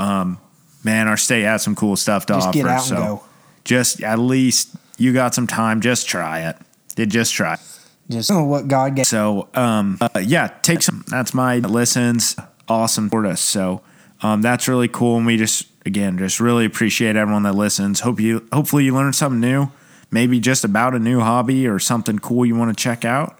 um, 0.00 0.38
man, 0.82 1.08
our 1.08 1.16
state 1.16 1.42
has 1.42 1.62
some 1.62 1.74
cool 1.76 1.94
stuff 1.94 2.26
to 2.26 2.32
Just 2.34 2.48
offer. 2.48 2.56
get 2.58 2.66
out 2.66 2.78
and 2.78 2.82
so 2.84 2.96
go. 2.96 3.22
just 3.64 4.02
at 4.02 4.18
least 4.18 4.74
you 4.96 5.12
got 5.12 5.34
some 5.34 5.46
time. 5.46 5.80
Just 5.80 6.08
try 6.08 6.48
it. 6.48 6.56
Did 6.96 7.10
just 7.10 7.34
try. 7.34 7.54
it. 7.54 7.60
Just 8.08 8.32
what 8.34 8.66
God 8.66 8.96
gave. 8.96 9.06
So 9.06 9.48
um, 9.54 9.98
uh, 10.00 10.08
yeah, 10.20 10.48
take 10.62 10.82
some. 10.82 11.04
That's 11.08 11.32
my 11.34 11.58
listens. 11.58 12.34
Awesome 12.66 13.10
for 13.10 13.26
us. 13.26 13.40
So 13.40 13.82
um, 14.22 14.42
that's 14.42 14.66
really 14.68 14.88
cool, 14.88 15.18
and 15.18 15.26
we 15.26 15.36
just 15.36 15.66
again 15.86 16.18
just 16.18 16.40
really 16.40 16.64
appreciate 16.64 17.16
everyone 17.16 17.42
that 17.44 17.54
listens. 17.54 18.00
Hope 18.00 18.20
you 18.20 18.46
hopefully 18.52 18.84
you 18.84 18.94
learned 18.94 19.14
something 19.14 19.40
new, 19.40 19.70
maybe 20.10 20.40
just 20.40 20.64
about 20.64 20.94
a 20.94 20.98
new 20.98 21.20
hobby 21.20 21.66
or 21.66 21.78
something 21.78 22.18
cool 22.18 22.44
you 22.46 22.54
want 22.54 22.76
to 22.76 22.82
check 22.82 23.04
out, 23.04 23.38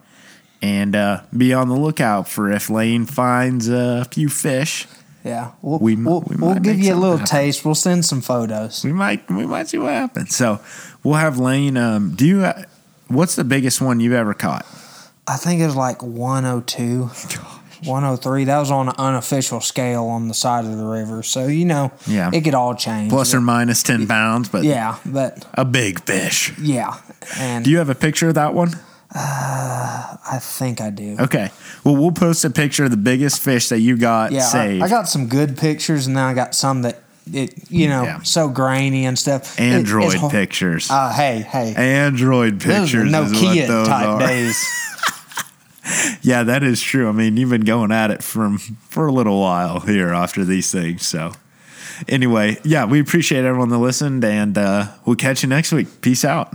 and 0.62 0.94
uh, 0.96 1.22
be 1.36 1.52
on 1.52 1.68
the 1.68 1.76
lookout 1.76 2.28
for 2.28 2.50
if 2.50 2.70
Lane 2.70 3.06
finds 3.06 3.68
a 3.68 4.04
few 4.06 4.28
fish. 4.28 4.86
Yeah, 5.22 5.52
we'll 5.60 5.78
we, 5.78 5.96
we'll, 5.96 6.22
we 6.22 6.36
we'll 6.36 6.54
give 6.54 6.78
you 6.80 6.94
a 6.94 6.96
little 6.96 7.18
happen. 7.18 7.26
taste. 7.26 7.64
We'll 7.64 7.74
send 7.74 8.06
some 8.06 8.22
photos. 8.22 8.82
We 8.84 8.92
might 8.92 9.28
we 9.30 9.46
might 9.46 9.68
see 9.68 9.78
what 9.78 9.92
happens. 9.92 10.34
So 10.34 10.60
we'll 11.04 11.14
have 11.14 11.38
Lane. 11.38 11.76
Um, 11.76 12.14
do 12.14 12.26
you? 12.26 12.44
Uh, 12.44 12.62
what's 13.08 13.36
the 13.36 13.44
biggest 13.44 13.82
one 13.82 14.00
you've 14.00 14.14
ever 14.14 14.32
caught? 14.32 14.64
I 15.26 15.36
think 15.36 15.60
it 15.60 15.66
was 15.66 15.76
like 15.76 16.02
102, 16.02 17.10
103. 17.84 18.44
That 18.44 18.58
was 18.58 18.70
on 18.70 18.88
an 18.88 18.94
unofficial 18.98 19.60
scale 19.60 20.04
on 20.04 20.28
the 20.28 20.34
side 20.34 20.64
of 20.64 20.76
the 20.76 20.84
river. 20.84 21.22
So 21.22 21.46
you 21.46 21.64
know, 21.64 21.92
Yeah. 22.06 22.30
it 22.32 22.42
could 22.42 22.54
all 22.54 22.74
change. 22.74 23.10
Plus 23.10 23.34
or 23.34 23.40
minus 23.40 23.82
ten 23.82 24.06
pounds, 24.06 24.48
but 24.48 24.64
yeah, 24.64 24.96
but 25.06 25.44
a 25.54 25.64
big 25.64 26.02
fish. 26.04 26.52
yeah, 26.58 26.94
and 27.38 27.64
Do 27.64 27.70
you 27.70 27.78
have 27.78 27.88
a 27.90 27.94
picture 27.94 28.28
of 28.28 28.34
that 28.34 28.54
one? 28.54 28.72
I 29.12 30.38
think 30.40 30.80
I 30.80 30.90
do. 30.90 31.16
Okay. 31.18 31.50
Well, 31.84 31.96
we'll 31.96 32.12
post 32.12 32.44
a 32.44 32.50
picture 32.50 32.84
of 32.84 32.90
the 32.90 32.96
biggest 32.96 33.40
fish 33.40 33.68
that 33.70 33.80
you 33.80 33.96
got 33.96 34.30
Yeah, 34.32 34.40
I, 34.46 34.50
saved. 34.50 34.82
I 34.84 34.88
got 34.88 35.08
some 35.08 35.26
good 35.26 35.56
pictures, 35.58 36.06
and 36.06 36.16
then 36.16 36.22
I 36.24 36.34
got 36.34 36.54
some 36.54 36.82
that 36.82 37.02
it 37.32 37.54
you 37.70 37.88
know 37.88 38.02
Yeah. 38.04 38.20
so 38.22 38.48
grainy 38.48 39.06
and 39.06 39.18
stuff. 39.18 39.58
Android 39.58 40.14
hard- 40.14 40.32
pictures. 40.32 40.88
Uh, 40.90 41.12
hey, 41.12 41.40
hey, 41.48 41.74
Android 41.76 42.60
pictures. 42.60 43.10
Nokia 43.10 43.66
those 43.66 43.88
type 43.88 44.06
are. 44.06 44.18
days. 44.20 44.56
Yeah, 46.22 46.42
that 46.42 46.62
is 46.62 46.82
true. 46.82 47.08
I 47.08 47.12
mean, 47.12 47.38
you've 47.38 47.48
been 47.48 47.62
going 47.62 47.90
at 47.92 48.10
it 48.10 48.22
from 48.22 48.58
for 48.58 49.06
a 49.06 49.12
little 49.12 49.40
while 49.40 49.80
here 49.80 50.10
after 50.10 50.44
these 50.44 50.70
things. 50.70 51.06
So, 51.06 51.32
anyway, 52.08 52.58
yeah, 52.62 52.84
we 52.84 53.00
appreciate 53.00 53.44
everyone 53.44 53.70
that 53.70 53.78
listened, 53.78 54.22
and 54.24 54.58
uh, 54.58 54.88
we'll 55.06 55.16
catch 55.16 55.42
you 55.42 55.48
next 55.48 55.72
week. 55.72 56.02
Peace 56.02 56.24
out. 56.24 56.52